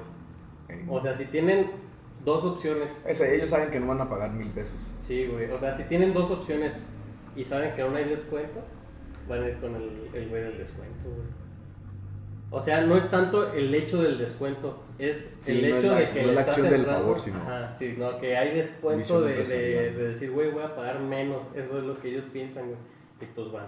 O 0.88 1.00
sea, 1.00 1.12
si 1.14 1.26
tienen 1.26 1.70
dos 2.24 2.44
opciones, 2.44 2.90
Eso, 3.06 3.24
ellos 3.24 3.50
saben 3.50 3.70
que 3.70 3.78
no 3.78 3.86
van 3.88 4.00
a 4.00 4.08
pagar 4.08 4.32
mil 4.32 4.48
pesos. 4.48 4.72
sí, 4.94 5.26
güey, 5.26 5.50
o 5.50 5.58
sea, 5.58 5.70
si 5.70 5.84
tienen 5.84 6.12
dos 6.14 6.30
opciones 6.30 6.80
y 7.36 7.44
saben 7.44 7.74
que 7.74 7.82
aún 7.82 7.94
hay 7.94 8.04
descuento, 8.08 8.60
van 9.28 9.42
a 9.42 9.48
ir 9.48 9.56
con 9.58 9.76
el, 9.76 10.08
el 10.14 10.28
güey 10.28 10.42
del 10.42 10.58
descuento, 10.58 11.04
güey. 11.08 11.41
O 12.54 12.60
sea, 12.60 12.82
no 12.86 12.96
es 12.96 13.08
tanto 13.10 13.52
el 13.52 13.74
hecho 13.74 14.02
del 14.02 14.18
descuento, 14.18 14.84
es 14.98 15.36
Sí, 15.40 15.52
el 15.64 15.70
no 15.70 15.76
es 15.78 15.84
hecho 15.84 15.92
la- 15.94 16.00
de 16.00 16.10
que 16.10 16.20
no 16.20 16.26
le 16.26 16.28
es 16.30 16.34
la 16.34 16.40
estás 16.42 16.58
acción 16.58 16.70
del 16.72 16.86
favor, 16.86 17.18
sino- 17.20 17.38
Ajá, 17.38 17.70
sí, 17.70 17.94
no, 17.98 18.18
que 18.18 18.36
hay 18.36 18.54
descuento 18.54 19.22
de, 19.22 19.42
de, 19.44 19.92
de 19.92 20.08
decir, 20.08 20.30
güey, 20.32 20.50
voy 20.50 20.62
a 20.62 20.74
pagar 20.76 21.00
menos, 21.00 21.48
eso 21.54 21.78
es 21.78 21.84
lo 21.84 21.98
que 21.98 22.08
ellos 22.10 22.24
piensan, 22.32 22.66
güey, 22.66 22.76
y 23.22 23.26
pues 23.34 23.50
van. 23.50 23.66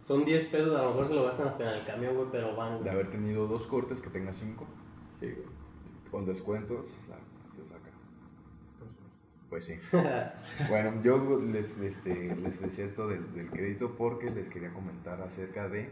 Son 0.00 0.24
10 0.24 0.44
pesos, 0.46 0.74
a 0.78 0.82
lo 0.84 0.88
mejor 0.90 1.08
se 1.08 1.14
lo 1.14 1.24
gastan 1.24 1.48
hasta 1.48 1.62
en 1.72 1.78
el 1.80 1.84
camión, 1.86 2.14
güey, 2.16 2.28
pero 2.30 2.54
van, 2.56 2.74
De 2.74 2.78
güey. 2.80 2.90
haber 2.90 3.10
tenido 3.10 3.46
dos 3.48 3.66
cortes, 3.66 4.00
que 4.00 4.10
tenga 4.10 4.32
cinco. 4.32 4.66
Sí, 5.20 5.26
güey. 5.26 5.46
Con 6.10 6.24
descuentos, 6.26 6.88
se 6.90 7.06
saca. 7.08 7.22
Se 7.56 7.62
saca. 7.68 7.90
Pues 9.48 9.64
sí. 9.64 9.74
Bueno, 10.68 11.02
yo 11.02 11.40
les, 11.40 11.78
este, 11.78 12.34
les 12.36 12.60
decía 12.60 12.84
esto 12.86 13.08
del, 13.08 13.32
del 13.34 13.50
crédito 13.50 13.94
porque 13.96 14.30
les 14.30 14.48
quería 14.48 14.72
comentar 14.72 15.20
acerca 15.22 15.68
de 15.68 15.90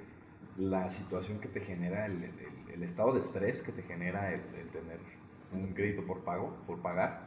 la 0.60 0.88
situación 0.90 1.38
que 1.40 1.48
te 1.48 1.60
genera, 1.60 2.06
el, 2.06 2.22
el- 2.24 2.70
el 2.74 2.82
estado 2.84 3.12
de 3.14 3.20
estrés 3.20 3.62
que 3.62 3.72
te 3.72 3.82
genera 3.82 4.32
el, 4.32 4.40
el 4.54 4.68
tener 4.70 5.00
un 5.52 5.72
crédito 5.74 6.06
por 6.06 6.20
pago, 6.22 6.56
por 6.66 6.78
pagar. 6.80 7.22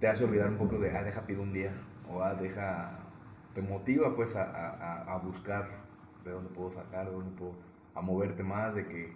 Te 0.00 0.08
hace 0.08 0.24
olvidar 0.24 0.48
un 0.48 0.56
poco 0.56 0.78
de, 0.78 0.90
ah, 0.96 1.02
deja 1.04 1.20
pido 1.26 1.42
un 1.42 1.52
día, 1.52 1.72
o 2.10 2.22
ah, 2.22 2.34
deja, 2.34 2.98
te 3.54 3.62
motiva 3.62 4.16
pues 4.16 4.34
a, 4.36 4.42
a- 4.44 4.70
a- 5.04 5.14
a 5.14 5.18
buscar 5.18 5.68
de 6.24 6.30
dónde 6.32 6.50
puedo 6.50 6.72
sacar, 6.72 7.06
de 7.06 7.12
dónde 7.12 7.30
puedo, 7.38 7.52
a 7.94 8.00
moverte 8.00 8.42
más, 8.42 8.74
de 8.74 8.86
que, 8.86 9.12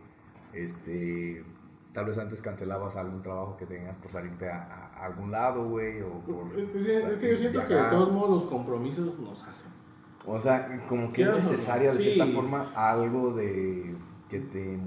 este, 0.53 1.45
tal 1.93 2.05
vez 2.07 2.19
antes 2.19 2.41
cancelabas 2.43 2.95
algún 2.97 3.23
trabajo 3.23 3.57
que 3.57 3.67
tenías 3.67 3.97
por 3.97 4.11
salirte 4.13 4.49
a, 4.49 4.91
algún 5.05 5.31
lado, 5.33 5.69
güey, 5.69 6.01
o 6.03 6.21
por... 6.21 6.59
Es, 6.59 6.69
es- 6.75 6.87
es 7.05 7.19
que 7.19 7.31
yo 7.31 7.37
siento 7.37 7.61
que 7.67 7.75
de 7.75 7.81
todos 7.91 8.13
modos 8.13 8.31
los 8.31 8.45
compromisos 8.45 9.19
nos 9.19 9.43
hacen. 9.43 9.73
O 10.27 10.41
sea, 10.41 10.83
como 10.89 11.13
que 11.13 11.23
es 11.23 11.29
Quieras 11.29 11.45
o 11.47 11.51
no, 11.51 11.53
necesaria 11.53 11.93
de 11.93 11.99
sí. 11.99 12.05
cierta 12.15 12.33
forma 12.33 12.73
algo 12.75 13.35
de 13.35 13.95
que 14.29 14.41
te, 14.41 14.79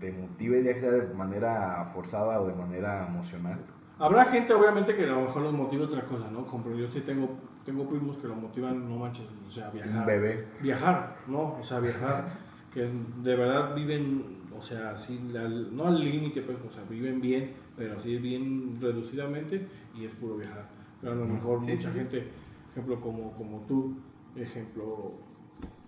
te 0.00 0.12
motive, 0.12 0.62
ya 0.62 0.74
sea 0.80 0.90
de 0.90 1.14
manera 1.14 1.84
forzada 1.92 2.40
o 2.40 2.46
de 2.46 2.54
manera 2.54 3.06
emocional. 3.08 3.58
Habrá 3.98 4.24
gente, 4.26 4.52
obviamente, 4.54 4.94
que 4.96 5.04
a 5.04 5.06
lo 5.12 5.22
mejor 5.22 5.42
los 5.42 5.52
motiva 5.52 5.84
otra 5.84 6.04
cosa, 6.04 6.30
¿no? 6.30 6.44
Como 6.46 6.74
yo 6.74 6.86
sí 6.88 7.00
tengo, 7.00 7.28
tengo 7.64 7.88
primos 7.88 8.16
que 8.18 8.28
lo 8.28 8.34
motivan, 8.36 8.88
no 8.88 8.96
manches, 8.96 9.28
o 9.46 9.50
sea, 9.50 9.70
viajar. 9.70 10.00
Un 10.00 10.06
bebé. 10.06 10.46
Viajar, 10.60 11.16
¿no? 11.28 11.54
O 11.58 11.62
sea, 11.62 11.80
viajar, 11.80 12.24
que 12.72 12.80
de 13.22 13.36
verdad 13.36 13.74
viven, 13.74 14.42
o 14.56 14.60
sea, 14.62 14.90
así, 14.92 15.20
al- 15.36 15.74
no 15.76 15.86
al 15.86 16.00
límite, 16.04 16.40
pues, 16.42 16.56
o 16.68 16.72
sea, 16.72 16.82
viven 16.88 17.20
bien, 17.20 17.52
pero 17.76 18.00
sí 18.00 18.16
bien 18.18 18.78
reducidamente 18.80 19.66
y 19.94 20.04
es 20.06 20.12
puro 20.12 20.36
viajar. 20.36 20.68
Pero 21.00 21.12
a 21.12 21.16
lo 21.16 21.26
mejor 21.26 21.62
Sí, 21.64 21.72
mucha 21.72 21.92
sí. 21.92 21.98
gente, 21.98 22.28
ejemplo 22.72 23.00
como, 23.00 23.32
como 23.32 23.60
tú, 23.68 23.96
ejemplo, 24.42 25.12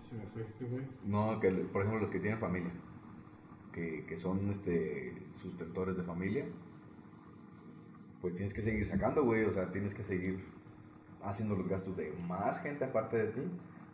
se 0.09 0.15
me 0.15 0.25
fue, 0.27 0.45
¿qué 0.59 0.65
fue? 0.65 0.81
No, 1.05 1.39
que 1.39 1.49
por 1.51 1.81
ejemplo 1.81 2.01
los 2.01 2.09
que 2.09 2.19
tienen 2.19 2.39
familia, 2.39 2.71
que, 3.73 4.05
que 4.05 4.17
son 4.17 4.49
este, 4.49 5.13
sustentores 5.35 5.97
de 5.97 6.03
familia, 6.03 6.45
pues 8.21 8.35
tienes 8.35 8.53
que 8.53 8.61
seguir 8.61 8.85
sacando, 8.85 9.23
güey, 9.23 9.43
o 9.45 9.51
sea, 9.51 9.71
tienes 9.71 9.93
que 9.93 10.03
seguir 10.03 10.43
haciendo 11.23 11.55
los 11.55 11.67
gastos 11.67 11.95
de 11.97 12.11
más 12.27 12.61
gente 12.61 12.85
aparte 12.85 13.17
de 13.17 13.27
ti. 13.27 13.41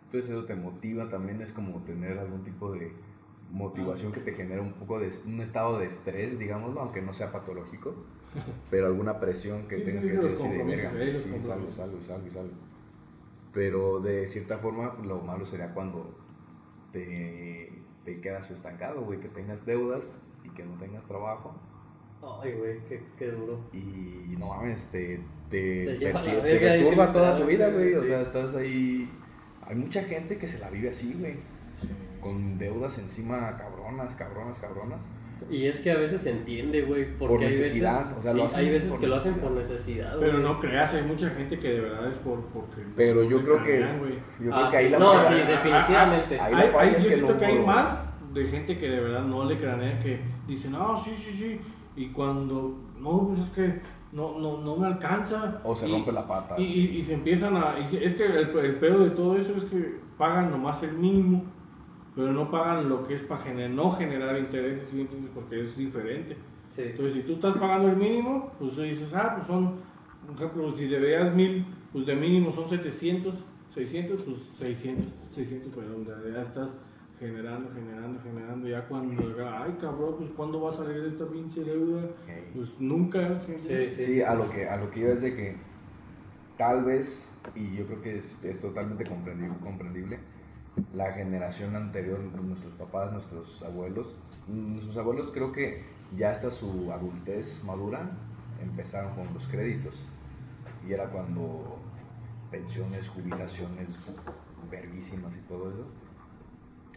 Entonces 0.06 0.30
eso 0.30 0.46
te 0.46 0.56
motiva 0.56 1.10
también, 1.10 1.42
es 1.42 1.52
como 1.52 1.82
tener 1.84 2.20
algún 2.20 2.44
tipo 2.44 2.72
de 2.72 2.92
motivación 3.52 4.12
que 4.12 4.22
te 4.22 4.34
genera 4.34 4.62
un 4.62 4.74
poco 4.74 5.00
de 5.00 5.12
un 5.26 5.42
estado 5.42 5.80
de 5.80 5.88
estrés, 5.88 6.40
digámoslo, 6.40 6.82
aunque 6.82 7.02
no 7.02 7.14
sea 7.14 7.32
patológico, 7.32 7.96
pero 8.70 8.88
alguna 8.88 9.20
presión 9.20 9.68
que 9.68 9.78
Sí, 9.78 9.84
tengas 9.86 10.04
sí, 10.04 10.10
que 10.12 10.20
sí, 10.20 10.26
hacer 10.26 10.34
así 10.34 10.48
de 10.50 10.64
verga, 10.64 10.92
eh, 11.04 11.14
los 11.14 11.24
sí, 11.24 11.30
salgo, 11.44 11.68
Pero 13.54 14.00
de 14.00 14.28
cierta 14.28 14.58
forma 14.58 14.96
lo 15.04 15.22
malo 15.22 15.46
sería 15.46 15.74
cuando 15.74 16.18
te, 16.92 17.72
te 18.04 18.20
quedas 18.22 18.50
estancado, 18.52 19.02
güey, 19.02 19.20
que 19.20 19.30
tengas 19.30 19.66
deudas 19.66 20.22
y 20.44 20.50
que 20.50 20.64
no 20.66 20.74
tengas 20.78 21.06
trabajo 21.06 21.56
Ay, 22.42 22.54
güey, 22.54 22.80
qué, 22.88 23.04
qué 23.18 23.32
duro. 23.32 23.60
y 23.74 24.36
no 24.40 24.48
mames, 24.48 24.86
te, 24.88 25.20
te, 25.50 25.98
Te 25.98 26.12
la 26.14 26.22
perturba 26.24 27.12
toda 27.12 27.38
tu 27.38 27.46
vida, 27.46 27.70
güey, 27.70 27.94
o 27.96 28.04
sea, 28.06 28.22
estás 28.22 28.56
ahí... 28.56 29.10
Hay 29.66 29.76
mucha 29.76 30.02
gente 30.04 30.38
que 30.38 30.48
se 30.48 30.58
la 30.60 30.70
vive 30.70 30.90
así, 30.90 31.14
güey, 31.20 31.36
Sí. 31.82 31.90
con 32.22 32.58
deudas 32.58 32.98
encima 32.98 33.58
cabronas, 33.58 34.16
cabronas, 34.16 34.58
cabronas. 34.60 35.04
Y 35.50 35.66
es 35.68 35.80
que 35.82 35.92
a 35.92 35.98
veces 35.98 36.22
se 36.22 36.32
entiende, 36.32 36.82
güey, 36.84 37.06
porque 37.18 37.36
Por 37.36 37.44
hay 37.44 37.48
veces, 37.50 37.72
o 37.74 38.22
sea, 38.22 38.32
sí, 38.32 38.38
lo 38.38 38.44
hacen 38.46 38.60
hay 38.60 38.70
veces 38.70 38.92
por 38.92 39.00
que 39.00 39.08
lo 39.08 39.16
hacen 39.16 39.36
por 39.36 39.52
necesidad, 39.52 40.18
Pero 40.20 40.40
no 40.40 40.60
creas, 40.60 40.94
hay 40.94 41.04
mucha 41.04 41.30
gente 41.32 41.60
que 41.60 41.68
de 41.70 41.80
verdad 41.82 42.08
es 42.08 42.18
por 42.18 42.40
porque 42.46 42.82
Pero 42.96 43.24
yo 43.24 43.44
creo 43.44 43.64
que... 43.64 43.80
Yo 44.44 44.54
Ah, 44.54 44.58
creo 44.58 44.66
que 44.66 44.72
sí. 44.72 44.76
ahí 44.78 44.90
la 44.90 45.00
No, 45.00 45.22
sí, 45.22 45.34
definitivamente. 45.48 46.40
Ahí 46.40 46.54
Hay, 46.54 46.70
hay- 46.80 46.90
es 46.96 47.04
que 47.04 47.10
siento 47.10 47.34
no- 47.34 47.40
que 47.40 47.46
hay 47.46 47.60
más 47.60 48.10
de 48.34 48.46
gente 48.46 48.78
que 48.80 48.90
de 48.90 49.00
verdad 49.00 49.24
no 49.24 49.46
le 49.46 49.58
cranea 49.58 50.00
que 50.00 50.20
dicen, 50.48 50.72
no, 50.72 50.96
sí, 50.98 51.12
sí, 51.16 51.32
sí. 51.34 51.62
Y 51.96 52.08
cuando, 52.08 52.76
no, 53.00 53.28
pues 53.28 53.40
es 53.40 53.50
que 53.50 53.80
no, 54.12 54.40
no, 54.40 54.58
no 54.62 54.76
me 54.78 54.88
alcanza. 54.88 55.62
O 55.64 55.76
se 55.76 55.88
Y- 55.88 55.92
rompe 55.92 56.12
la 56.12 56.26
pata. 56.28 56.56
Y, 56.58 56.64
y- 56.64 56.98
y 57.00 57.04
se 57.04 57.14
empiezan 57.14 57.56
a. 57.58 57.78
es 57.80 58.14
que 58.16 58.26
el, 58.26 58.50
el 58.58 58.76
pedo 58.76 59.04
de 59.04 59.12
todo 59.12 59.38
eso 59.38 59.56
es 59.56 59.64
que 59.66 59.98
pagan 60.18 60.50
nomás 60.52 60.82
el 60.84 60.94
mínimo, 60.94 61.44
pero 62.16 62.32
no 62.32 62.50
pagan 62.52 62.90
lo 62.90 63.08
que 63.08 63.16
es 63.16 63.22
para 63.22 63.44
generar, 63.44 63.72
no 63.72 63.92
generar 63.92 64.38
intereses, 64.38 64.90
¿sí? 64.90 65.02
Entonces, 65.02 65.32
porque 65.34 65.62
es 65.62 65.78
diferente. 65.78 66.38
Sí. 66.70 66.84
Entonces, 66.86 67.14
si 67.14 67.22
tú 67.22 67.34
estás 67.34 67.58
pagando 67.58 67.90
el 67.90 67.98
mínimo, 67.98 68.52
pues 68.60 68.76
tú 68.76 68.82
dices, 68.82 69.14
ah, 69.14 69.34
pues 69.36 69.48
son, 69.48 69.76
por 70.26 70.36
ejemplo, 70.36 70.76
si 70.76 70.88
deberías 70.88 71.34
mil, 71.34 71.66
pues 71.92 72.06
de 72.06 72.16
mínimo 72.16 72.52
son 72.52 72.70
700, 72.70 73.36
600, 73.74 74.22
pues 74.24 74.38
600, 74.60 75.14
600, 75.36 75.74
perdón, 75.74 76.06
ya, 76.06 76.32
ya 76.32 76.42
estás 76.42 76.70
generando, 77.20 77.70
generando, 77.74 78.20
generando. 78.22 78.68
Ya 78.68 78.88
cuando, 78.88 79.24
ay, 79.46 79.76
cabrón, 79.80 80.16
pues 80.18 80.30
¿cuándo 80.32 80.62
va 80.62 80.70
a 80.70 80.74
salir 80.74 81.04
esta 81.06 81.26
pinche 81.28 81.64
deuda? 81.64 82.04
Ok. 82.04 82.56
Pues 82.56 82.80
nunca. 82.80 83.40
¿sí? 83.40 83.54
Sí, 83.58 83.90
sí. 83.92 84.06
Sí, 84.06 84.22
a 84.22 84.36
lo 84.36 84.50
que 84.50 84.68
a 84.68 84.78
lo 84.78 84.92
que 84.92 85.00
iba 85.00 85.14
es 85.14 85.22
de 85.22 85.36
que 85.36 85.56
tal 86.58 86.84
vez, 86.84 87.34
y 87.56 87.76
yo 87.76 87.86
creo 87.86 88.02
que 88.02 88.18
es, 88.18 88.44
es 88.44 88.60
totalmente 88.60 89.06
comprendible, 89.06 89.56
comprendible, 89.62 90.20
la 90.94 91.14
generación 91.14 91.76
anterior, 91.76 92.20
nuestros 92.20 92.74
papás, 92.74 93.12
nuestros 93.12 93.62
abuelos, 93.64 94.16
nuestros 94.48 94.98
abuelos 94.98 95.32
creo 95.34 95.52
que 95.52 95.84
ya 96.16 96.32
hasta 96.32 96.52
su 96.52 96.92
adultez 96.92 97.64
madura 97.64 98.12
empezaron 98.62 99.14
con 99.16 99.34
los 99.34 99.48
créditos. 99.48 100.00
Y 100.88 100.94
era 100.94 101.10
cuando 101.10 101.80
pensiones, 102.52 103.08
jubilaciones 103.10 103.90
verguísimas 104.70 105.36
y 105.38 105.42
todo 105.42 105.72
eso. 105.72 105.86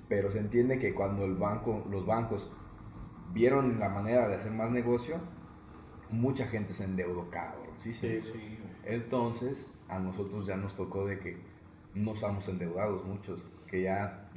Pero 0.09 0.31
se 0.31 0.39
entiende 0.39 0.79
que 0.79 0.95
cuando 0.95 1.25
el 1.25 1.35
banco, 1.35 1.85
los 1.91 2.07
bancos 2.07 2.51
vieron 3.33 3.79
la 3.79 3.89
manera 3.89 4.29
de 4.29 4.37
hacer 4.37 4.53
más 4.53 4.71
negocio, 4.71 5.17
mucha 6.11 6.47
gente 6.47 6.73
se 6.73 6.85
endeudó, 6.85 7.29
cabrón. 7.31 7.67
¿sí? 7.77 7.93
Sí, 7.93 8.21
Sí, 8.23 8.59
Entonces, 8.85 9.75
a 9.89 9.99
nosotros 9.99 10.47
ya 10.47 10.57
nos 10.57 10.75
tocó 10.75 11.07
de 11.07 11.19
que 11.19 11.39
no 11.95 12.13
estamos 12.13 12.49
endeudados 12.49 13.05
muchos, 13.05 13.43
que 13.67 13.83
ya 13.83 14.29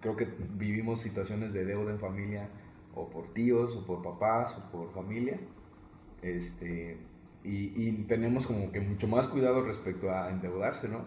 creo 0.00 0.16
que 0.16 0.28
vivimos 0.56 1.00
situaciones 1.00 1.52
de 1.52 1.64
deuda 1.64 1.90
en 1.92 1.98
familia, 1.98 2.48
o 2.94 3.08
por 3.08 3.32
tíos, 3.34 3.74
o 3.76 3.84
por 3.86 4.02
papás, 4.02 4.56
o 4.58 4.70
por 4.70 4.92
familia. 4.92 5.38
Este, 6.22 6.98
y, 7.42 7.72
y 7.88 7.92
tenemos 8.08 8.46
como 8.46 8.70
que 8.72 8.80
mucho 8.80 9.06
más 9.08 9.26
cuidado 9.28 9.62
respecto 9.64 10.10
a 10.10 10.30
endeudarse, 10.30 10.88
¿no? 10.88 11.00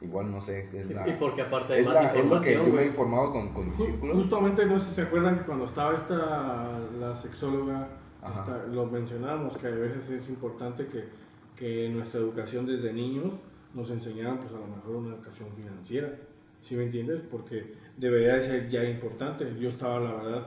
Igual 0.00 0.30
no 0.30 0.40
sé, 0.40 0.68
es 0.72 0.90
la, 0.90 1.08
Y 1.08 1.12
porque 1.14 1.42
aparte 1.42 1.72
hay 1.74 1.80
es 1.80 1.86
más 1.86 1.94
la- 1.96 2.00
es 2.02 2.06
lo 2.08 2.12
que 2.14 2.20
información, 2.20 2.56
yo 2.56 2.62
me 2.64 2.68
he 2.68 2.72
güey. 2.72 2.88
informado 2.88 3.32
con, 3.32 3.48
con 3.54 3.70
mis 3.70 3.78
Ju- 3.78 3.86
círculos. 3.86 4.16
Justamente, 4.16 4.66
no 4.66 4.78
sé 4.78 4.88
si 4.88 4.94
se 4.96 5.02
acuerdan 5.02 5.38
que 5.38 5.44
cuando 5.44 5.64
estaba 5.64 5.94
esta, 5.94 6.78
la 7.00 7.16
sexóloga, 7.16 7.88
lo 8.70 8.86
mencionamos, 8.86 9.56
que 9.56 9.66
a 9.66 9.70
veces 9.70 10.08
es 10.10 10.28
importante 10.28 10.86
que, 10.86 11.04
que 11.56 11.88
nuestra 11.90 12.20
educación 12.20 12.66
desde 12.66 12.92
niños 12.92 13.34
nos 13.74 13.90
enseñaran, 13.90 14.38
pues 14.38 14.52
a 14.52 14.58
lo 14.58 14.66
mejor 14.66 14.96
una 14.96 15.14
educación 15.14 15.48
financiera, 15.56 16.10
¿sí 16.64 16.74
me 16.74 16.84
entiendes? 16.84 17.22
Porque 17.30 17.74
debería 17.96 18.34
de 18.34 18.40
ser 18.40 18.68
ya 18.70 18.82
importante. 18.84 19.46
Yo 19.60 19.68
estaba, 19.68 20.00
la 20.00 20.14
verdad, 20.14 20.46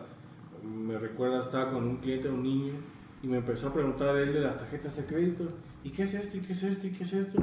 me 0.63 0.97
recuerda, 0.97 1.39
estaba 1.39 1.71
con 1.71 1.83
un 1.83 1.97
cliente, 1.97 2.27
un 2.27 2.41
niño, 2.43 2.73
y 3.21 3.27
me 3.27 3.37
empezó 3.37 3.67
a 3.67 3.73
preguntar 3.73 4.15
a 4.15 4.21
él 4.21 4.33
de 4.33 4.39
las 4.41 4.57
tarjetas 4.57 4.97
de 4.97 5.05
crédito, 5.05 5.47
¿y 5.83 5.91
qué 5.91 6.03
es 6.03 6.13
esto? 6.15 6.37
¿y 6.37 6.39
qué 6.41 6.53
es 6.53 6.63
esto? 6.63 6.87
¿y 6.87 6.91
qué 6.91 7.03
es 7.03 7.13
esto? 7.13 7.39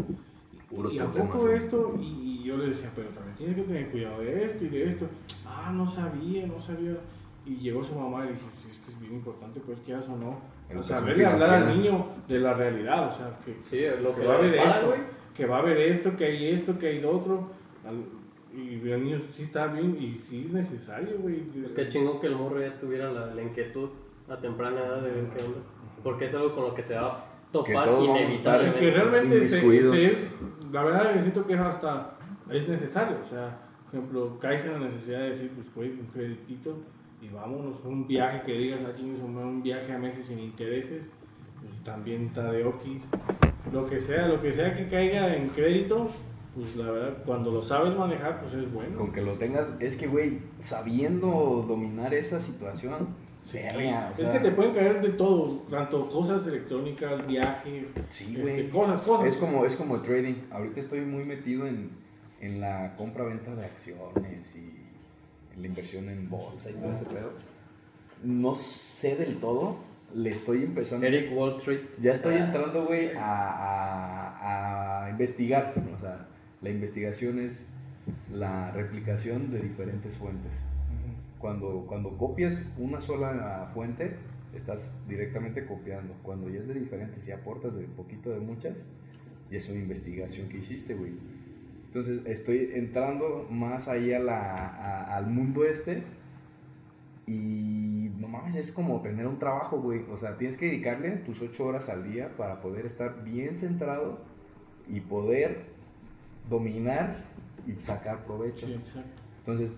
Puros 0.68 0.92
¿Y 0.92 0.98
a 0.98 1.06
poco 1.06 1.44
¿no? 1.44 1.50
esto? 1.50 1.96
Y, 2.00 2.40
y 2.40 2.42
yo 2.44 2.56
le 2.56 2.70
decía, 2.70 2.90
pero 2.96 3.08
también 3.10 3.36
tienes 3.36 3.56
que 3.56 3.62
tener 3.62 3.90
cuidado 3.90 4.20
de 4.20 4.44
esto 4.44 4.64
y 4.64 4.68
de 4.68 4.88
esto. 4.88 5.06
Ah, 5.46 5.70
no 5.72 5.86
sabía, 5.86 6.46
no 6.46 6.60
sabía. 6.60 6.96
Y 7.46 7.56
llegó 7.56 7.84
su 7.84 7.94
mamá 7.94 8.24
y 8.24 8.28
le 8.28 8.32
dije, 8.32 8.46
sí, 8.56 8.68
es 8.70 8.78
que 8.80 8.90
es 8.90 9.00
bien 9.00 9.14
importante, 9.14 9.60
pues 9.60 9.78
quieras 9.80 10.08
o 10.08 10.16
no. 10.16 10.40
Educación 10.68 11.00
Saberle 11.00 11.26
hablar 11.26 11.50
al 11.62 11.76
niño 11.76 12.06
de 12.26 12.40
la 12.40 12.54
realidad, 12.54 13.06
o 13.06 13.12
sea, 13.12 13.38
que, 13.44 13.56
Sí, 13.62 13.82
lo 14.02 14.14
que 14.14 14.22
que 14.22 14.26
va 14.26 14.34
a 14.34 14.38
haber 14.38 14.54
esto, 14.54 14.94
que 15.36 15.46
va 15.46 15.56
a 15.56 15.60
haber 15.60 15.78
esto, 15.78 16.16
que 16.16 16.24
hay 16.24 16.48
esto, 16.48 16.78
que 16.78 16.86
hay 16.88 17.00
lo 17.00 17.10
otro. 17.18 17.50
Al- 17.86 18.23
Y 18.56 18.88
el 18.88 19.04
niño 19.04 19.18
sí 19.32 19.42
está 19.42 19.66
bien 19.66 19.96
y 20.00 20.16
sí 20.16 20.44
es 20.46 20.52
necesario, 20.52 21.18
güey. 21.18 21.40
Pues 21.40 21.72
qué 21.72 21.88
chingón 21.88 22.20
que 22.20 22.28
el 22.28 22.36
morro 22.36 22.60
ya 22.60 22.78
tuviera 22.78 23.10
la, 23.10 23.26
la 23.34 23.42
inquietud 23.42 23.88
a 24.28 24.36
temprana 24.38 24.80
edad 24.80 25.02
de 25.02 25.10
ver 25.10 25.26
qué 25.36 25.42
onda. 25.44 25.58
Porque 26.02 26.26
es 26.26 26.34
algo 26.34 26.54
con 26.54 26.64
lo 26.64 26.74
que 26.74 26.82
se 26.82 26.94
va 26.94 27.08
a 27.08 27.24
Que 27.50 27.72
topar 27.72 27.88
a 27.88 28.00
Y 28.00 28.04
inevitablemente. 28.04 28.80
que 28.80 28.90
realmente 28.90 29.48
se, 29.48 29.60
se 29.60 30.04
es, 30.04 30.36
la 30.72 30.84
verdad 30.84 31.14
yo 31.16 31.20
siento 31.22 31.46
que 31.46 31.54
es 31.54 31.60
hasta, 31.60 32.16
es 32.50 32.68
necesario, 32.68 33.16
o 33.22 33.24
sea, 33.24 33.58
por 33.84 33.94
ejemplo, 33.98 34.38
caes 34.40 34.64
en 34.66 34.72
la 34.72 34.78
necesidad 34.80 35.20
de 35.20 35.30
decir, 35.30 35.50
pues 35.54 35.74
güey, 35.74 35.90
un 35.90 36.06
creditito 36.06 36.76
y 37.22 37.28
vámonos, 37.28 37.80
un 37.84 38.06
viaje 38.06 38.42
que 38.44 38.52
digas, 38.52 38.80
ah, 38.86 38.92
chingues, 38.94 39.20
un 39.20 39.36
un 39.36 39.62
viaje 39.62 39.92
a 39.92 39.98
meses 39.98 40.26
sin 40.26 40.38
intereses, 40.40 41.12
pues 41.62 41.82
también 41.84 42.26
está 42.26 42.50
de 42.52 42.64
okis, 42.64 43.02
lo 43.72 43.86
que 43.86 43.98
sea, 44.00 44.28
lo 44.28 44.40
que 44.42 44.52
sea 44.52 44.76
que 44.76 44.88
caiga 44.88 45.34
en 45.34 45.48
crédito, 45.48 46.08
pues 46.54 46.76
la 46.76 46.90
verdad, 46.90 47.18
cuando 47.26 47.50
lo 47.50 47.62
sabes 47.62 47.96
manejar, 47.96 48.40
pues 48.40 48.54
es 48.54 48.72
bueno. 48.72 48.96
Con 48.98 49.12
que 49.12 49.20
lo 49.22 49.32
tengas, 49.34 49.66
es 49.80 49.96
que, 49.96 50.06
güey, 50.06 50.38
sabiendo 50.60 51.64
dominar 51.66 52.14
esa 52.14 52.40
situación, 52.40 53.08
Sí, 53.42 53.58
verga, 53.58 54.10
es 54.12 54.16
sea, 54.16 54.32
que 54.32 54.38
te 54.38 54.50
pueden 54.52 54.72
caer 54.72 55.02
de 55.02 55.10
todo, 55.10 55.64
tanto 55.70 56.06
cosas 56.06 56.46
electrónicas, 56.46 57.26
viajes, 57.26 57.88
Sí, 58.08 58.34
este, 58.38 58.70
cosas, 58.70 59.02
cosas. 59.02 59.26
Es 59.26 59.36
como, 59.36 59.66
es 59.66 59.76
como 59.76 59.96
el 59.96 60.02
trading. 60.02 60.34
Ahorita 60.50 60.80
estoy 60.80 61.00
muy 61.02 61.24
metido 61.24 61.66
en, 61.66 61.90
en 62.40 62.60
la 62.62 62.94
compra-venta 62.96 63.54
de 63.54 63.64
acciones 63.66 64.56
y 64.56 64.80
en 65.54 65.60
la 65.60 65.66
inversión 65.66 66.08
en 66.08 66.30
bolsa 66.30 66.70
y 66.70 66.74
todo 66.74 66.92
ese 66.92 67.04
pedo. 67.04 67.32
No 68.22 68.54
sé 68.54 69.16
del 69.16 69.36
todo. 69.38 69.76
Le 70.14 70.30
estoy 70.30 70.62
empezando. 70.62 71.04
Eric 71.06 71.30
Wall 71.36 71.58
Street. 71.58 71.80
Ya 72.00 72.12
estoy 72.12 72.36
entrando, 72.36 72.86
güey, 72.86 73.10
a, 73.14 73.50
a- 73.50 75.04
a 75.04 75.10
investigar. 75.10 75.74
O 75.94 76.00
sea, 76.00 76.26
la 76.64 76.70
investigación 76.70 77.38
es 77.38 77.68
la 78.32 78.72
replicación 78.72 79.50
de 79.52 79.60
diferentes 79.60 80.16
fuentes. 80.16 80.52
Cuando, 81.38 81.84
cuando 81.86 82.16
copias 82.16 82.72
una 82.78 83.00
sola 83.00 83.70
fuente, 83.74 84.16
estás 84.54 85.06
directamente 85.06 85.66
copiando. 85.66 86.14
Cuando 86.22 86.48
ya 86.48 86.60
es 86.60 86.66
de 86.68 86.74
diferentes 86.74 87.28
y 87.28 87.32
aportas 87.32 87.74
de 87.76 87.84
poquito 87.84 88.30
de 88.30 88.40
muchas, 88.40 88.86
ya 89.50 89.58
es 89.58 89.68
una 89.68 89.78
investigación 89.78 90.48
que 90.48 90.58
hiciste, 90.58 90.94
güey. 90.94 91.12
Entonces 91.86 92.22
estoy 92.26 92.70
entrando 92.74 93.46
más 93.50 93.86
ahí 93.88 94.12
a 94.12 94.18
la, 94.18 94.40
a- 94.66 95.16
al 95.16 95.26
mundo 95.28 95.64
este 95.64 96.02
y 97.26 98.10
no 98.18 98.28
mames, 98.28 98.56
es 98.56 98.72
como 98.72 99.00
tener 99.00 99.26
un 99.26 99.38
trabajo, 99.38 99.80
güey. 99.80 100.02
O 100.10 100.16
sea, 100.16 100.36
tienes 100.36 100.56
que 100.56 100.66
dedicarle 100.66 101.10
tus 101.18 101.40
ocho 101.40 101.66
horas 101.66 101.88
al 101.88 102.10
día 102.10 102.36
para 102.36 102.60
poder 102.60 102.86
estar 102.86 103.22
bien 103.24 103.56
centrado 103.56 104.18
y 104.88 105.00
poder 105.00 105.73
dominar 106.48 107.24
y 107.66 107.72
sacar 107.84 108.24
provecho. 108.24 108.66
Sí. 108.66 108.76
Entonces, 109.40 109.76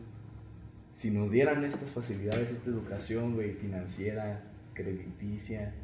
si 0.93 1.11
nos 1.11 1.31
dieran 1.31 1.65
estas 1.65 1.91
facilidades, 1.91 2.51
esta 2.51 2.71
educación, 2.71 3.35
güey, 3.35 3.53
financiera, 3.53 4.43
crediticia, 4.75 5.75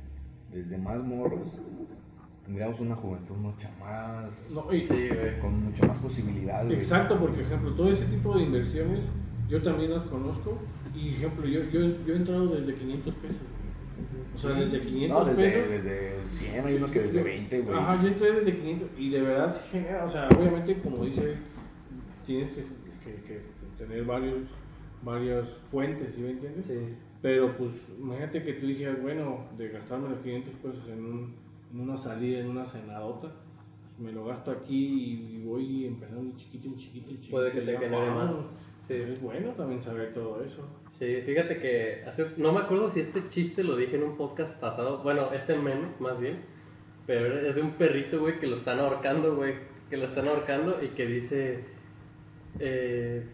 desde 0.53 0.77
más 0.79 1.03
morros, 1.03 1.57
tendríamos 2.45 2.81
una 2.81 2.97
juventud 2.97 3.37
mucho 3.37 3.69
más, 3.81 4.51
No, 4.53 4.73
y- 4.73 4.79
Sí, 4.79 5.09
con 5.41 5.65
mucho 5.65 5.87
más 5.87 5.99
posibilidades. 5.99 6.67
güey. 6.67 6.79
Exacto, 6.79 7.19
porque 7.19 7.43
ejemplo, 7.43 7.73
todo 7.75 7.91
ese 7.91 8.05
tipo 8.07 8.37
de 8.37 8.45
inversiones 8.45 9.03
yo 9.49 9.63
también 9.63 9.93
las 9.93 10.03
conozco 10.05 10.59
y 10.95 11.11
ejemplo, 11.11 11.47
yo, 11.47 11.63
yo, 11.65 11.81
yo 12.05 12.15
he 12.15 12.17
entrado 12.17 12.49
desde 12.55 12.75
500 12.75 13.15
pesos. 13.17 13.37
O 14.35 14.39
sea, 14.39 14.53
desde 14.53 14.81
500 14.81 15.19
No, 15.19 15.25
desde, 15.35 15.43
pesos. 15.61 15.71
desde 15.71 16.25
100, 16.27 16.67
hay 16.67 16.75
unos 16.77 16.91
que 16.91 17.01
desde 17.01 17.23
20, 17.23 17.61
güey. 17.61 17.79
Ajá, 17.79 18.03
yo 18.03 18.09
entré 18.09 18.33
desde 18.33 18.57
500 18.57 18.89
y 18.99 19.11
de 19.11 19.21
verdad 19.21 19.55
sí 19.55 19.69
genera, 19.71 20.05
o 20.05 20.09
sea, 20.09 20.29
obviamente 20.37 20.81
como 20.81 21.05
dices, 21.05 21.37
tienes 22.27 22.51
que, 22.51 22.61
que- 22.63 23.23
que 23.23 23.41
tener 23.77 24.05
varios, 24.05 24.41
varias 25.03 25.57
fuentes, 25.71 26.15
¿sí 26.15 26.23
me 26.23 26.31
entiendes? 26.31 26.65
Sí. 26.67 26.79
Pero 27.21 27.57
pues 27.57 27.93
imagínate 28.01 28.43
que 28.43 28.55
tú 28.55 28.67
dijeras, 28.67 29.01
bueno, 29.03 29.45
de 29.59 29.69
gastarme 29.69 30.09
los 30.09 30.19
500 30.21 30.55
pesos 30.55 30.89
en, 30.89 31.05
un- 31.05 31.35
en 31.73 31.81
una 31.81 31.97
salida, 31.97 32.41
en 32.41 32.49
una 32.49 32.65
cenadota, 32.65 33.33
pues 33.85 33.99
me 34.01 34.13
lo 34.13 34.25
gasto 34.25 34.51
aquí 34.51 35.35
y 35.37 35.43
voy 35.45 35.87
empezando 35.87 36.35
chiquito, 36.37 36.69
en 36.69 36.77
chiquito, 36.77 37.11
en 37.11 37.17
chiquito. 37.17 37.37
Puede 37.37 37.53
que 37.53 37.61
te 37.61 37.77
genere 37.79 38.11
más. 38.11 38.35
Sí. 38.83 38.95
Pues 38.99 39.09
es 39.11 39.21
bueno 39.23 39.51
también 39.53 39.81
saber 39.81 40.13
todo 40.13 40.43
eso. 40.45 40.69
Sí, 40.91 41.23
fíjate 41.25 41.59
que 41.59 42.05
hace, 42.07 42.27
no 42.37 42.53
me 42.53 42.61
acuerdo 42.61 42.91
si 42.91 42.99
este 43.01 43.29
chiste 43.29 43.63
lo 43.63 43.77
dije 43.77 43.95
en 43.97 44.03
un 44.03 44.17
podcast 44.17 44.59
pasado, 44.61 44.99
bueno, 45.05 45.31
este 45.33 45.55
meme 45.57 45.87
más 46.01 46.21
bien, 46.21 46.41
pero 47.07 47.39
es 47.47 47.55
de 47.55 47.63
un 47.63 47.71
perrito, 47.75 48.19
güey, 48.21 48.39
que 48.41 48.47
lo 48.49 48.57
están 48.57 48.81
ahorcando, 48.81 49.37
güey, 49.37 49.55
que 49.89 49.97
lo 49.97 50.05
están 50.05 50.27
ahorcando 50.27 50.81
y 50.83 50.89
que 50.89 51.07
dice 51.07 51.65
eh, 52.59 53.25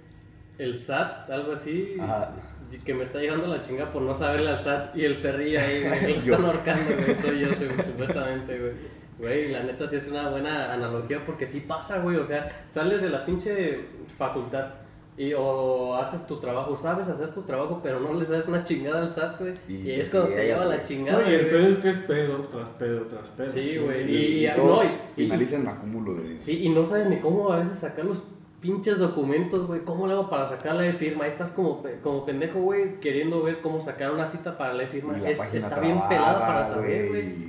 el 0.59 0.77
SAT, 0.77 1.31
algo 1.31 1.53
así, 1.53 1.97
Ajá. 2.01 2.35
y 2.71 2.77
que 2.79 2.93
me 2.95 3.03
está 3.03 3.19
llegando 3.19 3.47
la 3.47 3.63
chinga 3.63 3.91
por 3.91 4.03
no 4.03 4.15
saberle 4.15 4.51
al 4.51 4.59
SAT 4.59 4.97
y 4.97 5.05
el 5.05 5.21
perrillo 5.21 5.61
ahí, 5.61 5.83
güey, 5.83 6.01
que 6.01 6.09
lo 6.09 6.19
están 6.19 6.45
ahorcando, 6.45 6.95
güey, 7.03 7.15
soy 7.15 7.41
yo, 7.41 7.53
según- 7.55 7.85
supuestamente, 7.85 8.59
güey. 8.59 8.73
Güey, 9.19 9.51
la 9.51 9.63
neta 9.65 9.85
sí 9.87 9.97
es 9.97 10.07
una 10.09 10.29
buena 10.29 10.73
analogía 10.73 11.21
porque 11.25 11.47
sí 11.47 11.61
pasa, 11.61 11.99
güey, 12.01 12.17
o 12.19 12.25
sea, 12.25 12.65
sales 12.69 13.03
de 13.03 13.09
la 13.11 13.25
pinche 13.25 13.81
facultad. 14.17 14.75
Y, 15.19 15.33
o 15.37 15.97
haces 15.97 16.27
tu 16.29 16.39
trabajo, 16.39 16.77
sabes 16.77 17.09
hacer 17.09 17.35
tu 17.35 17.43
trabajo, 17.43 17.81
pero 17.83 17.99
no 17.99 18.13
le 18.15 18.25
sabes 18.25 18.47
una 18.47 18.63
chingada 18.63 19.01
al 19.03 19.09
SAT, 19.09 19.41
güey. 19.41 19.55
Y 19.69 19.91
es 19.91 20.09
cuando 20.11 20.29
te 20.31 20.45
lleva 20.47 20.65
la 20.65 20.83
chingada. 20.85 21.23
No, 21.23 21.29
y 21.31 21.35
el 21.35 21.49
pedo 21.49 21.67
es 21.69 21.77
que 21.79 21.89
es 21.89 21.97
pedo 21.99 22.37
tras 22.51 22.69
pedo 22.71 23.03
tras 23.07 23.29
pedo. 23.31 23.49
Sí, 23.49 23.79
güey, 23.79 24.09
Y, 24.11 24.17
y- 24.17 24.47
y 24.47 24.51
no, 24.57 24.85
y- 24.85 24.87
finalizan 25.17 25.67
acúmulo 25.67 26.15
de... 26.15 26.39
Sí, 26.39 26.63
y 26.63 26.69
no 26.69 26.85
sabes 26.85 27.09
ni 27.09 27.19
cómo 27.19 27.51
a 27.53 27.59
veces 27.59 27.79
sacar 27.81 28.05
los 28.05 28.23
pinches 28.61 28.99
documentos, 29.01 29.67
güey. 29.67 29.81
¿Cómo 29.81 30.07
le 30.07 30.13
hago 30.13 30.31
para 30.31 30.47
sacar 30.47 30.77
la 30.77 30.87
e-firma? 30.87 31.25
Ahí 31.25 31.31
estás 31.31 31.51
como, 31.51 31.83
pe- 31.83 31.99
como 32.01 32.25
pendejo, 32.25 32.61
güey, 32.61 33.01
queriendo 33.01 33.43
ver 33.43 33.61
cómo 33.61 33.81
sacar 33.81 34.13
una 34.13 34.25
cita 34.27 34.57
para 34.57 34.73
la 34.75 34.85
Es- 34.85 35.39
página 35.39 35.59
está 35.59 35.81
bien 35.81 36.01
pelada 36.09 36.47
para 36.47 36.63
saber, 36.65 37.09
güey. 37.09 37.49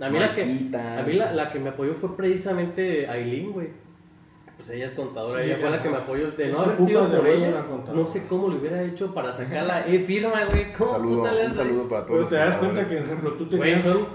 A 0.00 0.08
mí, 0.08 0.18
la 0.18 0.28
que, 0.28 0.42
a 0.42 1.02
mí 1.06 1.12
la, 1.12 1.32
la 1.34 1.50
que 1.50 1.58
me 1.58 1.68
apoyó 1.68 1.92
fue 1.94 2.16
precisamente 2.16 3.06
Aileen, 3.06 3.52
güey. 3.52 3.68
Pues 4.60 4.70
ella 4.70 4.84
es 4.84 4.92
contadora, 4.92 5.42
ella 5.42 5.56
fue 5.58 5.70
la 5.70 5.82
que 5.82 5.88
me 5.88 5.96
apoyó. 5.96 6.30
De 6.32 6.48
no 6.48 6.60
haber 6.60 6.76
sido 6.76 7.08
por 7.08 7.26
ella, 7.26 7.64
no 7.94 8.06
sé 8.06 8.26
cómo 8.28 8.48
le 8.48 8.56
hubiera 8.56 8.82
hecho 8.82 9.14
para 9.14 9.32
sacar 9.32 9.64
la 9.64 9.86
e-firma, 9.86 10.44
güey. 10.50 10.66
Un 10.66 10.72
¿Cómo 10.76 10.90
saludo, 10.92 11.16
puta 11.16 11.32
le 11.32 11.40
un 11.40 11.46
haces? 11.46 11.56
saludo 11.56 11.88
para 11.88 12.06
todos 12.06 12.16
Pero 12.18 12.28
te 12.28 12.34
das 12.36 12.56
cuenta 12.56 12.86
que, 12.88 12.96
por 12.96 13.04
ejemplo, 13.06 13.32
tú 13.32 13.46
Güey, 13.46 13.58
tenías... 13.60 13.80
son 13.80 14.06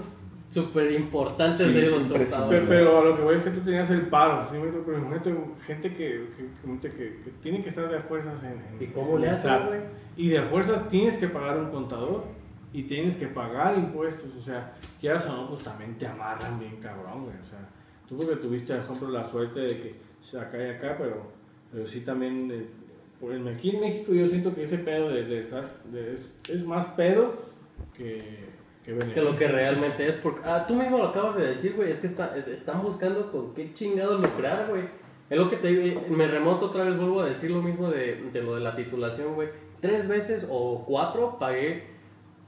súper 0.48 0.92
importantes 0.92 1.72
Sí, 1.72 1.78
ellos 1.78 1.94
los 1.94 2.04
contadores. 2.04 2.60
Pe- 2.60 2.66
Pero 2.68 3.00
a 3.00 3.04
lo 3.04 3.16
que 3.16 3.22
voy 3.24 3.34
es 3.36 3.42
que 3.42 3.50
tú 3.50 3.60
tenías 3.62 3.90
el 3.90 4.02
paro, 4.02 4.44
¿sí? 4.48 4.56
Pero 4.86 4.98
imagínate 4.98 5.34
gente 5.66 5.90
que, 5.96 6.28
que, 6.36 6.78
que, 6.80 6.90
que- 6.96 7.20
que 7.24 7.30
tiene 7.42 7.62
que 7.64 7.68
estar 7.70 7.90
de 7.90 7.98
fuerzas 7.98 8.44
en, 8.44 8.52
en- 8.52 8.80
¿Y 8.80 8.86
cómo 8.92 9.18
le 9.18 9.26
en 9.26 9.32
haces, 9.34 9.50
SAT. 9.50 9.66
güey? 9.66 9.80
Y 10.16 10.28
de 10.28 10.42
fuerzas 10.42 10.88
tienes 10.88 11.18
que 11.18 11.26
pagar 11.26 11.58
un 11.58 11.70
contador 11.70 12.22
y 12.72 12.84
tienes 12.84 13.16
que 13.16 13.26
pagar 13.26 13.76
impuestos, 13.76 14.36
o 14.36 14.40
sea, 14.40 14.74
quieras 15.00 15.26
o 15.26 15.32
no, 15.36 15.48
pues 15.48 15.64
también 15.64 15.98
te 15.98 16.06
amarran 16.06 16.60
bien 16.60 16.76
cabrón, 16.76 17.24
güey, 17.24 17.36
o 17.40 17.44
sea, 17.44 17.58
tú 18.08 18.16
porque 18.16 18.36
tuviste, 18.36 18.72
por 18.74 18.84
ejemplo, 18.84 19.08
la 19.08 19.24
suerte 19.26 19.60
de 19.60 19.76
que 19.76 20.05
acá 20.34 20.58
y 20.58 20.70
acá, 20.70 20.96
pero 20.98 21.22
Pero 21.72 21.86
sí 21.86 22.00
también, 22.00 22.50
eh, 22.50 22.66
pues 23.20 23.40
aquí 23.46 23.70
en 23.70 23.80
México 23.80 24.12
yo 24.12 24.26
siento 24.28 24.54
que 24.54 24.64
ese 24.64 24.78
pedo 24.78 25.08
de, 25.08 25.42
es, 25.42 25.52
es 26.48 26.64
más 26.64 26.86
pedo 26.86 27.34
que, 27.96 28.22
que 28.84 28.94
Que 29.14 29.22
lo 29.22 29.36
que 29.36 29.48
realmente 29.48 30.06
es, 30.06 30.16
porque, 30.16 30.40
ah, 30.44 30.64
tú 30.66 30.74
mismo 30.74 30.98
lo 30.98 31.08
acabas 31.08 31.36
de 31.36 31.46
decir, 31.48 31.74
güey, 31.74 31.90
es 31.90 31.98
que 31.98 32.06
está, 32.06 32.36
están 32.36 32.82
buscando 32.82 33.30
con 33.30 33.54
qué 33.54 33.72
chingados 33.72 34.20
lucrar, 34.20 34.68
güey. 34.68 34.84
Es 35.28 35.36
lo 35.36 35.50
que 35.50 35.56
te 35.56 35.88
eh, 35.88 36.00
me 36.08 36.28
remonto 36.28 36.66
otra 36.66 36.84
vez, 36.84 36.96
vuelvo 36.96 37.20
a 37.20 37.26
decir 37.26 37.50
lo 37.50 37.60
mismo 37.60 37.90
de, 37.90 38.30
de 38.32 38.42
lo 38.42 38.54
de 38.54 38.60
la 38.60 38.76
titulación, 38.76 39.34
güey. 39.34 39.48
Tres 39.80 40.06
veces 40.06 40.46
o 40.48 40.84
cuatro 40.86 41.38
pagué 41.38 41.95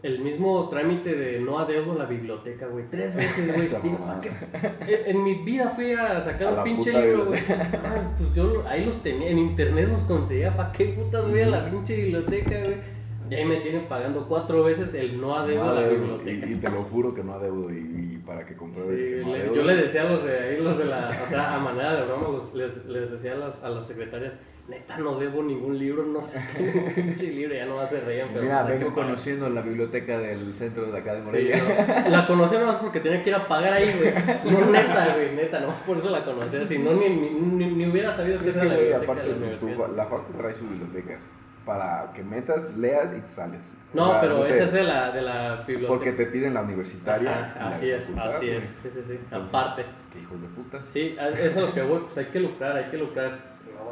el 0.02 0.20
mismo 0.20 0.68
trámite 0.68 1.14
de 1.16 1.40
no 1.40 1.58
adeudo 1.58 1.92
a 1.92 1.96
la 1.96 2.04
biblioteca, 2.06 2.66
güey. 2.66 2.84
Tres 2.90 3.14
veces, 3.16 3.52
güey. 3.82 3.92
En- 4.86 5.16
En 5.16 5.24
mi 5.24 5.34
vida 5.36 5.70
fui 5.70 5.92
a 5.92 6.20
sacar 6.20 6.48
A 6.48 6.58
un 6.58 6.64
pinche 6.64 6.92
libro, 6.92 7.26
güey. 7.26 7.40
Ah, 7.48 8.10
pues 8.16 8.34
yo 8.34 8.64
ahí 8.68 8.84
los 8.84 9.02
tenía, 9.02 9.28
en 9.30 9.38
internet 9.38 9.88
los 9.90 10.04
conseguía. 10.04 10.56
¿Para 10.56 10.70
qué 10.72 10.86
putas 10.86 11.28
voy 11.28 11.40
a 11.42 11.46
la 11.46 11.70
pinche 11.70 11.96
biblioteca, 11.96 12.60
güey? 12.60 12.98
Y 13.30 13.34
ahí 13.34 13.44
me 13.44 13.56
tienen 13.56 13.84
pagando 13.88 14.26
cuatro 14.26 14.62
veces 14.64 14.94
el 14.94 15.20
no 15.20 15.34
adeudo 15.36 15.64
No 15.64 15.70
a 15.70 15.74
la 15.82 15.88
biblioteca. 15.88 16.46
Y, 16.46 16.52
y 16.52 16.56
te 16.56 16.70
lo 16.70 16.82
juro 16.84 17.12
que 17.14 17.22
no 17.22 17.34
adeudo. 17.34 17.70
Y, 17.70 17.76
y 18.14 18.22
para 18.24 18.46
que 18.46 18.52
Sí, 18.54 18.58
compruebes 18.58 19.02
que 19.04 19.20
no 19.22 19.32
adeudo. 19.34 19.52
yo 19.52 19.62
le 19.64 19.76
decía 19.76 20.02
a 20.02 20.12
los 20.12 20.24
de 20.24 20.38
ahí, 20.38 20.60
los 20.62 20.78
de 20.78 20.84
la, 20.86 21.20
o 21.22 21.26
sea, 21.26 21.54
a 21.54 21.58
manera 21.58 21.94
de 21.96 22.06
broma, 22.06 22.38
les, 22.54 22.86
les 22.86 23.10
decía 23.10 23.32
a 23.32 23.36
las, 23.36 23.62
a 23.62 23.68
las 23.68 23.86
secretarias, 23.86 24.38
neta, 24.68 24.98
no 24.98 25.18
debo 25.18 25.42
ningún 25.42 25.78
libro, 25.78 26.04
no 26.04 26.22
sé 26.24 26.40
qué 26.56 27.24
libro, 27.26 27.54
ya 27.54 27.64
no 27.66 27.84
se 27.86 28.00
reían, 28.00 28.28
pero 28.32 28.42
Mira, 28.44 28.56
pues, 28.58 28.66
hay 28.66 28.72
que 28.78 28.84
vengo 28.84 28.94
pagar. 28.94 29.08
conociendo 29.10 29.48
la 29.48 29.60
biblioteca 29.62 30.18
del 30.18 30.54
centro 30.56 30.92
de 30.92 30.98
acá 30.98 31.14
de 31.14 31.20
Sí, 31.22 31.26
Morelia. 31.26 32.02
no, 32.04 32.08
la 32.10 32.26
conocí 32.26 32.56
nomás 32.56 32.76
porque 32.76 33.00
tenía 33.00 33.22
que 33.22 33.30
ir 33.30 33.36
a 33.36 33.48
pagar 33.48 33.72
ahí, 33.72 33.92
güey. 33.98 34.12
No, 34.52 34.66
neta, 34.70 35.14
güey, 35.14 35.34
neta, 35.34 35.60
nomás 35.60 35.80
por 35.80 35.96
eso 35.96 36.10
la 36.10 36.24
conocía. 36.24 36.64
Si 36.64 36.78
no, 36.78 36.92
ni, 36.94 37.08
ni, 37.08 37.30
ni, 37.30 37.66
ni 37.66 37.86
hubiera 37.88 38.12
sabido 38.12 38.38
que 38.40 38.50
Es 38.50 38.56
era 38.56 38.64
la 38.66 38.74
biblioteca 38.76 39.04
aparte, 39.12 39.22
de 39.22 39.28
la 39.28 39.34
tu- 39.34 39.42
universidad. 39.44 39.88
la 39.96 40.04
facu 40.06 40.32
trae 40.34 40.54
su 40.54 40.68
biblioteca 40.68 41.18
para 41.64 42.12
que 42.14 42.22
metas, 42.22 42.76
leas 42.78 43.12
y 43.16 43.20
te 43.20 43.30
sales. 43.30 43.74
No, 43.92 44.18
pero 44.22 44.46
esa 44.46 44.64
es 44.64 44.72
de 44.72 44.84
la, 44.84 45.10
de 45.12 45.20
la 45.20 45.56
biblioteca. 45.66 45.88
Porque 45.88 46.12
te 46.12 46.24
piden 46.26 46.54
la 46.54 46.62
universitaria. 46.62 47.30
Ajá, 47.30 47.54
y 47.56 47.58
la 47.60 47.68
así 47.68 47.90
es, 47.90 48.02
facultad, 48.04 48.26
así 48.36 48.50
es. 48.50 48.64
Sí, 48.82 48.88
sí, 48.92 49.00
sí. 49.06 49.12
Entonces, 49.12 49.48
Aparte. 49.54 49.84
Qué 50.12 50.20
hijos 50.20 50.40
de 50.40 50.48
puta. 50.48 50.80
Sí, 50.86 51.16
a- 51.20 51.28
eso 51.28 51.44
es 51.46 51.56
lo 51.56 51.72
que 51.74 51.82
voy, 51.82 52.00
pues 52.00 52.16
hay 52.18 52.24
que 52.26 52.40
lucrar, 52.40 52.76
hay 52.76 52.84
que 52.90 52.96
lucrar. 52.96 53.38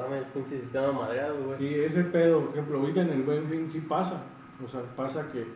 Mames, 0.01 0.25
pinche 0.35 0.59
sistema 0.61 0.93
madreado, 0.93 1.37
güey. 1.45 1.59
Sí, 1.59 1.75
ese 1.75 2.05
pedo, 2.05 2.41
por 2.47 2.51
ejemplo, 2.53 2.79
ahorita 2.81 3.03
en 3.03 3.11
el 3.11 3.23
buen 3.23 3.47
fin 3.47 3.71
sí 3.71 3.81
pasa. 3.81 4.23
O 4.65 4.69
sea, 4.69 4.83
pasa 4.97 5.31
que, 5.31 5.47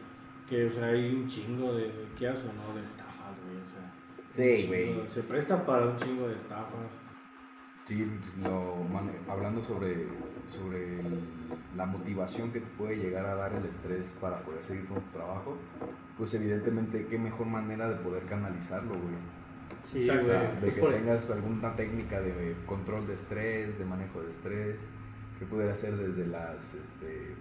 que 0.48 0.66
o 0.66 0.70
sea, 0.72 0.86
hay 0.86 1.14
un 1.14 1.28
chingo 1.28 1.72
de, 1.74 1.84
de 1.84 2.06
¿qué 2.18 2.28
haces, 2.28 2.50
no? 2.54 2.74
De 2.74 2.84
estafas, 2.84 3.38
güey. 3.44 3.62
O 3.62 3.66
sea, 3.66 3.92
Sí, 4.30 4.66
güey. 4.68 5.06
Se 5.08 5.22
presta 5.24 5.64
para 5.66 5.86
un 5.86 5.96
chingo 5.96 6.28
de 6.28 6.36
estafas. 6.36 6.86
Sí, 7.84 8.06
lo, 8.44 8.76
mane- 8.92 9.18
hablando 9.28 9.62
sobre, 9.64 10.06
sobre 10.46 11.00
el- 11.00 11.20
la 11.76 11.86
motivación 11.86 12.52
que 12.52 12.60
te 12.60 12.66
puede 12.78 12.96
llegar 12.96 13.26
a 13.26 13.34
dar 13.34 13.52
el 13.54 13.64
estrés 13.64 14.14
para 14.20 14.40
poder 14.42 14.62
seguir 14.62 14.86
con 14.86 15.00
tu 15.00 15.10
trabajo, 15.18 15.56
pues 16.16 16.32
evidentemente 16.34 17.06
qué 17.10 17.18
mejor 17.18 17.46
manera 17.46 17.88
de 17.88 17.96
poder 17.96 18.24
canalizarlo, 18.26 18.90
güey. 18.90 19.39
Sí, 19.82 20.00
Exacto. 20.02 20.26
güey. 20.26 20.38
De 20.38 20.46
Pues 20.60 20.74
que 20.74 20.80
por- 20.80 20.92
tengas 20.92 21.30
alguna 21.30 21.74
técnica 21.76 22.20
de 22.20 22.54
control 22.66 23.06
de 23.06 23.14
estrés, 23.14 23.78
de 23.78 23.84
manejo 23.84 24.20
de 24.22 24.30
estrés, 24.30 24.76
que 25.38 25.46
pudiera 25.46 25.74
ser 25.74 25.96
desde 25.96 26.26
las, 26.26 26.74
este, 26.74 27.34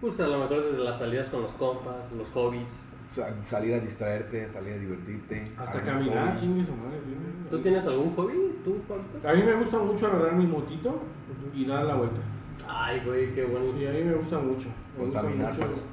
Pues 0.00 0.20
a 0.20 0.28
lo 0.28 0.38
mejor 0.40 0.62
desde 0.70 0.84
las 0.84 0.98
salidas 0.98 1.28
con 1.30 1.42
los 1.42 1.52
compas, 1.52 2.10
los 2.12 2.28
hobbies. 2.30 2.80
sa- 3.08 3.42
salir 3.44 3.74
a 3.74 3.80
distraerte, 3.80 4.48
salir 4.48 4.74
a 4.74 4.78
divertirte. 4.78 5.42
Hasta 5.58 5.82
caminar, 5.82 6.28
hobby. 6.30 6.40
chingue 6.40 6.64
su 6.64 6.72
madre. 6.76 6.98
¿Tú 7.50 7.58
tienes 7.60 7.84
algún 7.86 8.14
hobby? 8.14 8.58
¿Tú, 8.64 8.80
Pablo? 8.88 9.04
A 9.28 9.32
mí 9.34 9.42
me 9.42 9.54
gusta 9.54 9.78
mucho 9.78 10.06
agarrar 10.06 10.34
mi 10.34 10.46
motito 10.46 11.00
y 11.54 11.66
dar 11.66 11.84
la 11.84 11.96
vuelta. 11.96 12.20
Ay, 12.68 13.02
güey, 13.04 13.34
qué 13.34 13.44
bueno. 13.44 13.66
Sí, 13.76 13.86
a 13.86 13.90
mí 13.90 14.04
me 14.04 14.14
gusta 14.14 14.38
mucho. 14.38 14.68
Me 14.96 15.04
gusta 15.06 15.22
mucho. 15.24 15.60
pues. 15.60 15.84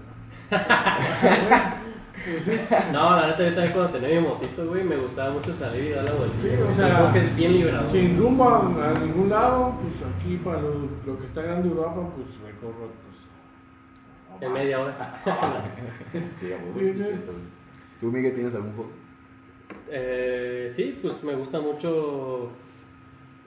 Pues 2.25 2.43
sí. 2.43 2.51
No, 2.91 3.15
la 3.15 3.27
neta, 3.27 3.43
yo 3.47 3.53
también 3.55 3.73
cuando 3.73 3.99
tenía 3.99 4.19
mi 4.21 4.27
motito, 4.27 4.65
güey, 4.67 4.83
me 4.83 4.97
gustaba 4.97 5.31
mucho 5.31 5.53
salir 5.53 5.85
y 5.85 5.89
dar 5.91 6.03
la 6.05 6.11
vuelta. 6.13 6.37
Sí, 6.41 6.49
o 6.49 6.73
sea, 6.73 6.95
creo 6.95 7.13
que 7.13 7.19
es 7.19 7.35
bien 7.35 7.53
liberador. 7.53 7.89
Sin 7.89 8.17
rumbo 8.17 8.43
a, 8.49 8.59
a 8.89 8.93
ningún 8.99 9.29
lado, 9.29 9.73
pues 9.81 9.93
aquí 10.15 10.37
para 10.37 10.61
lo, 10.61 10.73
lo 11.05 11.17
que 11.19 11.25
está 11.25 11.41
grande 11.41 11.69
Europa, 11.69 12.09
pues 12.15 12.27
recorro 12.45 12.89
pues, 13.03 14.41
En 14.41 14.53
media 14.53 14.79
hora. 14.81 15.21
Sí, 16.39 16.51
a 16.53 16.57
güey. 16.73 16.93
¿Tú, 18.01 18.11
Miguel, 18.11 18.33
tienes 18.33 18.55
algún 18.55 18.75
hobby? 18.75 18.89
Eh, 19.91 20.67
sí, 20.69 20.97
pues 21.01 21.23
me 21.23 21.33
gusta 21.35 21.59
mucho. 21.59 22.49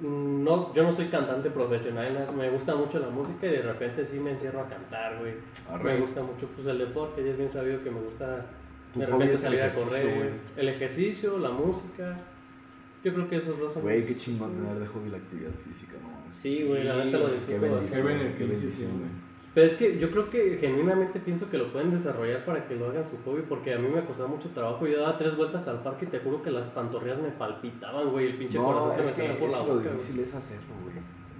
mm, 0.00 0.44
No, 0.44 0.72
yo 0.74 0.82
no 0.82 0.92
soy 0.92 1.06
cantante 1.08 1.50
profesional, 1.50 2.28
me 2.36 2.50
gusta 2.50 2.74
mucho 2.74 2.98
la 2.98 3.08
música 3.08 3.46
y 3.46 3.50
de 3.50 3.62
repente 3.62 4.04
sí 4.04 4.18
me 4.20 4.30
encierro 4.32 4.60
a 4.60 4.68
cantar, 4.68 5.18
güey. 5.18 5.34
Arre. 5.70 5.94
Me 5.94 6.00
gusta 6.00 6.22
mucho 6.22 6.46
pues 6.54 6.66
el 6.66 6.78
deporte, 6.78 7.24
ya 7.24 7.30
es 7.32 7.38
bien 7.38 7.50
sabido 7.50 7.82
que 7.82 7.90
me 7.90 8.00
gusta 8.00 8.46
Tu 8.92 9.00
de 9.00 9.06
repente 9.06 9.32
el 9.32 9.38
salir 9.38 9.60
a 9.62 9.66
ejercicio, 9.66 9.88
correr, 9.90 10.16
güey. 10.16 10.30
el 10.56 10.68
ejercicio, 10.68 11.38
la 11.38 11.50
música. 11.50 12.16
Yo 13.04 13.12
creo 13.14 13.28
que 13.28 13.36
esos 13.36 13.58
dos 13.58 13.72
son 13.72 13.82
Güey, 13.82 14.06
qué 14.06 14.16
chingón 14.16 14.54
tener 14.54 14.78
de 14.78 14.86
hobby 14.86 15.10
la 15.10 15.16
actividad 15.16 15.50
física, 15.66 15.94
¿no? 16.02 16.08
Sí, 16.30 16.64
güey, 16.68 16.84
la 16.84 17.04
neta 17.04 17.18
lo 17.18 17.32
disfruto 17.32 17.60
Qué 17.90 18.02
beneficio, 18.02 18.86
güey. 18.88 19.22
Pero 19.54 19.66
es 19.66 19.76
que 19.76 19.98
yo 19.98 20.10
creo 20.10 20.30
que 20.30 20.56
genuinamente 20.56 21.18
pienso 21.20 21.50
que 21.50 21.58
lo 21.58 21.70
pueden 21.72 21.90
desarrollar 21.90 22.42
para 22.44 22.66
que 22.66 22.74
lo 22.74 22.88
hagan 22.88 23.04
su 23.06 23.18
hobby, 23.24 23.42
porque 23.46 23.74
a 23.74 23.78
mí 23.78 23.86
me 23.88 24.02
costaba 24.02 24.28
mucho 24.28 24.48
trabajo. 24.50 24.86
Yo 24.86 25.00
daba 25.00 25.18
tres 25.18 25.36
vueltas 25.36 25.68
al 25.68 25.82
parque 25.82 26.06
y 26.06 26.08
te 26.08 26.20
juro 26.20 26.40
que 26.42 26.50
las 26.50 26.68
pantorrillas 26.68 27.18
me 27.18 27.28
palpitaban, 27.30 28.10
güey. 28.12 28.28
El 28.28 28.36
pinche 28.38 28.56
No, 28.58 28.64
corazón 28.66 28.94
se 28.94 29.00
me 29.02 29.06
salía 29.08 29.38
por 29.38 29.50
la 29.50 29.58
lo 29.58 29.64
boca. 29.64 29.74
güey. 29.82 29.94
difícil 29.94 30.20
es 30.20 30.34
hacerlo, 30.34 30.74
güey. 30.84 30.94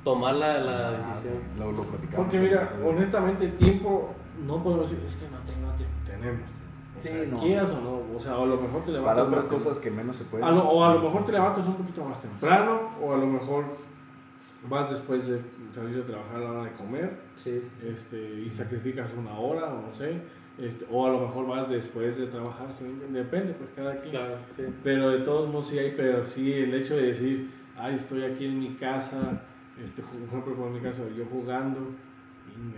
Tomar 0.04 0.34
la, 0.34 0.58
la 0.58 0.88
Ah, 0.88 0.92
decisión. 0.92 1.22
güey, 1.56 1.58
Lo, 1.58 1.72
lo 1.72 1.84
platicamos. 1.84 2.16
Porque 2.26 2.40
mira, 2.40 2.74
el- 2.76 2.86
honestamente, 2.86 3.48
tiempo 3.48 4.14
no 4.46 4.62
podemos 4.62 4.90
decir, 4.90 5.06
es 5.06 5.16
que 5.16 5.24
no 5.30 5.38
tengo 5.46 5.70
tiempo. 5.76 5.94
Tenemos. 6.04 6.50
O 6.96 7.00
Sí, 7.00 7.08
sea, 7.08 7.24
no. 7.26 7.38
quieras 7.40 7.70
o 7.70 7.80
no, 7.80 8.16
o 8.16 8.20
sea, 8.20 8.36
o 8.38 8.44
a 8.44 8.46
lo 8.46 8.60
mejor 8.60 8.84
te 8.84 8.90
levantas 8.92 9.14
Para 9.16 9.26
otras 9.28 9.44
más 9.44 9.52
cosas 9.62 9.78
que 9.78 9.90
menos 9.90 10.14
se 10.16 10.24
pueden. 10.24 10.46
A 10.46 10.50
lo- 10.50 10.68
o 10.68 10.84
a 10.84 10.94
lo 10.94 11.00
mejor 11.00 11.24
te 11.26 11.32
levantas 11.32 11.66
un 11.66 11.74
poquito 11.76 12.04
más 12.04 12.20
temprano, 12.20 12.80
o 13.00 13.14
a 13.14 13.16
lo 13.16 13.26
mejor 13.26 13.64
vas 14.68 14.90
después 14.90 15.26
de 15.26 15.40
salir 15.72 15.96
de 15.96 16.02
trabajar 16.02 16.36
a 16.36 16.40
la 16.40 16.50
hora 16.52 16.64
de 16.64 16.72
comer, 16.72 17.18
Sí, 17.34 17.60
sí, 17.62 17.70
sí. 17.80 17.88
este, 17.88 18.34
y 18.40 18.50
sacrificas 18.50 19.10
una 19.18 19.36
hora, 19.38 19.72
o 19.72 19.82
no 19.82 19.92
sé, 19.96 20.20
este, 20.58 20.86
o 20.90 21.06
a 21.06 21.10
lo 21.10 21.20
mejor 21.20 21.46
vas 21.48 21.68
después 21.70 22.18
de 22.18 22.26
trabajar, 22.26 22.68
depende, 23.10 23.54
pues 23.54 23.70
cada 23.74 23.96
quien. 23.96 24.10
Claro, 24.10 24.36
sí. 24.54 24.62
Pero 24.84 25.08
de 25.10 25.18
todos 25.20 25.48
modos 25.48 25.68
sí 25.68 25.78
hay, 25.78 25.94
pero 25.96 26.22
sí 26.24 26.52
el 26.52 26.74
hecho 26.74 26.96
de 26.96 27.06
decir, 27.06 27.50
ay, 27.76 27.94
estoy 27.94 28.22
aquí 28.22 28.44
en 28.44 28.60
mi 28.60 28.74
casa, 28.74 29.42
este, 29.82 30.02
por 30.02 30.20
ejemplo, 30.28 30.54
por 30.54 30.70
mi 30.70 30.80
caso, 30.80 31.08
yo 31.16 31.24
jugando, 31.24 31.80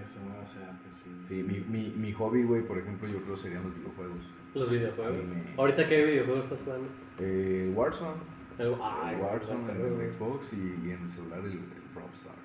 eso, 0.03 0.21
o 0.43 0.47
sea, 0.47 0.79
pues 0.83 0.95
sí. 0.95 1.11
Sí, 1.29 1.43
mi, 1.43 1.61
mi, 1.61 1.91
mi 1.97 2.13
hobby, 2.13 2.43
güey, 2.45 2.63
por 2.63 2.79
ejemplo, 2.79 3.09
yo 3.09 3.21
creo 3.23 3.37
serían 3.37 3.63
los 3.65 3.75
videojuegos. 3.75 4.19
Los 4.55 4.71
videojuegos. 4.71 5.27
Me- 5.27 5.55
Ahorita, 5.57 5.87
¿qué 5.87 6.05
videojuegos 6.05 6.45
estás 6.45 6.63
jugando? 6.63 6.89
Eh, 7.19 7.73
Warzone. 7.75 8.35
El, 8.59 8.75
ay, 8.83 9.17
el 9.17 9.21
Warzone 9.23 9.75
güey, 9.75 9.93
en 9.95 10.01
el. 10.01 10.13
Xbox 10.13 10.53
y, 10.53 10.87
y 10.87 10.91
en 10.93 11.03
el 11.03 11.09
celular 11.11 11.41
el, 11.41 11.53
el 11.53 11.59
Brawl 11.95 12.11
Stars. 12.15 12.39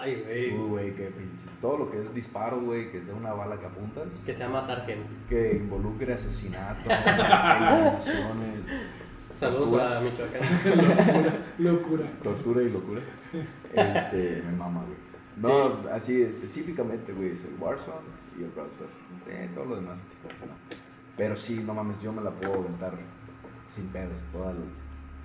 Ay, 0.00 0.22
güey. 0.24 0.52
Uy, 0.58 0.68
güey, 0.68 0.94
que 0.96 1.04
pinche. 1.08 1.46
Todo 1.60 1.78
lo 1.78 1.90
que 1.90 2.00
es 2.00 2.14
disparo, 2.14 2.60
güey, 2.60 2.90
que 2.90 3.00
de 3.00 3.12
una 3.12 3.32
bala 3.34 3.58
que 3.60 3.66
apuntas. 3.66 4.14
Que 4.24 4.32
sea 4.32 4.48
matar 4.48 4.86
gente. 4.86 5.06
que 5.28 5.56
involucre 5.56 6.14
asesinato, 6.14 6.88
emociones, 6.90 8.60
Saludos 9.34 9.70
Locura. 9.72 9.98
a 9.98 10.00
Michoacán. 10.00 10.42
Locura. 11.58 12.04
tortura 12.22 12.62
y 12.62 12.70
locura. 12.70 13.00
Este, 13.74 14.42
me 14.46 14.52
mama, 14.56 14.84
güey. 14.84 14.96
No, 15.42 15.88
así 15.90 16.22
específicamente, 16.22 17.12
güey, 17.12 17.30
es 17.32 17.44
el 17.44 17.54
Warzone 17.58 17.96
y 18.38 18.44
el 18.44 18.50
Brawl. 18.50 18.68
Eh, 19.28 19.50
todo 19.54 19.64
lo 19.64 19.76
demás, 19.76 19.98
así 20.04 20.14
como 20.22 20.52
no. 20.52 20.56
Pero 21.16 21.36
sí, 21.36 21.62
no 21.66 21.74
mames, 21.74 22.00
yo 22.02 22.12
me 22.12 22.22
la 22.22 22.30
puedo 22.30 22.54
aventar 22.54 22.94
sin 23.68 23.86
pedos 23.88 24.20
toda 24.32 24.52
el- 24.52 24.58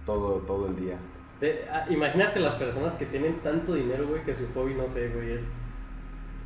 todo, 0.05 0.39
todo 0.41 0.67
el 0.67 0.75
día. 0.75 0.97
De- 1.39 1.65
ah, 1.71 1.85
imagínate 1.89 2.39
las 2.39 2.55
personas 2.55 2.95
que 2.95 3.05
tienen 3.05 3.39
tanto 3.41 3.73
dinero, 3.75 4.07
güey, 4.07 4.23
que 4.23 4.33
su 4.33 4.47
hobby, 4.53 4.73
no 4.75 4.87
sé, 4.87 5.09
güey, 5.09 5.31
es 5.33 5.51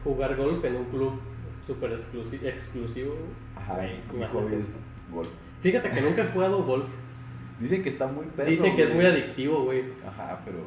jugar 0.03 0.35
golf 0.35 0.63
en 0.65 0.75
un 0.75 0.85
club 0.85 1.13
súper 1.61 1.91
exclusi- 1.91 2.43
exclusivo. 2.45 3.15
Ajá, 3.55 3.75
Güey, 3.75 3.89
mi 4.11 4.17
imagínate. 4.17 4.33
hobby 4.33 4.55
es 4.55 4.67
golf. 5.13 5.29
Fíjate 5.61 5.89
que 5.91 6.01
nunca 6.01 6.23
he 6.23 6.27
jugado 6.27 6.63
golf. 6.63 6.89
Dicen 7.59 7.81
que 7.83 7.89
está 7.89 8.07
muy 8.07 8.25
perro. 8.27 8.49
Dicen 8.49 8.75
que 8.75 8.83
es 8.83 8.93
muy 8.93 9.05
adictivo, 9.05 9.63
güey. 9.63 9.83
Ajá, 10.05 10.41
pero. 10.43 10.57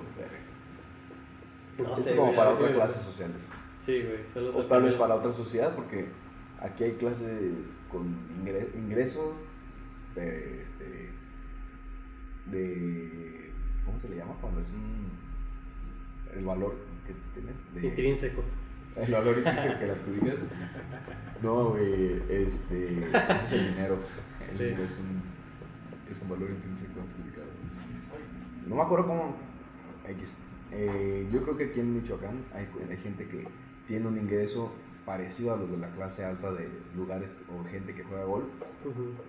No 1.84 1.96
sé. 1.96 2.10
es 2.10 2.16
como 2.16 2.26
güey, 2.26 2.36
para 2.36 2.50
sí 2.52 2.56
otras 2.62 2.74
gusta. 2.74 2.86
clases 2.86 3.02
sociales. 3.04 3.48
Sí, 3.74 4.02
güey. 4.02 4.28
Solo 4.28 4.50
O 4.50 4.62
tal 4.64 4.82
vez 4.82 4.94
para 4.94 5.14
otra 5.16 5.32
sociedad, 5.32 5.74
porque 5.74 6.06
aquí 6.60 6.84
hay 6.84 6.92
clases 6.92 7.52
con 7.90 8.04
ingre- 8.42 8.74
ingreso 8.74 9.34
de, 10.14 10.62
este, 10.62 11.10
de. 12.46 13.52
¿Cómo 13.84 14.00
se 14.00 14.08
le 14.08 14.16
llama? 14.16 14.34
Cuando 14.40 14.60
es 14.60 14.68
un. 14.70 15.10
El 16.36 16.44
valor 16.44 16.74
que 17.06 17.14
tienes. 17.34 17.54
De, 17.74 17.88
Intrínseco. 17.88 18.42
El 18.96 19.12
valor 19.12 19.36
intrínseco 19.36 19.78
que 19.78 19.86
le 19.86 19.92
adjudicas. 19.92 20.34
No, 21.42 21.70
güey. 21.70 22.22
Este. 22.30 23.08
Eso 23.08 23.44
es 23.44 23.52
el 23.52 23.68
dinero. 23.74 23.98
Sí. 24.40 24.64
es 24.64 24.98
un, 24.98 25.22
es 26.10 26.20
un 26.22 26.28
valor 26.30 26.50
intrínseco 26.50 27.00
adjudicado. 27.00 27.46
No 28.66 28.76
me 28.76 28.82
acuerdo 28.82 29.06
cómo. 29.06 29.36
X. 30.08 30.34
Eh, 30.72 31.26
yo 31.32 31.42
creo 31.42 31.56
que 31.56 31.64
aquí 31.66 31.80
en 31.80 31.94
Michoacán 31.94 32.44
hay, 32.54 32.66
hay 32.90 32.96
gente 32.96 33.26
que 33.28 33.46
tiene 33.86 34.06
un 34.08 34.16
ingreso 34.18 34.72
parecido 35.04 35.54
a 35.54 35.56
los 35.56 35.70
de 35.70 35.76
la 35.78 35.88
clase 35.90 36.24
alta 36.24 36.50
de 36.52 36.68
lugares 36.96 37.40
o 37.48 37.64
gente 37.68 37.94
que 37.94 38.02
juega 38.02 38.24
golf, 38.24 38.46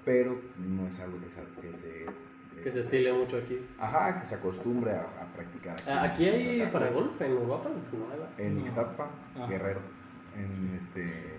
pero 0.04 0.36
no 0.58 0.88
es 0.88 1.00
algo 1.00 1.18
que 1.20 1.30
se... 1.30 1.44
Que 1.62 1.74
se, 1.74 2.06
Que 2.64 2.72
se 2.72 2.80
estile 2.80 3.14
mucho 3.14 3.38
aquí. 3.38 3.60
Ajá, 3.80 4.20
que 4.20 4.26
se 4.28 4.36
acostumbre 4.36 4.92
a, 4.92 5.02
a 5.02 5.34
practicar. 5.36 5.76
Ah, 5.88 6.04
¿Aquí 6.06 6.26
hay 6.26 6.48
Michoacán. 6.54 6.72
para 6.74 6.90
golf 6.92 7.22
en 7.22 7.36
¿verdad? 7.36 8.30
En 8.40 8.56
No. 8.56 8.62
Ixtapa, 8.66 9.08
Ah. 9.40 9.48
Guerrero, 9.48 9.80
en 10.36 10.80
este... 10.82 11.38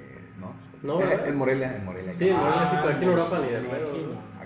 ¿No? 0.85 1.01
En 1.27 1.35
Morelia, 1.37 1.77
en 1.77 1.85
Morelia. 1.85 2.15
Sí, 2.15 2.29
en 2.29 2.37
Morelia 2.37 2.69
sí, 2.69 2.77
pero 2.81 2.95
aquí 2.95 3.05
en 3.05 3.11
no. 3.11 3.17
Europa 3.19 3.39
ni 3.41 3.49
de 3.53 3.61
Sí, 3.61 3.67
pedo, 3.67 3.93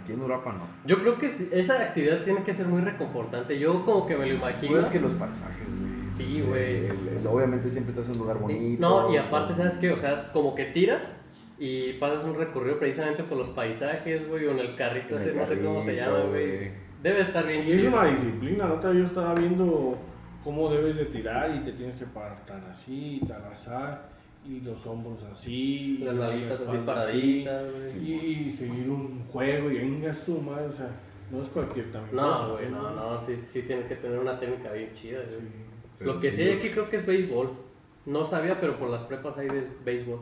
aquí 0.03 0.13
en 0.13 0.21
Europa 0.21 0.53
no. 0.53 0.67
Yo 0.87 0.99
creo 1.01 1.19
que 1.19 1.27
esa 1.27 1.81
actividad 1.83 2.23
tiene 2.23 2.43
que 2.43 2.53
ser 2.53 2.67
muy 2.67 2.81
reconfortante. 2.83 3.59
Yo 3.59 3.85
como 3.85 4.07
que 4.07 4.17
me 4.17 4.27
lo 4.27 4.35
imagino. 4.35 4.73
Pues 4.73 4.87
es 4.87 4.93
que 4.93 5.01
los 5.01 5.13
paisajes, 5.13 5.67
güey. 5.69 6.11
Sí, 6.11 6.43
güey. 6.47 6.87
El- 6.87 7.09
el- 7.21 7.27
obviamente 7.27 7.71
siempre 7.71 7.93
estás 7.93 8.07
en 8.09 8.13
un 8.17 8.19
lugar 8.23 8.39
bonito. 8.39 8.81
No, 8.81 9.13
y 9.13 9.17
aparte, 9.17 9.55
¿sabes 9.55 9.79
qué? 9.79 9.91
O 9.91 9.97
sea, 9.97 10.31
como 10.33 10.55
que 10.55 10.67
tiras 10.67 11.19
y 11.59 11.95
pasas 11.95 12.25
un 12.25 12.37
recorrido 12.37 12.79
precisamente 12.79 13.23
por 13.23 13.39
los 13.39 13.49
paisajes, 13.51 14.29
güey, 14.29 14.47
o 14.47 14.51
en 14.51 14.59
el 14.59 14.75
carrito 14.77 15.15
En 15.15 15.19
ese, 15.19 15.31
el 15.31 15.37
no 15.37 15.45
sé 15.45 15.63
cómo 15.65 15.81
se 15.81 15.97
llama, 15.97 16.19
güey. 16.29 16.71
Debe 17.03 17.21
estar 17.23 17.47
bien 17.47 17.65
Y 17.65 17.69
es 17.69 17.75
chido. 17.77 17.89
una 17.89 18.05
disciplina, 18.07 18.67
la 18.69 18.75
otra 18.75 18.91
vez 18.91 18.99
yo 19.01 19.05
estaba 19.07 19.35
viendo 19.35 19.99
cómo 20.45 20.71
debes 20.71 20.97
de 20.97 21.05
tirar 21.07 21.55
y 21.55 21.61
te 21.65 21.73
tienes 21.73 21.97
que 21.99 22.05
parar 22.07 22.45
tan 22.47 22.65
así, 22.67 23.21
tan 23.27 23.43
asar, 23.51 24.12
y 24.47 24.61
los 24.61 24.87
hombros 24.87 25.23
así, 25.31 25.99
Las 25.99 26.15
nalguitas 26.17 26.61
así 26.63 26.77
paraditas. 26.79 27.65
Sí. 27.87 28.47
y, 28.49 28.51
seguir 28.53 28.91
un 28.91 29.25
juego 29.31 29.71
y 29.71 29.79
venga 29.79 30.13
su 30.13 30.41
madre, 30.41 30.67
o 30.67 30.73
sea, 30.73 30.91
no 31.31 31.43
es 31.43 31.49
cualquier 31.49 31.91
también. 31.93 32.17
cosa, 32.17 32.43
No, 32.49 32.53
güey, 32.55 32.67
¿sí? 32.67 32.73
no, 32.73 32.91
no, 32.91 33.21
sí, 33.23 33.37
sí 33.45 33.63
tiene 33.63 33.87
que 33.87 33.95
tener 33.97 34.19
una 34.19 34.39
técnica 34.39 34.73
bien 34.73 34.93
chida. 34.95 35.21
Sí. 35.29 35.39
Lo 36.05 36.19
que 36.19 36.33
sí 36.33 36.43
hay 36.43 36.53
aquí 36.59 36.71
creo 36.71 36.89
que 36.89 36.97
es 36.97 37.07
béisbol. 37.07 37.51
No 38.07 38.25
sabía, 38.25 38.61
pero 38.61 38.79
por 38.79 38.91
las 38.91 39.03
prepas 39.05 39.39
hay 39.39 39.47
béis- 39.47 39.71
béisbol. 39.85 40.19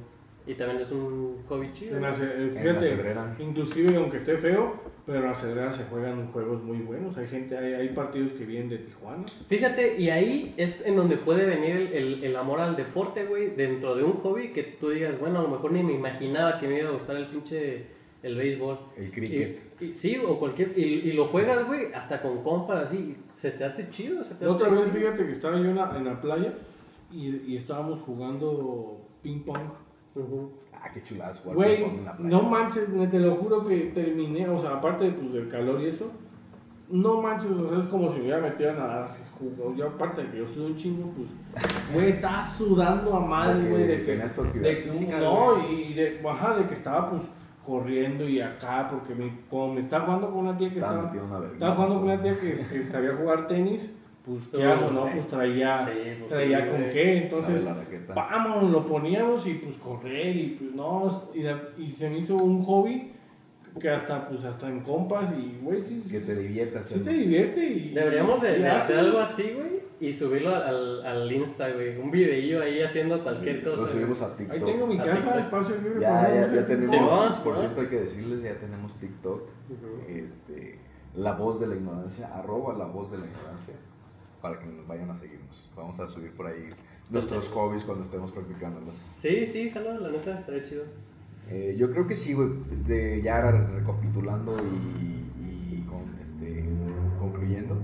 Y 0.46 0.54
también 0.54 0.80
es 0.80 0.90
un 0.90 1.36
hobby 1.48 1.70
chido. 1.72 1.96
En 1.96 2.02
la, 2.02 2.10
eh, 2.10 2.14
En 2.38 2.54
la 2.54 2.60
fíjate, 2.80 3.42
inclusive 3.42 3.94
aunque 3.96 4.16
esté 4.16 4.36
feo, 4.38 4.74
pero 5.06 5.18
en 5.18 5.26
la 5.26 5.34
cedrera 5.34 5.70
se 5.70 5.84
juegan 5.84 6.32
juegos 6.32 6.62
muy 6.62 6.78
buenos. 6.78 7.16
Hay 7.18 7.28
gente, 7.28 7.56
hay, 7.58 7.74
hay 7.74 7.88
partidos 7.90 8.32
que 8.32 8.44
vienen 8.46 8.68
de 8.70 8.78
Tijuana. 8.78 9.24
Fíjate, 9.48 9.96
y 9.98 10.08
ahí 10.10 10.54
es 10.56 10.84
en 10.86 10.96
donde 10.96 11.16
puede 11.16 11.44
venir 11.44 11.76
el, 11.76 11.92
el- 11.92 12.24
el 12.24 12.36
amor 12.36 12.60
al 12.60 12.74
deporte, 12.74 13.26
güey, 13.26 13.50
dentro 13.50 13.94
de 13.94 14.02
un 14.02 14.14
hobby 14.14 14.48
que 14.52 14.62
tú 14.62 14.90
digas, 14.90 15.18
bueno, 15.20 15.40
a 15.40 15.42
lo 15.42 15.48
mejor 15.48 15.72
ni 15.72 15.82
me 15.82 15.92
imaginaba 15.92 16.58
que 16.58 16.66
me 16.68 16.78
iba 16.80 16.88
a 16.88 16.92
gustar 16.92 17.16
el 17.16 17.26
pinche, 17.26 17.84
el 18.22 18.34
béisbol. 18.34 18.78
El 18.96 19.10
cricket. 19.10 19.60
Y, 19.80 19.84
y- 19.86 19.94
sí, 19.94 20.18
o 20.24 20.38
cualquier, 20.38 20.72
y, 20.76 20.82
y 20.82 21.12
lo 21.12 21.26
juegas, 21.28 21.66
güey, 21.66 21.92
hasta 21.94 22.20
con 22.22 22.42
compas, 22.42 22.88
así, 22.88 23.14
se 23.34 23.50
te 23.52 23.64
hace 23.64 23.90
chido, 23.90 24.24
se 24.24 24.34
te 24.36 24.46
hace... 24.46 24.54
otra 24.54 24.68
vez, 24.70 24.90
fíjate 24.90 25.26
que 25.26 25.32
estaba 25.32 25.58
yo 25.58 25.66
en 25.70 25.76
la, 25.76 25.94
en 25.96 26.04
la 26.06 26.20
playa 26.20 26.54
y, 27.12 27.28
y 27.46 27.56
estábamos 27.56 27.98
jugando 28.00 29.00
ping 29.22 29.40
pong. 30.14 30.24
Ujú. 30.24 30.50
Ah, 30.72 30.88
qué 30.92 31.02
chuladas 31.02 31.40
jugar 31.40 31.56
Güey, 31.56 31.84
playa. 31.84 32.14
no 32.18 32.42
manches, 32.42 32.88
te 33.10 33.18
lo 33.18 33.34
juro 33.36 33.66
que 33.66 33.76
terminé, 33.94 34.48
o 34.48 34.56
sea, 34.58 34.76
aparte 34.76 35.10
pues, 35.10 35.32
del 35.32 35.48
calor 35.48 35.80
y 35.82 35.88
eso, 35.88 36.10
no 36.88 37.20
manches, 37.20 37.50
o 37.50 37.68
sea, 37.68 37.78
es 37.80 37.88
como 37.88 38.08
si 38.08 38.16
me 38.18 38.22
hubiera 38.24 38.40
metido 38.40 38.70
a 38.70 38.74
nadar 38.74 39.02
así, 39.02 39.22
jugo. 39.38 39.74
Yo 39.76 39.88
aparte 39.88 40.22
de 40.22 40.30
que 40.30 40.38
yo 40.38 40.46
soy 40.46 40.66
un 40.66 40.76
chingo, 40.76 41.10
pues, 41.10 41.28
güey, 41.92 42.08
estaba 42.08 42.42
sudando 42.42 43.14
a 43.14 43.20
madre, 43.20 43.68
güey, 43.68 43.86
de 43.86 44.04
que, 44.04 44.16
de 44.16 44.76
que, 44.82 44.90
física, 44.90 45.18
no, 45.20 45.56
güey. 45.56 45.92
y 45.92 45.94
de, 45.94 46.20
ajá, 46.28 46.56
de 46.56 46.66
que 46.66 46.74
estaba, 46.74 47.10
pues, 47.10 47.28
corriendo 47.64 48.28
y 48.28 48.40
acá, 48.40 48.88
porque 48.90 49.14
me, 49.14 49.32
como 49.48 49.74
me 49.74 49.80
estaba 49.80 50.06
jugando 50.06 50.30
con 50.30 50.38
una 50.38 50.56
tía 50.56 50.70
que 50.70 50.78
Estaba 50.78 51.12
estaba 51.52 51.72
jugando 51.72 51.94
con 52.00 52.04
una 52.04 52.22
tía 52.22 52.40
que, 52.40 52.66
que 52.66 52.82
sabía 52.82 53.14
jugar 53.14 53.46
tenis, 53.46 53.94
pues, 54.30 54.48
¿qué 54.48 54.58
No, 54.64 54.72
hago, 54.72 54.90
no? 54.90 55.00
güey. 55.02 55.12
Pues 55.14 55.28
traía, 55.28 55.78
Sí, 55.78 55.90
pues, 56.20 56.30
traía 56.32 56.60
sí, 56.64 56.70
con 56.70 56.80
güey. 56.80 56.92
qué, 56.92 57.16
entonces... 57.18 57.62
Vamos, 58.14 58.70
lo 58.70 58.86
poníamos 58.86 59.46
y 59.46 59.54
pues 59.54 59.76
correr 59.76 60.36
y 60.36 60.46
pues 60.58 60.74
no, 60.74 61.08
y, 61.34 61.42
la- 61.42 61.60
y 61.78 61.90
se 61.90 62.08
me 62.10 62.18
hizo 62.18 62.34
un 62.36 62.62
hobby 62.64 63.12
que 63.80 63.88
hasta 63.88 64.28
pues 64.28 64.42
hasta 64.44 64.68
en 64.68 64.80
compas 64.80 65.32
y 65.32 65.58
güey, 65.62 65.80
sí, 65.80 66.02
sí, 66.04 66.10
Que 66.10 66.20
te 66.20 66.34
diviertas. 66.34 66.86
sí 66.86 67.00
te 67.00 67.10
divierte 67.10 67.64
y... 67.64 67.90
Deberíamos 67.90 68.40
de, 68.42 68.56
sí 68.56 68.62
de 68.62 68.68
hacer 68.68 68.98
algo 68.98 69.18
así, 69.20 69.52
güey, 69.54 69.80
y 70.00 70.12
subirlo 70.12 70.54
al, 70.54 71.04
al 71.06 71.30
Insta, 71.30 71.70
güey, 71.70 71.96
un 71.98 72.10
videillo 72.10 72.62
ahí 72.62 72.80
haciendo 72.82 73.22
cualquier 73.22 73.62
cosa. 73.62 73.82
Lo 73.82 73.88
subimos 73.88 74.20
a 74.22 74.34
TikTok. 74.36 74.56
Ahí 74.56 74.64
tengo 74.64 74.86
mi 74.86 74.98
A 74.98 75.04
casa, 75.04 75.16
TikTok. 75.34 75.38
espacio 75.40 75.76
libre. 75.82 76.00
Ya, 76.00 76.34
ya, 76.34 76.46
ya 76.46 76.66
tenemos. 76.66 76.90
Sí, 76.90 76.96
vamos, 76.96 77.38
por 77.40 77.52
¿no? 77.54 77.60
cierto, 77.60 77.80
hay 77.82 77.86
que 77.88 78.00
decirles, 78.00 78.42
ya 78.42 78.54
tenemos 78.58 78.94
TikTok. 78.98 79.42
Ujú. 79.42 80.02
Este, 80.08 80.78
la 81.14 81.32
voz 81.34 81.60
de 81.60 81.66
la 81.68 81.74
ignorancia, 81.76 82.34
arroba 82.34 82.76
la 82.76 82.86
voz 82.86 83.10
de 83.12 83.18
la 83.18 83.26
ignorancia, 83.26 83.74
para 84.40 84.58
que 84.58 84.66
nos 84.66 84.86
vayan 84.86 85.10
a 85.10 85.14
seguirnos. 85.14 85.70
Vamos 85.76 85.98
a 86.00 86.06
subir 86.06 86.32
por 86.32 86.46
ahí 86.46 86.70
nuestros 87.10 87.48
hobbies 87.48 87.84
cuando 87.84 88.04
estemos 88.04 88.32
practicándolos. 88.32 88.96
Sí, 89.16 89.46
sí, 89.46 89.70
jalo, 89.70 89.98
la 89.98 90.10
neta 90.10 90.38
estaría 90.38 90.64
chido. 90.64 90.84
Eh, 91.48 91.74
yo 91.78 91.90
creo 91.90 92.06
que 92.06 92.16
sí, 92.16 92.32
güey, 92.32 92.48
de, 92.86 93.20
ya 93.22 93.40
recapitulando 93.50 94.56
y, 94.58 95.78
y 95.78 95.86
con, 95.88 96.16
este, 96.22 96.64
concluyendo. 97.18 97.76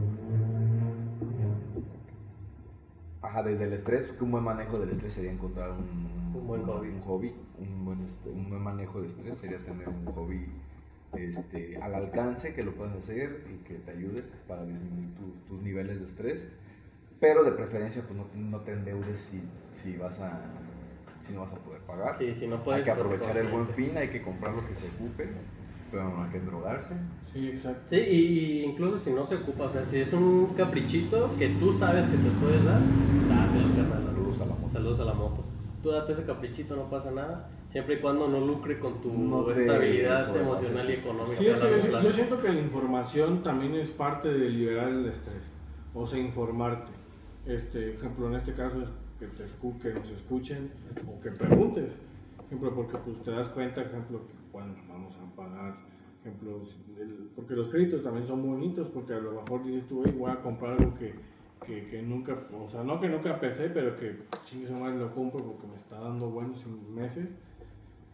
Ajá, 3.22 3.42
desde 3.42 3.64
el 3.64 3.72
estrés, 3.72 4.14
un 4.20 4.30
buen 4.30 4.44
manejo 4.44 4.78
del 4.78 4.90
estrés 4.90 5.14
sería 5.14 5.32
encontrar 5.32 5.72
un, 5.72 6.36
Un 6.36 6.46
buen 6.46 6.62
hobby. 6.62 6.88
Un, 6.88 7.00
hobby, 7.00 7.34
un 7.58 7.84
buen, 7.84 8.02
este, 8.04 8.30
un 8.30 8.48
buen 8.48 8.62
manejo 8.62 9.00
de 9.00 9.08
estrés 9.08 9.38
sería 9.38 9.58
tener 9.58 9.88
un 9.88 10.04
hobby 10.14 10.46
este, 11.14 11.76
al 11.80 11.94
alcance 11.94 12.54
que 12.54 12.62
lo 12.62 12.72
puedas 12.74 12.96
hacer 12.96 13.44
y 13.52 13.64
que 13.64 13.74
te 13.74 13.90
ayude 13.92 14.22
para 14.48 14.64
disminuir 14.64 15.14
tu- 15.14 15.32
tus 15.48 15.62
niveles 15.62 16.00
de 16.00 16.06
estrés. 16.06 16.48
Pero 17.20 17.44
de 17.44 17.52
preferencia, 17.52 18.02
pues 18.02 18.14
no, 18.18 18.26
no 18.50 18.60
te 18.60 18.72
endeudes 18.72 19.18
si, 19.20 19.42
si, 19.72 19.96
vas 19.96 20.20
a, 20.20 20.38
si 21.20 21.32
no 21.32 21.40
vas 21.40 21.52
a 21.52 21.56
poder 21.56 21.80
pagar. 21.82 22.14
Sí, 22.14 22.34
si 22.34 22.46
no 22.46 22.62
puedes... 22.62 22.80
Hay 22.80 22.84
que 22.84 22.90
aprovechar 22.90 23.36
el 23.38 23.48
buen 23.48 23.68
fin, 23.68 23.96
hay 23.96 24.08
que 24.10 24.20
comprar 24.20 24.54
lo 24.54 24.66
que 24.68 24.74
se 24.74 24.86
ocupe, 24.88 25.26
pero 25.90 26.10
no 26.10 26.24
hay 26.24 26.30
que 26.30 26.40
drogarse. 26.40 26.94
Sí, 27.32 27.48
exacto. 27.48 27.80
Sí, 27.88 27.96
y, 27.96 28.16
y 28.60 28.64
incluso 28.64 28.98
si 28.98 29.10
no 29.12 29.24
se 29.24 29.36
ocupa, 29.36 29.64
o 29.64 29.68
sea, 29.70 29.84
si 29.86 29.98
es 29.98 30.12
un 30.12 30.52
caprichito 30.56 31.34
que 31.38 31.48
tú 31.50 31.72
sabes 31.72 32.06
que 32.06 32.16
te 32.18 32.30
puedes 32.40 32.62
dar, 32.64 32.80
dátelo, 33.28 33.74
carnal. 33.74 34.02
Saludos 34.02 34.40
a 34.40 34.44
la 34.46 34.54
moto. 34.54 34.68
Saludos 34.68 35.00
a 35.00 35.04
la 35.04 35.14
moto. 35.14 35.44
Tú 35.86 35.92
date 35.92 36.10
ese 36.10 36.24
caprichito, 36.24 36.74
no 36.74 36.90
pasa 36.90 37.12
nada, 37.12 37.48
siempre 37.68 37.94
y 37.94 37.98
cuando 38.00 38.26
no 38.26 38.40
lucre 38.40 38.80
con 38.80 39.00
tu 39.00 39.12
No 39.12 39.48
estabilidad 39.52 40.36
emocional 40.36 40.90
y 40.90 40.94
económica. 40.94 41.36
Sí, 41.36 41.46
es 41.46 41.60
que 41.60 41.92
yo, 41.92 42.00
yo 42.00 42.12
siento 42.12 42.42
que 42.42 42.48
la 42.48 42.58
información 42.60 43.44
también 43.44 43.72
es 43.76 43.90
parte 43.92 44.26
de 44.32 44.50
liberar 44.50 44.88
el 44.88 45.06
estrés, 45.06 45.48
o 45.94 46.04
sea, 46.04 46.18
informarte. 46.18 46.90
Este, 47.46 47.94
ejemplo, 47.94 48.26
en 48.26 48.34
este 48.34 48.52
caso 48.52 48.82
es 48.82 48.88
que, 49.20 49.26
te 49.28 49.44
escu- 49.44 49.78
que 49.80 49.94
nos 49.94 50.10
escuchen 50.10 50.72
o 51.06 51.20
que 51.20 51.30
preguntes. 51.30 51.92
Ejemplo, 52.44 52.74
porque 52.74 52.96
pues 53.04 53.22
te 53.22 53.30
das 53.30 53.48
cuenta, 53.50 53.82
ejemplo, 53.82 54.26
que 54.26 54.34
cuando 54.50 54.76
vamos 54.88 55.16
a 55.18 55.36
pagar, 55.36 55.76
ejemplo, 56.20 56.62
el- 56.98 57.30
porque 57.36 57.54
los 57.54 57.68
créditos 57.68 58.02
también 58.02 58.26
son 58.26 58.42
bonitos, 58.44 58.88
porque 58.92 59.14
a 59.14 59.18
lo 59.20 59.40
mejor 59.40 59.62
dices 59.64 59.86
tú, 59.86 60.02
"Ey, 60.04 60.10
voy 60.18 60.32
a 60.32 60.42
comprar 60.42 60.72
algo 60.80 60.94
que, 60.98 61.14
que, 61.64 61.86
que 61.88 62.02
nunca, 62.02 62.36
o 62.52 62.68
sea, 62.68 62.82
no 62.82 63.00
que 63.00 63.08
nunca 63.08 63.38
pensé, 63.40 63.68
pero 63.70 63.96
que 63.96 64.16
chingue 64.44 64.66
su 64.68 64.74
madre 64.74 64.96
lo 64.96 65.12
compro 65.14 65.42
porque 65.44 65.66
me 65.66 65.76
está 65.76 65.98
dando 66.00 66.28
buenos 66.30 66.64
meses. 66.94 67.28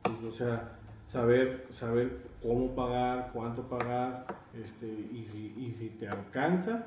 Pues, 0.02 0.22
o 0.24 0.30
sea, 0.32 0.78
saber, 1.06 1.66
saber 1.70 2.18
cómo 2.42 2.74
pagar, 2.74 3.30
cuánto 3.32 3.62
pagar, 3.68 4.26
este, 4.60 4.86
y 4.86 5.24
si, 5.24 5.54
y 5.56 5.70
si 5.72 5.90
te 5.90 6.08
alcanza, 6.08 6.86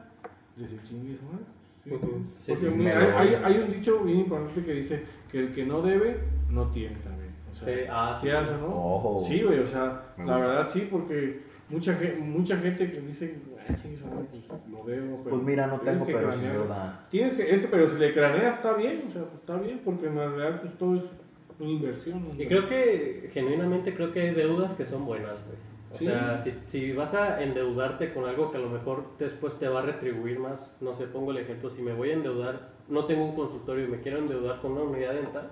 decir 0.56 0.82
chingue 0.84 1.18
su 1.18 1.26
madre. 1.26 1.46
Sí, 1.84 1.90
pues, 1.92 2.02
Sí, 2.40 2.52
porque 2.54 2.70
sí, 2.72 2.88
hay, 2.88 3.36
hay- 3.36 3.58
un 3.60 3.72
dicho 3.72 4.00
bien 4.00 4.20
importante 4.22 4.64
que 4.66 4.74
dice 4.74 5.04
que 5.32 5.40
el 5.40 5.54
que 5.54 5.66
no 5.66 5.82
debe, 5.82 6.20
no 6.50 6.68
tiene 6.72 6.96
también. 6.98 7.34
O 7.50 7.54
sea, 7.54 7.74
Sí, 7.74 7.82
ah, 7.90 8.14
sí. 8.16 8.22
¿quieras 8.24 8.50
o 8.50 8.58
no? 8.58 8.68
Ojo. 8.68 9.24
Sí, 9.26 9.44
güey, 9.44 9.60
o 9.60 9.66
sea, 9.68 10.14
la 10.18 10.38
verdad 10.38 10.68
sí, 10.68 10.88
porque 10.92 11.40
mucha, 11.70 11.98
mucha 12.20 12.58
gente 12.58 12.92
que 12.92 13.02
dice, 13.02 13.36
"Ah, 13.60 13.64
pues 13.68 14.46
lo 14.72 14.84
debo. 14.86 15.22
Pero 15.24 15.36
Pues 15.36 15.44
mira, 15.44 15.68
no 15.68 15.80
tengo, 15.80 16.06
que 16.06 16.14
pero 16.14 16.36
deuda. 16.38 17.04
Tienes 17.10 17.34
que, 17.34 17.56
es 17.56 17.62
que, 17.62 17.68
pero 17.68 17.88
si 17.90 17.96
le 17.98 18.14
craneas 18.14 18.56
está 18.58 18.74
bien, 18.74 18.98
o 19.08 19.10
sea, 19.12 19.24
pues 19.24 19.36
está 19.36 19.56
bien, 19.58 19.82
porque 19.84 20.08
en 20.08 20.16
realidad 20.16 20.62
pues 20.62 20.74
todo 20.78 20.96
es 20.96 21.04
una 21.60 21.70
inversión. 21.70 22.24
¿no? 22.28 22.42
Y 22.42 22.48
creo 22.48 22.68
que, 22.68 23.30
genuinamente, 23.34 23.94
creo 23.96 24.12
que 24.12 24.22
hay 24.22 24.34
deudas 24.36 24.74
que 24.74 24.86
son 24.86 25.06
buenas, 25.06 25.44
güey. 25.46 25.58
O 25.94 25.98
Sí. 25.98 26.06
sea, 26.06 26.38
si, 26.38 26.54
si 26.66 26.92
vas 26.92 27.14
a 27.14 27.42
endeudarte 27.42 28.14
con 28.14 28.26
algo 28.26 28.52
que 28.52 28.58
a 28.58 28.60
lo 28.60 28.70
mejor 28.70 29.06
después 29.18 29.58
te 29.58 29.70
va 29.70 29.80
a 29.80 29.84
retribuir 29.84 30.40
más, 30.40 30.76
no 30.82 30.94
sé, 30.94 31.06
pongo 31.08 31.32
el 31.32 31.38
ejemplo, 31.38 31.70
si 31.70 31.82
me 31.82 31.94
voy 31.94 32.10
a 32.10 32.14
endeudar, 32.16 32.74
no 32.90 33.06
tengo 33.06 33.24
un 33.26 33.36
consultorio 33.36 33.86
y 33.86 33.88
me 33.88 34.02
quiero 34.02 34.18
endeudar 34.18 34.60
con 34.62 34.74
una 34.74 34.82
unidad 34.82 35.14
dental, 35.14 35.52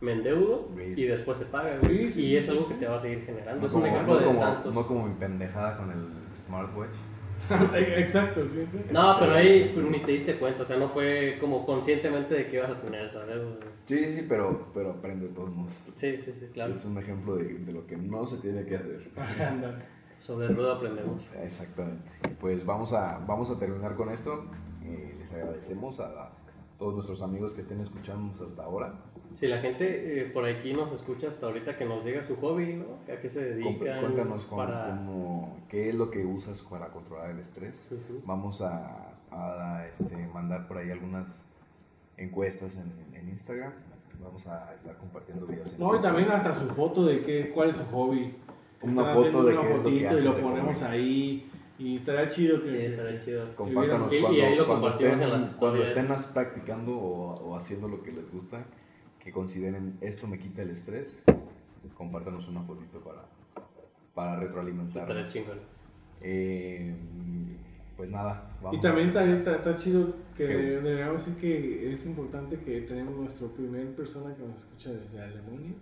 me 0.00 0.12
endeudo 0.12 0.68
y 0.78 1.04
después 1.04 1.38
se 1.38 1.46
paga, 1.46 1.78
güey. 1.80 2.06
Sí, 2.08 2.12
sí, 2.12 2.20
y 2.20 2.28
sí, 2.28 2.36
es 2.36 2.44
sí. 2.44 2.50
algo 2.50 2.68
que 2.68 2.74
te 2.74 2.86
va 2.86 2.96
a 2.96 2.98
seguir 2.98 3.22
generando. 3.24 3.60
No 3.60 3.66
es 3.66 3.72
un 3.72 3.80
como, 3.82 3.92
ejemplo 3.92 4.14
no 4.14 4.20
de 4.20 4.26
como- 4.26 4.40
tantos. 4.40 4.74
no 4.74 4.86
como 4.86 5.06
mi 5.08 5.14
pendejada 5.14 5.76
con 5.78 5.90
el 5.90 6.36
smartwatch. 6.36 6.90
Exacto, 7.74 8.44
sí. 8.46 8.66
sí. 8.72 8.78
No, 8.90 9.16
pero 9.20 9.34
ahí 9.34 9.70
pues, 9.72 9.86
ni 9.86 10.00
te 10.00 10.12
diste 10.12 10.36
cuenta, 10.38 10.62
o 10.62 10.64
sea, 10.64 10.76
no 10.78 10.88
fue 10.88 11.36
como 11.40 11.64
conscientemente 11.64 12.34
de 12.34 12.48
que 12.48 12.56
ibas 12.56 12.70
a 12.70 12.80
tener 12.80 13.04
esa 13.04 13.24
deuda. 13.24 13.56
Sí, 13.84 13.98
sí, 14.16 14.26
pero, 14.28 14.66
pero 14.74 14.90
aprende 14.92 15.28
de 15.28 15.34
todos 15.34 15.50
modos. 15.50 15.72
Sí, 15.94 16.16
sí, 16.18 16.32
sí, 16.32 16.46
claro. 16.52 16.72
Es 16.72 16.84
un 16.84 16.98
ejemplo 16.98 17.36
de, 17.36 17.44
de 17.58 17.72
lo 17.72 17.86
que 17.86 17.96
no 17.96 18.26
se 18.26 18.38
tiene 18.38 18.64
que 18.64 18.76
hacer. 18.76 19.10
Sobre 20.18 20.48
rueda 20.48 20.76
aprendemos. 20.76 21.30
Exactamente. 21.42 22.10
Pues 22.40 22.64
vamos 22.64 22.92
a, 22.94 23.18
vamos 23.26 23.50
a 23.50 23.58
terminar 23.58 23.94
con 23.96 24.10
esto. 24.10 24.46
Eh, 24.82 25.14
les 25.18 25.32
agradecemos 25.32 26.00
a, 26.00 26.06
a 26.06 26.32
todos 26.78 26.94
nuestros 26.94 27.20
amigos 27.22 27.52
que 27.54 27.60
estén 27.60 27.80
escuchándonos 27.80 28.40
hasta 28.40 28.64
ahora. 28.64 28.94
Si 29.36 29.46
la 29.46 29.58
gente 29.58 30.20
eh, 30.20 30.24
por 30.24 30.44
aquí 30.46 30.72
nos 30.72 30.92
escucha 30.92 31.28
hasta 31.28 31.46
ahorita 31.46 31.76
que 31.76 31.84
nos 31.84 32.04
llega 32.04 32.22
su 32.22 32.36
hobby, 32.36 32.74
¿no? 32.76 33.12
¿A 33.12 33.18
qué 33.20 33.28
se 33.28 33.44
dedican? 33.54 34.00
Cuéntanos 34.00 34.46
cómo- 34.46 34.64
para... 34.64 34.86
cómo- 34.88 35.58
qué 35.68 35.90
es 35.90 35.94
lo 35.94 36.10
que 36.10 36.24
usas 36.24 36.62
para 36.62 36.88
controlar 36.88 37.30
el 37.30 37.38
estrés. 37.38 37.88
Vamos 38.24 38.62
a, 38.62 39.14
a, 39.30 39.86
este, 39.90 40.16
mandar 40.32 40.66
por 40.66 40.78
ahí 40.78 40.90
algunas 40.90 41.44
encuestas 42.16 42.76
en, 42.78 43.14
en 43.14 43.28
Instagram. 43.28 43.72
Vamos 44.22 44.46
a 44.46 44.72
estar 44.74 44.96
compartiendo 44.96 45.46
videos. 45.46 45.74
en 45.74 45.80
No, 45.80 45.94
y 45.98 46.00
también 46.00 46.30
hasta 46.30 46.58
su 46.58 46.66
foto 46.70 47.04
de 47.04 47.20
qué, 47.22 47.50
cuál 47.54 47.70
es 47.70 47.76
su 47.76 47.84
hobby. 47.86 48.34
Una 48.82 49.12
foto 49.14 49.44
de 49.44 49.52
una 49.58 49.62
qué 49.62 49.68
es 49.68 49.76
lo 49.76 49.82
que 49.84 49.90
y 50.20 50.22
lo 50.24 50.40
ponemos 50.40 50.78
comer. 50.78 50.90
ahí. 50.90 51.50
Y 51.78 51.96
estaría 51.96 52.26
chido 52.30 52.62
que 52.62 52.70
Sí, 52.70 52.76
estaría 52.86 53.18
chido. 53.20 53.44
Compártanos 53.54 54.10
Y- 54.10 54.16
y 54.16 54.20
cuando, 54.22 54.42
ahí 54.44 54.56
lo 54.56 54.66
cuando 54.66 54.82
compartimos 54.86 55.12
estén, 55.12 55.26
en 55.28 55.32
las 55.34 55.52
cuando 55.54 55.76
historias. 55.82 55.88
estén 55.88 56.08
más 56.08 56.24
practicando 56.32 56.96
o, 56.96 57.48
o 57.50 57.56
haciendo 57.56 57.88
lo 57.88 58.02
que 58.02 58.12
les 58.12 58.32
gusta, 58.32 58.64
que 59.26 59.32
consideren 59.32 59.98
esto 60.00 60.28
me 60.28 60.38
quita 60.38 60.62
el 60.62 60.70
estrés. 60.70 61.24
Compártanos 61.96 62.46
una 62.46 62.62
fotito 62.62 63.00
para, 63.00 63.24
para 64.14 65.28
chingón. 65.28 65.58
Eh, 66.20 66.94
pues 67.96 68.08
nada, 68.08 68.56
vamos 68.62 68.78
Y 68.78 68.80
también 68.80 69.08
está, 69.08 69.24
está, 69.24 69.56
está 69.56 69.76
chido 69.76 70.14
que 70.36 70.46
¿Qué? 70.46 70.54
deberíamos 70.54 71.26
decir 71.26 71.40
que 71.40 71.92
es 71.92 72.06
importante 72.06 72.60
que 72.60 72.82
tenemos 72.82 73.16
nuestra 73.16 73.48
primer 73.48 73.96
persona 73.96 74.32
que 74.36 74.44
nos 74.44 74.60
escucha 74.60 74.90
desde 74.92 75.20
Alemania. 75.20 75.72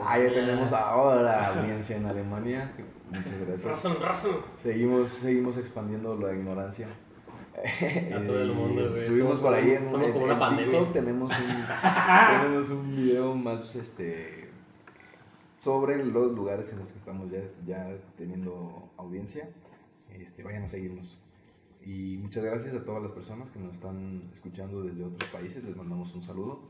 Ah, 0.00 0.20
ya 0.20 0.28
tenemos 0.28 0.72
ahora 0.72 1.58
audiencia 1.58 1.96
en 1.96 2.06
Alemania. 2.06 2.72
Muchas 3.08 3.46
gracias. 3.48 3.64
Razón, 3.64 3.96
razón. 4.00 4.36
Seguimos, 4.58 5.10
seguimos 5.10 5.56
expandiendo 5.56 6.16
la 6.16 6.32
ignorancia. 6.32 6.86
A 7.56 8.26
todo 8.26 8.42
el 8.42 8.52
mundo, 8.52 8.90
güey. 8.90 9.02
Estuvimos 9.02 9.38
Somos 9.38 9.40
por 9.40 9.54
ahí 9.54 9.64
como- 9.64 9.76
en, 9.76 9.86
somos 9.86 10.06
en- 10.08 10.12
como 10.12 10.24
una 10.24 10.34
en 10.34 10.38
pandemia. 10.38 10.70
TikTok, 10.78 10.92
tenemos 10.92 11.30
un, 11.30 11.46
tenemos 12.42 12.70
un 12.70 12.96
video 12.96 13.34
más 13.34 13.74
este 13.76 14.50
sobre 15.58 16.04
los 16.04 16.32
lugares 16.32 16.70
en 16.72 16.78
los 16.78 16.88
que 16.88 16.98
estamos 16.98 17.30
ya, 17.30 17.40
ya 17.66 17.96
teniendo 18.16 18.90
audiencia. 18.96 19.48
Este, 20.12 20.42
vayan 20.42 20.62
a 20.64 20.66
seguirnos. 20.66 21.18
Y 21.84 22.18
muchas 22.18 22.44
gracias 22.44 22.74
a 22.74 22.84
todas 22.84 23.02
las 23.02 23.12
personas 23.12 23.50
que 23.50 23.58
nos 23.58 23.72
están 23.72 24.22
escuchando 24.32 24.82
desde 24.82 25.04
otros 25.04 25.28
países. 25.30 25.64
Les 25.64 25.76
mandamos 25.76 26.14
un 26.14 26.22
saludo. 26.22 26.60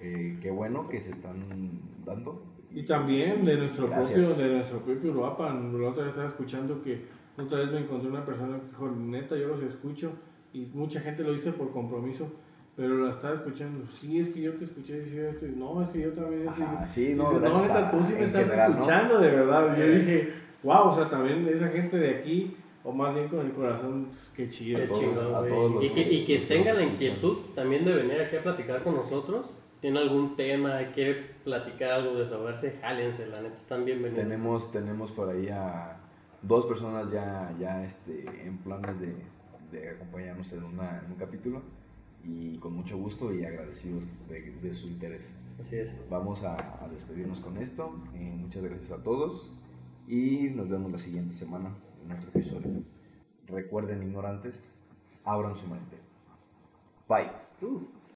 Eh, 0.00 0.38
qué 0.42 0.50
bueno 0.50 0.88
que 0.88 1.00
se 1.00 1.10
están 1.10 1.80
dando. 2.04 2.42
Y 2.72 2.84
también 2.84 3.44
de 3.44 3.56
nuestro 3.58 3.86
Gracias. 3.88 4.18
propio, 4.26 4.34
de 4.44 4.54
nuestro 4.56 4.80
propio 4.80 5.10
Uruapan. 5.12 5.80
La 5.80 5.88
otra 5.90 6.02
vez 6.04 6.10
estaba 6.10 6.28
escuchando 6.28 6.82
que 6.82 7.04
otra 7.38 7.58
vez 7.58 7.70
me 7.70 7.80
encontré 7.80 8.08
una 8.08 8.24
persona 8.24 8.58
que 8.58 8.68
dijo, 8.68 8.90
neta, 8.90 9.36
yo 9.36 9.48
los 9.48 9.62
escucho. 9.62 10.12
Y 10.52 10.70
mucha 10.72 11.00
gente 11.00 11.22
lo 11.22 11.32
dice 11.32 11.52
por 11.52 11.70
compromiso. 11.70 12.28
Pero 12.76 12.98
la 12.98 13.10
estaba 13.10 13.34
escuchando. 13.34 13.86
Sí, 13.88 14.20
es 14.20 14.28
que 14.28 14.42
yo 14.42 14.52
te 14.54 14.64
escuché 14.64 15.00
decir 15.00 15.20
esto. 15.20 15.46
Y 15.46 15.52
no, 15.52 15.82
es 15.82 15.88
que 15.88 16.00
yo 16.00 16.12
también. 16.12 16.46
Ajá, 16.46 16.86
sí, 16.92 17.06
Dice, 17.06 17.16
no, 17.16 17.32
no, 17.32 17.40
gracias 17.40 17.62
neta, 17.62 17.90
tú 17.90 18.02
sí 18.02 18.12
me 18.12 18.24
estás 18.24 18.44
general, 18.44 18.72
¿no? 18.72 18.80
escuchando 18.80 19.18
de 19.18 19.30
verdad. 19.30 19.76
Yo 19.78 19.86
dije, 19.86 20.32
wow, 20.62 20.88
o 20.88 20.92
sea, 20.92 21.08
también 21.08 21.48
esa 21.48 21.68
gente 21.68 21.96
de 21.96 22.10
aquí, 22.10 22.54
o 22.84 22.92
más 22.92 23.14
bien 23.14 23.28
con 23.28 23.40
el 23.40 23.52
corazón, 23.52 24.08
qué 24.36 24.48
chido. 24.50 24.80
Qué 24.80 24.86
todos 24.88 25.72
los 25.72 25.84
y 25.84 25.88
que, 25.88 26.02
y 26.02 26.24
que 26.24 26.38
tenga 26.40 26.74
la 26.74 26.82
inquietud 26.82 27.38
también 27.54 27.84
de 27.86 27.94
venir 27.94 28.20
aquí 28.20 28.36
a 28.36 28.42
platicar 28.42 28.82
con 28.82 28.94
nosotros. 28.94 29.56
Tiene 29.80 29.98
algún 29.98 30.36
tema, 30.36 30.78
quiere 30.94 31.14
platicar 31.44 31.92
algo, 31.92 32.18
desahogarse, 32.18 32.78
jálense, 32.80 33.26
la 33.26 33.40
neta, 33.40 33.54
están 33.54 33.84
bienvenidos. 33.84 34.22
Tenemos, 34.22 34.72
tenemos 34.72 35.12
por 35.12 35.30
ahí 35.30 35.48
a 35.48 35.96
dos 36.42 36.66
personas 36.66 37.10
ya, 37.10 37.54
ya 37.58 37.84
este, 37.84 38.46
en 38.46 38.58
planes 38.58 39.00
de, 39.00 39.14
de 39.72 39.90
acompañarnos 39.90 40.52
en, 40.52 40.64
una, 40.64 41.02
en 41.04 41.12
un 41.12 41.18
capítulo 41.18 41.62
y 42.24 42.58
con 42.58 42.74
mucho 42.74 42.98
gusto 42.98 43.32
y 43.32 43.44
agradecidos 43.44 44.04
de, 44.28 44.52
de 44.60 44.74
su 44.74 44.88
interés. 44.88 45.38
Así 45.60 45.76
es. 45.76 46.00
Vamos 46.10 46.42
a, 46.44 46.84
a 46.84 46.88
despedirnos 46.88 47.40
con 47.40 47.56
esto. 47.56 47.94
Eh, 48.14 48.34
muchas 48.36 48.62
gracias 48.62 48.90
a 48.90 49.02
todos 49.02 49.52
y 50.08 50.50
nos 50.50 50.68
vemos 50.68 50.92
la 50.92 50.98
siguiente 50.98 51.34
semana 51.34 51.70
en 52.04 52.12
otro 52.12 52.28
episodio. 52.28 52.82
Recuerden, 53.46 54.02
ignorantes, 54.02 54.88
abran 55.24 55.56
su 55.56 55.66
mente. 55.68 55.98
Bye. 57.08 57.30
Uh. 57.62 57.95